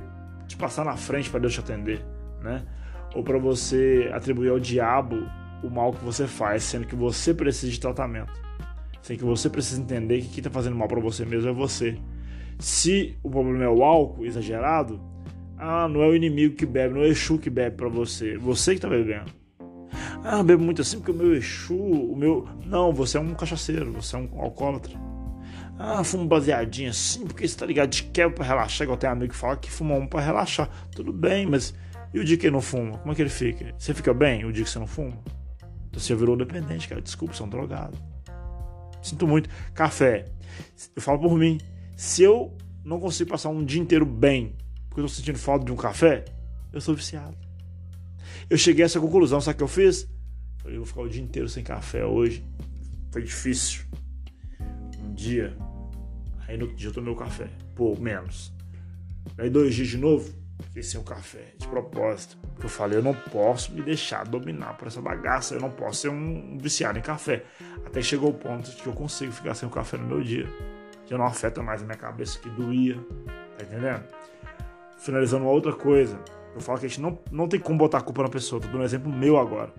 te 0.49 0.57
passar 0.57 0.85
na 0.85 0.97
frente 0.97 1.31
para 1.31 1.39
Deus 1.39 1.55
te 1.55 1.61
atender, 1.61 2.05
né? 2.43 2.65
Ou 3.15 3.23
para 3.23 3.39
você 3.39 4.11
atribuir 4.13 4.51
ao 4.51 4.59
diabo 4.59 5.25
o 5.65 5.71
mal 5.71 5.93
que 5.93 6.05
você 6.05 6.27
faz, 6.27 6.63
sendo 6.63 6.87
que 6.87 6.95
você 6.95 7.33
precisa 7.33 7.73
de 7.73 7.81
tratamento. 7.81 8.33
Sendo 9.03 9.19
que 9.19 9.25
você 9.25 9.51
precisa 9.51 9.81
entender 9.81 10.21
que 10.23 10.29
quem 10.29 10.39
está 10.39 10.51
fazendo 10.51 10.77
mal 10.77 10.89
para 10.89 11.01
você 11.01 11.25
mesmo 11.25 11.51
é 11.51 11.53
você. 11.53 11.99
Se 12.59 13.17
o 13.23 13.31
problema 13.31 13.65
é 13.65 13.69
o 13.69 13.83
álcool 13.83 14.25
exagerado, 14.25 15.01
ah, 15.59 15.89
não 15.89 16.03
é 16.03 16.09
o 16.09 16.15
inimigo 16.15 16.55
que 16.55 16.67
bebe, 16.67 16.95
não 16.95 17.03
é 17.03 17.05
o 17.05 17.11
Exu 17.11 17.39
que 17.39 17.51
bebe 17.51 17.77
para 17.77 17.89
você, 17.89 18.37
você 18.37 18.73
que 18.73 18.79
está 18.79 18.89
bebendo. 18.89 19.31
Ah, 20.23 20.43
bebo 20.43 20.63
muito 20.63 20.81
assim 20.81 20.99
porque 20.99 21.11
o 21.11 21.15
meu 21.15 21.35
Exu, 21.35 21.75
o 21.75 22.17
meu. 22.17 22.49
Não, 22.65 22.93
você 22.93 23.19
é 23.19 23.21
um 23.21 23.35
cachaceiro, 23.35 23.93
você 23.93 24.17
é 24.17 24.19
um 24.19 24.29
alcoólatra. 24.41 24.93
Ah, 25.79 26.05
fumo 26.05 26.25
baseadinho 26.27 26.91
assim, 26.91 27.27
porque 27.27 27.47
você 27.47 27.57
tá 27.57 27.67
ligado, 27.67 27.91
de 27.91 28.05
quebra 28.05 28.35
pra 28.35 28.45
relaxar, 28.45 28.85
igual 28.85 28.97
tem 28.97 29.11
amigo 29.11 29.33
que 29.33 29.39
fala 29.39 29.57
que 29.57 29.71
fuma 29.71 29.95
um 29.95 30.07
pra 30.07 30.21
relaxar. 30.21 30.69
Tudo 30.95 31.13
bem, 31.13 31.47
mas 31.47 31.75
e 32.15 32.21
o 32.21 32.25
dia 32.25 32.37
que 32.37 32.47
ele 32.47 32.53
não 32.53 32.61
fuma? 32.61 32.97
Como 32.99 33.11
é 33.11 33.15
que 33.17 33.23
ele 33.23 33.29
fica? 33.29 33.75
Você 33.77 33.93
fica 33.93 34.15
bem 34.15 34.45
o 34.45 34.53
dia 34.53 34.63
que 34.63 34.71
você 34.71 34.79
não 34.79 34.87
fuma? 34.87 35.19
Você 35.95 36.15
virou 36.15 36.37
dependente, 36.37 36.89
cara. 36.89 37.01
Desculpa, 37.01 37.35
você 37.35 37.43
é 37.43 37.47
um 37.47 37.49
drogado. 37.49 37.97
Sinto 39.03 39.27
muito. 39.27 39.49
Café. 39.73 40.27
Eu 40.95 41.01
falo 41.01 41.19
por 41.19 41.39
mim. 41.39 41.59
Se 41.97 42.23
eu 42.23 42.57
não 42.85 43.01
consigo 43.01 43.31
passar 43.31 43.49
um 43.49 43.65
dia 43.65 43.81
inteiro 43.81 44.05
bem, 44.05 44.57
porque 44.89 45.01
eu 45.01 45.05
tô 45.05 45.11
sentindo 45.11 45.39
falta 45.39 45.65
de 45.65 45.73
um 45.73 45.77
café, 45.77 46.25
eu 46.73 46.81
sou 46.81 46.95
viciado. 46.95 47.37
Eu 48.51 48.59
cheguei 48.59 48.83
a 48.83 48.87
essa 48.87 49.01
conclusão, 49.01 49.41
sabe 49.41 49.55
o 49.55 49.59
que 49.59 49.63
eu 49.63 49.69
fiz? 49.69 50.09
Falei, 50.59 50.77
vou 50.77 50.87
ficar 50.87 51.03
o 51.03 51.09
dia 51.09 51.23
inteiro 51.23 51.49
sem 51.49 51.63
café 51.63 52.05
hoje. 52.05 52.45
Foi 53.11 53.23
difícil. 53.23 53.85
Um 55.03 55.15
dia. 55.15 55.57
Aí 56.47 56.57
no 56.57 56.65
outro 56.65 56.77
dia 56.77 56.89
eu 56.89 56.93
tomei 56.93 57.13
o 57.13 57.17
café. 57.17 57.49
Pô, 57.75 57.97
menos. 57.97 58.53
Aí 59.39 59.49
dois 59.49 59.75
dias 59.75 59.89
de 59.89 59.99
novo, 59.99 60.33
fiquei 60.63 60.83
sem 60.83 61.01
o 61.01 61.05
café, 61.05 61.55
de 61.59 61.67
propósito. 61.67 62.37
Porque 62.53 62.67
eu 62.67 62.71
falei, 62.71 62.99
eu 62.99 63.03
não 63.03 63.15
posso 63.15 63.73
me 63.73 63.83
deixar 63.83 64.25
dominar 64.25 64.77
por 64.77 64.89
essa 64.89 65.01
bagaça, 65.01 65.55
eu 65.55 65.61
não 65.61 65.71
posso 65.71 66.03
ser 66.03 66.09
um 66.09 66.59
viciado 66.59 66.99
em 66.99 67.03
café. 67.03 67.45
Até 67.85 68.01
chegou 68.03 68.31
o 68.31 68.35
ponto 68.35 68.71
de 68.71 68.77
que 68.77 68.87
eu 68.87 68.93
consigo 68.93 69.33
ficar 69.33 69.55
sem 69.55 69.69
o 69.69 69.73
café 69.73 69.97
no 69.97 70.07
meu 70.07 70.23
dia. 70.23 70.49
Já 71.07 71.19
não 71.19 71.27
afeta 71.27 71.63
mais 71.63 71.83
a 71.83 71.85
minha 71.85 71.99
cabeça 71.99 72.39
que 72.39 72.49
doía. 72.49 72.97
Tá 73.59 73.65
entendendo? 73.65 74.05
Finalizando 74.99 75.45
uma 75.45 75.53
outra 75.53 75.73
coisa. 75.73 76.19
Eu 76.55 76.61
falo 76.61 76.79
que 76.79 76.87
a 76.87 76.89
gente 76.89 77.01
não, 77.01 77.19
não 77.31 77.49
tem 77.49 77.61
como 77.61 77.79
botar 77.79 77.99
a 77.99 78.01
culpa 78.01 78.23
na 78.23 78.29
pessoa. 78.29 78.61
Tô 78.61 78.69
dando 78.69 78.81
um 78.81 78.85
exemplo 78.85 79.13
meu 79.13 79.39
agora. 79.39 79.73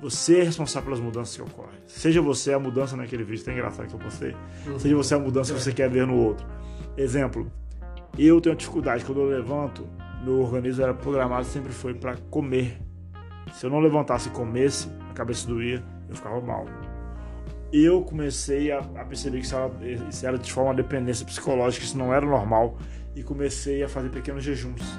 Você 0.00 0.38
é 0.38 0.42
responsável 0.44 0.84
pelas 0.86 1.00
mudanças 1.00 1.34
que 1.34 1.42
ocorrem. 1.42 1.80
Seja 1.86 2.22
você 2.22 2.52
a 2.52 2.58
mudança 2.58 2.96
naquele 2.96 3.24
vídeo, 3.24 3.44
tem 3.44 3.54
engraçado 3.54 3.88
que 3.88 3.94
eu 3.94 3.98
postei. 3.98 4.34
Uhum. 4.66 4.78
Seja 4.78 4.96
você 4.96 5.14
a 5.14 5.18
mudança 5.18 5.52
que 5.52 5.60
você 5.60 5.72
quer 5.72 5.90
ver 5.90 6.06
no 6.06 6.16
outro. 6.16 6.46
Exemplo, 6.96 7.50
eu 8.16 8.40
tenho 8.40 8.54
dificuldade 8.56 9.04
quando 9.04 9.20
eu 9.20 9.26
levanto, 9.26 9.86
meu 10.24 10.40
organismo 10.40 10.82
era 10.82 10.94
programado 10.94 11.44
sempre 11.44 11.72
foi 11.72 11.94
para 11.94 12.16
comer. 12.30 12.80
Se 13.52 13.66
eu 13.66 13.70
não 13.70 13.80
levantasse 13.80 14.28
e 14.28 14.32
comesse, 14.32 14.88
a 15.10 15.12
cabeça 15.12 15.46
doía, 15.48 15.82
eu 16.08 16.14
ficava 16.14 16.40
mal. 16.40 16.66
Eu 17.72 18.02
comecei 18.02 18.72
a, 18.72 18.78
a 18.78 19.04
perceber 19.04 19.40
que 19.40 19.46
isso 19.46 19.54
era, 19.54 19.70
isso 20.08 20.26
era 20.26 20.38
de 20.38 20.52
forma 20.52 20.74
dependência 20.74 21.24
psicológica, 21.26 21.84
isso 21.84 21.98
não 21.98 22.14
era 22.14 22.24
normal, 22.24 22.78
e 23.14 23.22
comecei 23.22 23.82
a 23.82 23.88
fazer 23.88 24.08
pequenos 24.08 24.42
jejuns 24.42 24.98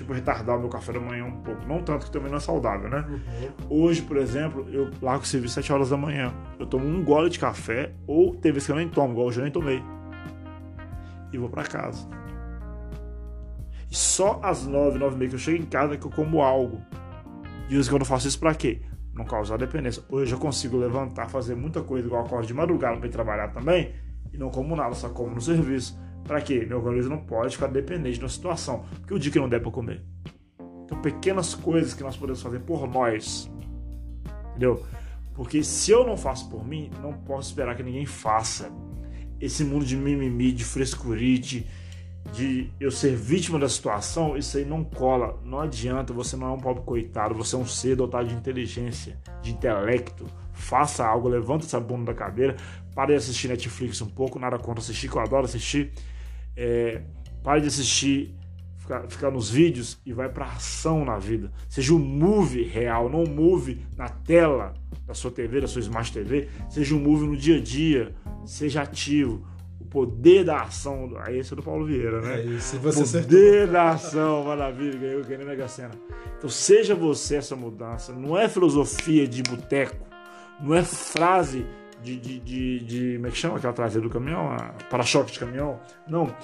tipo, 0.00 0.12
retardar 0.12 0.56
o 0.56 0.60
meu 0.60 0.68
café 0.68 0.92
da 0.92 1.00
manhã 1.00 1.24
um 1.26 1.42
pouco. 1.42 1.66
Não 1.66 1.82
tanto 1.82 2.06
que 2.06 2.12
também 2.12 2.30
não 2.30 2.38
é 2.38 2.40
saudável, 2.40 2.88
né? 2.88 3.04
Uhum. 3.08 3.50
Hoje, 3.68 4.02
por 4.02 4.16
exemplo, 4.16 4.66
eu 4.72 4.90
largo 5.00 5.22
o 5.22 5.26
serviço 5.26 5.54
7 5.54 5.72
horas 5.72 5.90
da 5.90 5.96
manhã. 5.96 6.32
Eu 6.58 6.66
tomo 6.66 6.86
um 6.86 7.04
gole 7.04 7.28
de 7.28 7.38
café, 7.38 7.92
ou 8.06 8.34
tem 8.34 8.52
vezes 8.52 8.66
que 8.66 8.72
eu 8.72 8.76
nem 8.76 8.88
tomo, 8.88 9.12
igual 9.12 9.26
hoje 9.26 9.38
eu 9.38 9.42
nem 9.42 9.52
tomei. 9.52 9.82
E 11.32 11.38
vou 11.38 11.48
para 11.48 11.64
casa. 11.64 12.08
E 13.90 13.96
só 13.96 14.40
às 14.42 14.66
9, 14.66 14.98
9 14.98 15.14
e 15.14 15.18
meia 15.18 15.28
que 15.28 15.34
eu 15.34 15.38
chego 15.38 15.62
em 15.62 15.66
casa 15.66 15.96
que 15.96 16.06
eu 16.06 16.10
como 16.10 16.42
algo. 16.42 16.80
E 17.68 17.74
eu 17.74 17.98
não 17.98 18.04
faço 18.04 18.28
isso 18.28 18.38
pra 18.38 18.54
quê? 18.54 18.82
Não 19.14 19.24
causar 19.24 19.56
dependência. 19.56 20.02
Hoje 20.08 20.32
eu 20.32 20.38
consigo 20.38 20.76
levantar, 20.76 21.28
fazer 21.28 21.54
muita 21.54 21.82
coisa, 21.82 22.06
igual 22.06 22.24
acordo 22.24 22.46
de 22.46 22.54
madrugada 22.54 22.98
para 22.98 23.08
trabalhar 23.08 23.48
também, 23.48 23.94
e 24.32 24.38
não 24.38 24.50
como 24.50 24.74
nada, 24.76 24.94
só 24.94 25.08
como 25.08 25.34
no 25.34 25.40
serviço. 25.40 25.98
Para 26.24 26.40
quê? 26.40 26.64
Meu 26.68 26.78
organismo 26.78 27.16
não 27.16 27.24
pode 27.24 27.56
ficar 27.56 27.68
dependente 27.68 28.18
de 28.18 28.24
uma 28.24 28.28
situação. 28.28 28.84
Porque 29.00 29.14
o 29.14 29.18
dia 29.18 29.32
que 29.32 29.38
não 29.38 29.48
der 29.48 29.60
para 29.60 29.70
comer. 29.70 30.04
Então, 30.84 31.00
pequenas 31.00 31.54
coisas 31.54 31.94
que 31.94 32.02
nós 32.02 32.16
podemos 32.16 32.42
fazer 32.42 32.60
por 32.60 32.88
nós. 32.88 33.50
Entendeu? 34.50 34.84
Porque 35.34 35.62
se 35.64 35.90
eu 35.90 36.06
não 36.06 36.16
faço 36.16 36.48
por 36.50 36.66
mim, 36.66 36.90
não 37.00 37.12
posso 37.12 37.48
esperar 37.48 37.76
que 37.76 37.82
ninguém 37.82 38.06
faça. 38.06 38.70
Esse 39.40 39.64
mundo 39.64 39.84
de 39.84 39.96
mimimi, 39.96 40.52
de 40.52 40.64
frescurite, 40.64 41.66
de 42.32 42.70
eu 42.78 42.90
ser 42.90 43.16
vítima 43.16 43.58
da 43.58 43.68
situação, 43.68 44.36
isso 44.36 44.56
aí 44.56 44.64
não 44.64 44.84
cola. 44.84 45.40
Não 45.44 45.60
adianta, 45.60 46.12
você 46.12 46.36
não 46.36 46.48
é 46.48 46.50
um 46.50 46.58
pobre 46.58 46.82
coitado, 46.84 47.34
você 47.34 47.56
é 47.56 47.58
um 47.58 47.66
ser 47.66 47.96
dotado 47.96 48.28
de 48.28 48.34
inteligência, 48.34 49.18
de 49.42 49.50
intelecto. 49.50 50.26
Faça 50.52 51.06
algo, 51.06 51.28
levanta 51.28 51.64
essa 51.64 51.80
bunda 51.80 52.12
da 52.12 52.14
cadeira, 52.14 52.56
pare 52.94 53.12
de 53.12 53.18
assistir 53.18 53.48
Netflix 53.48 54.00
um 54.02 54.06
pouco, 54.06 54.38
nada 54.38 54.58
contra 54.58 54.82
assistir, 54.82 55.08
que 55.08 55.16
eu 55.16 55.22
adoro 55.22 55.46
assistir. 55.46 55.92
É, 56.56 57.02
pare 57.42 57.62
de 57.62 57.68
assistir, 57.68 58.34
ficar, 58.80 59.08
ficar 59.08 59.30
nos 59.30 59.50
vídeos 59.50 60.00
e 60.04 60.12
vai 60.12 60.28
para 60.28 60.46
ação 60.46 61.04
na 61.04 61.18
vida. 61.18 61.52
Seja 61.68 61.94
um 61.94 61.98
movie 61.98 62.64
real, 62.64 63.08
não 63.08 63.22
um 63.22 63.28
movie 63.30 63.80
na 63.96 64.08
tela 64.08 64.74
da 65.06 65.14
sua 65.14 65.30
TV, 65.30 65.60
da 65.60 65.68
sua 65.68 65.80
Smart 65.80 66.12
TV. 66.12 66.48
Seja 66.68 66.94
um 66.94 66.98
movie 66.98 67.26
no 67.26 67.36
dia 67.36 67.58
a 67.58 67.60
dia, 67.60 68.14
seja 68.44 68.82
ativo. 68.82 69.46
O 69.80 69.84
poder 69.84 70.44
da 70.44 70.62
ação. 70.62 71.12
Aí 71.20 71.38
esse 71.38 71.52
é 71.52 71.56
do 71.56 71.62
Paulo 71.62 71.84
Vieira, 71.84 72.20
né? 72.20 72.40
É 72.40 72.44
isso, 72.44 72.78
você 72.78 73.00
o 73.00 73.22
poder 73.22 73.62
acertou. 73.62 73.72
da 73.72 73.90
ação, 73.90 74.44
maravilha, 74.44 74.98
ganhou, 74.98 75.24
ganhei 75.24 75.44
Mega 75.44 75.68
Sena. 75.68 75.94
Então 76.36 76.50
seja 76.50 76.94
você 76.94 77.36
essa 77.36 77.56
mudança. 77.56 78.12
Não 78.12 78.36
é 78.36 78.48
filosofia 78.48 79.26
de 79.26 79.42
boteco, 79.42 80.04
não 80.60 80.74
é 80.74 80.82
frase 80.82 81.66
de, 82.02 82.16
de, 82.16 82.40
de, 82.40 82.80
de, 82.80 83.14
Como 83.16 83.26
é 83.26 83.30
que 83.30 83.36
chama 83.36 83.56
aquela 83.56 83.72
traseira 83.72 84.06
do 84.06 84.12
caminhão? 84.12 84.56
Para-choque 84.88 85.32
de 85.32 85.38
caminhão? 85.38 85.78
Não. 86.08 86.34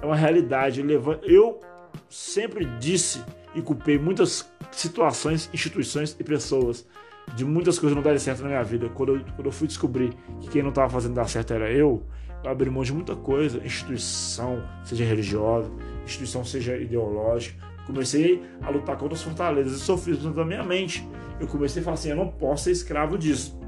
É 0.00 0.06
uma 0.06 0.16
realidade. 0.16 0.80
Eu 1.24 1.60
sempre 2.08 2.64
disse 2.78 3.22
e 3.54 3.62
culpei 3.62 3.98
muitas 3.98 4.50
situações, 4.70 5.50
instituições 5.52 6.16
e 6.18 6.24
pessoas 6.24 6.86
de 7.34 7.44
muitas 7.44 7.78
coisas 7.78 7.94
não 7.94 8.02
darem 8.02 8.18
certo 8.18 8.42
na 8.42 8.48
minha 8.48 8.62
vida. 8.62 8.88
Quando 8.90 9.16
eu, 9.16 9.24
quando 9.36 9.46
eu 9.46 9.52
fui 9.52 9.66
descobrir 9.66 10.12
que 10.40 10.48
quem 10.48 10.62
não 10.62 10.70
estava 10.70 10.90
fazendo 10.90 11.14
dar 11.14 11.28
certo 11.28 11.52
era 11.52 11.70
eu, 11.70 12.02
eu 12.42 12.50
abri 12.50 12.68
mão 12.68 12.82
de 12.82 12.92
muita 12.92 13.14
coisa, 13.14 13.64
instituição, 13.64 14.62
seja 14.84 15.04
religiosa, 15.04 15.70
instituição 16.04 16.44
seja 16.44 16.76
ideológica. 16.76 17.56
Comecei 17.86 18.42
a 18.62 18.70
lutar 18.70 18.96
contra 18.96 19.14
as 19.14 19.22
fortalezas 19.22 19.72
e 19.72 19.80
sofismas 19.80 20.34
da 20.34 20.44
minha 20.44 20.62
mente. 20.62 21.06
Eu 21.40 21.46
comecei 21.46 21.82
a 21.82 21.84
falar 21.84 21.94
assim: 21.94 22.10
eu 22.10 22.16
não 22.16 22.28
posso 22.28 22.64
ser 22.64 22.72
escravo 22.72 23.18
disso. 23.18 23.58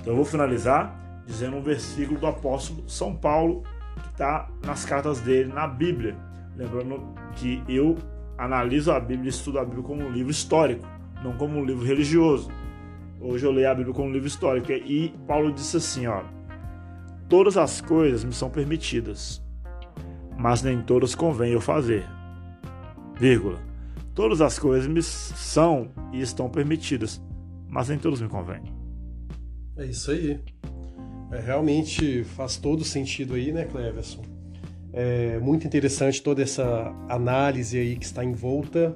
Então 0.00 0.12
eu 0.12 0.16
vou 0.16 0.24
finalizar 0.24 1.22
dizendo 1.26 1.56
um 1.56 1.62
versículo 1.62 2.18
do 2.18 2.26
apóstolo 2.26 2.88
São 2.88 3.14
Paulo, 3.14 3.62
que 4.02 4.08
está 4.08 4.48
nas 4.64 4.84
cartas 4.84 5.20
dele 5.20 5.52
na 5.52 5.66
Bíblia. 5.66 6.16
Lembrando 6.58 7.14
que 7.36 7.62
eu 7.68 7.96
analiso 8.36 8.90
a 8.90 8.98
Bíblia 8.98 9.30
estudo 9.30 9.60
a 9.60 9.64
Bíblia 9.64 9.84
como 9.84 10.02
um 10.02 10.10
livro 10.10 10.32
histórico, 10.32 10.84
não 11.22 11.36
como 11.36 11.56
um 11.56 11.64
livro 11.64 11.86
religioso. 11.86 12.50
Hoje 13.20 13.46
eu 13.46 13.52
leio 13.52 13.70
a 13.70 13.74
Bíblia 13.74 13.94
como 13.94 14.08
um 14.08 14.12
livro 14.12 14.26
histórico. 14.26 14.72
E 14.72 15.14
Paulo 15.24 15.52
disse 15.52 15.76
assim: 15.76 16.08
ó, 16.08 16.24
todas 17.28 17.56
as 17.56 17.80
coisas 17.80 18.24
me 18.24 18.32
são 18.32 18.50
permitidas, 18.50 19.40
mas 20.36 20.60
nem 20.60 20.82
todas 20.82 21.14
convém 21.14 21.52
eu 21.52 21.60
fazer. 21.60 22.04
Vírgula. 23.16 23.60
Todas 24.12 24.40
as 24.40 24.58
coisas 24.58 24.88
me 24.88 25.00
são 25.00 25.92
e 26.12 26.20
estão 26.20 26.50
permitidas, 26.50 27.22
mas 27.68 27.88
nem 27.88 28.00
todas 28.00 28.20
me 28.20 28.28
convêm. 28.28 28.64
É 29.76 29.86
isso 29.86 30.10
aí. 30.10 30.40
É, 31.30 31.38
realmente 31.38 32.24
faz 32.24 32.56
todo 32.56 32.82
sentido 32.82 33.34
aí, 33.34 33.52
né, 33.52 33.64
Cleverson? 33.64 34.37
É 34.92 35.38
muito 35.38 35.66
interessante 35.66 36.22
toda 36.22 36.42
essa 36.42 36.92
análise 37.08 37.78
aí 37.78 37.96
que 37.96 38.04
está 38.04 38.24
em 38.24 38.32
volta, 38.32 38.94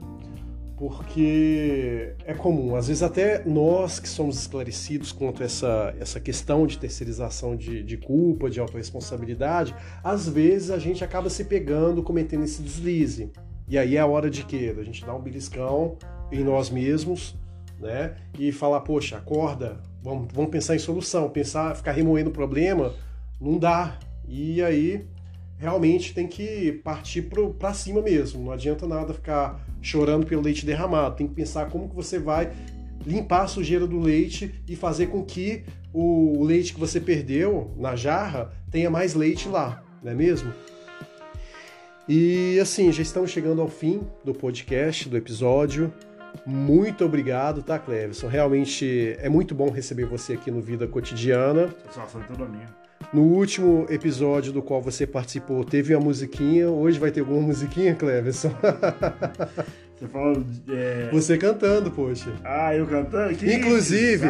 porque 0.76 2.14
é 2.24 2.34
comum, 2.34 2.74
às 2.74 2.88
vezes 2.88 3.05
até 3.05 3.45
nós 3.45 4.01
que 4.01 4.09
somos 4.09 4.36
esclarecidos 4.36 5.12
quanto 5.12 5.43
a 5.43 5.47
essa, 5.47 5.95
essa 6.01 6.18
questão 6.18 6.66
de 6.66 6.76
terceirização 6.76 7.55
de, 7.55 7.84
de 7.84 7.97
culpa, 7.97 8.51
de 8.51 8.59
autorresponsabilidade, 8.59 9.74
às 10.03 10.28
vezes 10.28 10.70
a 10.70 10.78
gente 10.78 11.05
acaba 11.05 11.30
se 11.30 11.45
pegando, 11.45 12.03
cometendo 12.03 12.43
esse 12.43 12.61
deslize. 12.62 13.30
E 13.68 13.78
aí 13.78 13.97
é 13.97 14.01
a 14.01 14.07
hora 14.07 14.28
de 14.28 14.45
quê? 14.45 14.72
Da 14.72 14.82
gente 14.82 15.05
dar 15.05 15.14
um 15.14 15.20
beliscão 15.20 15.97
em 16.32 16.43
nós 16.43 16.68
mesmos, 16.68 17.36
né? 17.78 18.16
E 18.36 18.51
falar, 18.51 18.80
poxa, 18.80 19.18
acorda, 19.18 19.80
vamos, 20.03 20.28
vamos 20.32 20.51
pensar 20.51 20.74
em 20.74 20.80
solução, 20.80 21.30
pensar, 21.30 21.76
ficar 21.76 21.93
remoendo 21.93 22.30
o 22.30 22.32
problema, 22.32 22.93
não 23.40 23.57
dá. 23.57 23.99
E 24.26 24.61
aí 24.62 25.07
realmente 25.62 26.12
tem 26.12 26.26
que 26.26 26.72
partir 26.82 27.30
para 27.56 27.72
cima 27.72 28.02
mesmo. 28.02 28.42
Não 28.42 28.50
adianta 28.50 28.84
nada 28.84 29.14
ficar 29.14 29.64
chorando 29.80 30.26
pelo 30.26 30.42
leite 30.42 30.66
derramado. 30.66 31.14
Tem 31.14 31.28
que 31.28 31.34
pensar 31.34 31.70
como 31.70 31.88
que 31.88 31.94
você 31.94 32.18
vai 32.18 32.52
limpar 33.06 33.42
a 33.42 33.46
sujeira 33.46 33.86
do 33.86 34.00
leite 34.00 34.52
e 34.66 34.74
fazer 34.74 35.06
com 35.06 35.22
que 35.24 35.62
o 35.92 36.42
leite 36.42 36.74
que 36.74 36.80
você 36.80 37.00
perdeu 37.00 37.72
na 37.76 37.94
jarra 37.94 38.52
tenha 38.72 38.90
mais 38.90 39.14
leite 39.14 39.48
lá, 39.48 39.84
não 40.02 40.10
é 40.10 40.14
mesmo? 40.14 40.52
E 42.08 42.58
assim, 42.60 42.90
já 42.90 43.02
estamos 43.02 43.30
chegando 43.30 43.62
ao 43.62 43.68
fim 43.68 44.00
do 44.24 44.34
podcast, 44.34 45.08
do 45.08 45.16
episódio. 45.16 45.92
Muito 46.44 47.04
obrigado, 47.04 47.62
tá, 47.62 47.78
Cleverson? 47.78 48.26
Realmente 48.26 49.16
é 49.20 49.28
muito 49.28 49.54
bom 49.54 49.70
receber 49.70 50.06
você 50.06 50.32
aqui 50.32 50.50
no 50.50 50.60
Vida 50.60 50.88
Cotidiana. 50.88 51.68
Satisfação 51.84 52.20
é 52.20 52.24
toda 52.24 52.46
minha. 52.46 52.82
No 53.12 53.20
último 53.20 53.86
episódio 53.90 54.54
do 54.54 54.62
qual 54.62 54.80
você 54.80 55.06
participou, 55.06 55.62
teve 55.64 55.94
uma 55.94 56.02
musiquinha. 56.02 56.70
Hoje 56.70 56.98
vai 56.98 57.10
ter 57.10 57.20
alguma 57.20 57.42
musiquinha, 57.42 57.94
Cleverson? 57.94 58.50
Você 60.03 60.09
falou. 60.09 60.44
É... 60.68 61.09
Você 61.12 61.38
cantando, 61.38 61.90
poxa. 61.90 62.32
Ah, 62.44 62.74
eu 62.74 62.86
cantando? 62.86 63.34
Que 63.36 63.55
inclusive, 63.55 64.26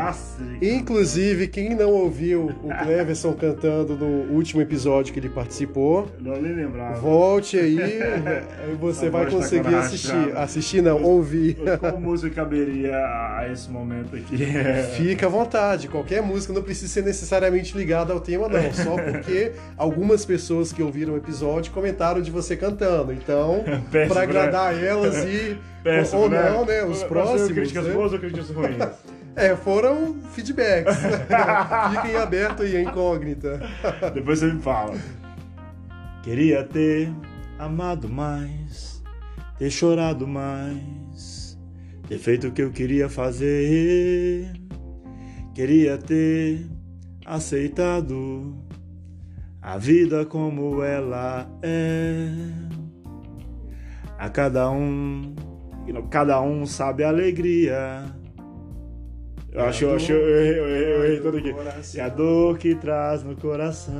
inclusive, 0.60 1.48
quem 1.48 1.74
não 1.74 1.90
ouviu 1.90 2.52
o 2.62 2.68
Cleverson 2.82 3.32
cantando 3.32 3.96
no 3.96 4.34
último 4.34 4.60
episódio 4.60 5.14
que 5.14 5.18
ele 5.18 5.30
participou, 5.30 6.10
não 6.20 6.40
nem 6.40 6.54
lembrava. 6.54 7.00
Volte 7.00 7.58
aí, 7.58 7.78
você 8.78 9.08
vai 9.08 9.30
conseguir 9.30 9.74
assistir. 9.74 10.36
Assistir 10.36 10.82
não, 10.82 11.02
ouvir. 11.02 11.56
Qual 11.80 11.98
música 11.98 12.34
caberia 12.34 12.94
a 12.94 13.48
esse 13.50 13.70
momento 13.70 14.14
aqui? 14.14 14.36
Fica 14.96 15.26
à 15.26 15.30
vontade. 15.30 15.88
Qualquer 15.88 16.20
música 16.20 16.52
não 16.52 16.62
precisa 16.62 16.92
ser 16.92 17.02
necessariamente 17.02 17.76
ligada 17.76 18.12
ao 18.12 18.20
tema, 18.20 18.46
não. 18.46 18.72
Só 18.74 18.96
porque 18.96 19.52
algumas 19.76 20.26
pessoas 20.26 20.70
que 20.70 20.82
ouviram 20.82 21.14
o 21.14 21.16
episódio 21.16 21.72
comentaram 21.72 22.20
de 22.20 22.30
você 22.30 22.56
cantando. 22.56 23.12
Então, 23.12 23.64
para 24.08 24.22
agradar 24.22 24.74
elas 24.74 25.24
e 25.24 25.61
Péssimo, 25.82 26.22
ou 26.22 26.30
né? 26.30 26.50
não, 26.50 26.64
né? 26.64 26.84
Os 26.84 27.02
próximos. 27.02 27.50
Críticas 27.50 27.86
né? 27.86 27.94
boas 27.94 28.12
ou 28.12 28.18
críticas 28.18 28.50
ruins? 28.50 28.76
É, 29.34 29.56
foram 29.56 30.20
feedbacks. 30.32 30.94
Fiquem 31.90 32.16
abertos 32.16 32.66
aí, 32.66 32.76
a 32.76 32.82
incógnita. 32.82 33.60
Depois 34.12 34.40
você 34.40 34.52
me 34.52 34.60
fala. 34.60 34.94
Queria 36.22 36.62
ter 36.64 37.10
amado 37.58 38.08
mais, 38.08 39.02
ter 39.58 39.70
chorado 39.70 40.26
mais, 40.26 41.58
ter 42.06 42.18
feito 42.18 42.48
o 42.48 42.52
que 42.52 42.62
eu 42.62 42.70
queria 42.70 43.08
fazer. 43.08 44.52
Queria 45.54 45.96
ter 45.96 46.66
aceitado 47.24 48.54
a 49.60 49.78
vida 49.78 50.26
como 50.26 50.82
ela 50.82 51.48
é. 51.62 52.28
A 54.18 54.28
cada 54.28 54.70
um, 54.70 55.34
cada 56.10 56.40
um 56.40 56.66
sabe 56.66 57.04
a 57.04 57.08
alegria. 57.08 58.04
Eu 59.52 59.66
acho, 59.66 59.84
eu 59.84 59.96
acho, 59.96 60.12
eu 60.12 61.04
errei, 61.04 61.20
todo 61.20 61.36
aqui. 61.36 61.54
E 61.94 62.00
a 62.00 62.08
dor 62.08 62.56
que 62.56 62.74
traz 62.74 63.22
no 63.22 63.36
coração. 63.36 63.92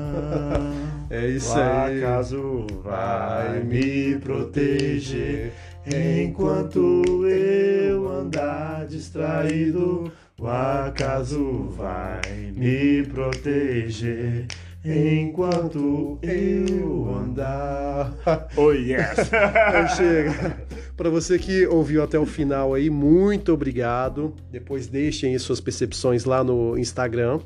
É 1.10 1.26
isso 1.26 1.54
o 1.54 1.60
aí. 1.60 2.02
acaso 2.02 2.66
vai 2.82 3.62
me 3.62 4.18
proteger. 4.18 5.52
Enquanto 5.86 7.26
eu 7.26 8.10
andar 8.10 8.86
distraído, 8.86 10.10
o 10.38 10.46
acaso 10.46 11.68
vai 11.76 12.22
me 12.56 13.02
proteger. 13.02 14.46
Enquanto 14.84 16.18
eu 16.22 17.14
andar. 17.14 18.12
Oh 18.56 18.72
yes! 18.72 19.30
Então 19.32 19.88
chega. 19.96 20.66
Para 20.96 21.08
você 21.08 21.38
que 21.38 21.64
ouviu 21.66 22.02
até 22.02 22.18
o 22.18 22.26
final 22.26 22.74
aí, 22.74 22.90
muito 22.90 23.52
obrigado. 23.52 24.34
Depois 24.50 24.88
deixem 24.88 25.38
suas 25.38 25.60
percepções 25.60 26.24
lá 26.24 26.42
no 26.42 26.76
Instagram. 26.76 27.38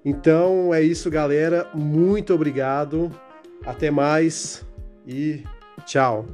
Então 0.04 0.74
é 0.74 0.82
isso, 0.82 1.08
galera. 1.10 1.68
Muito 1.74 2.34
obrigado. 2.34 3.10
Até 3.64 3.90
mais 3.90 4.62
e 5.06 5.44
tchau. 5.86 6.26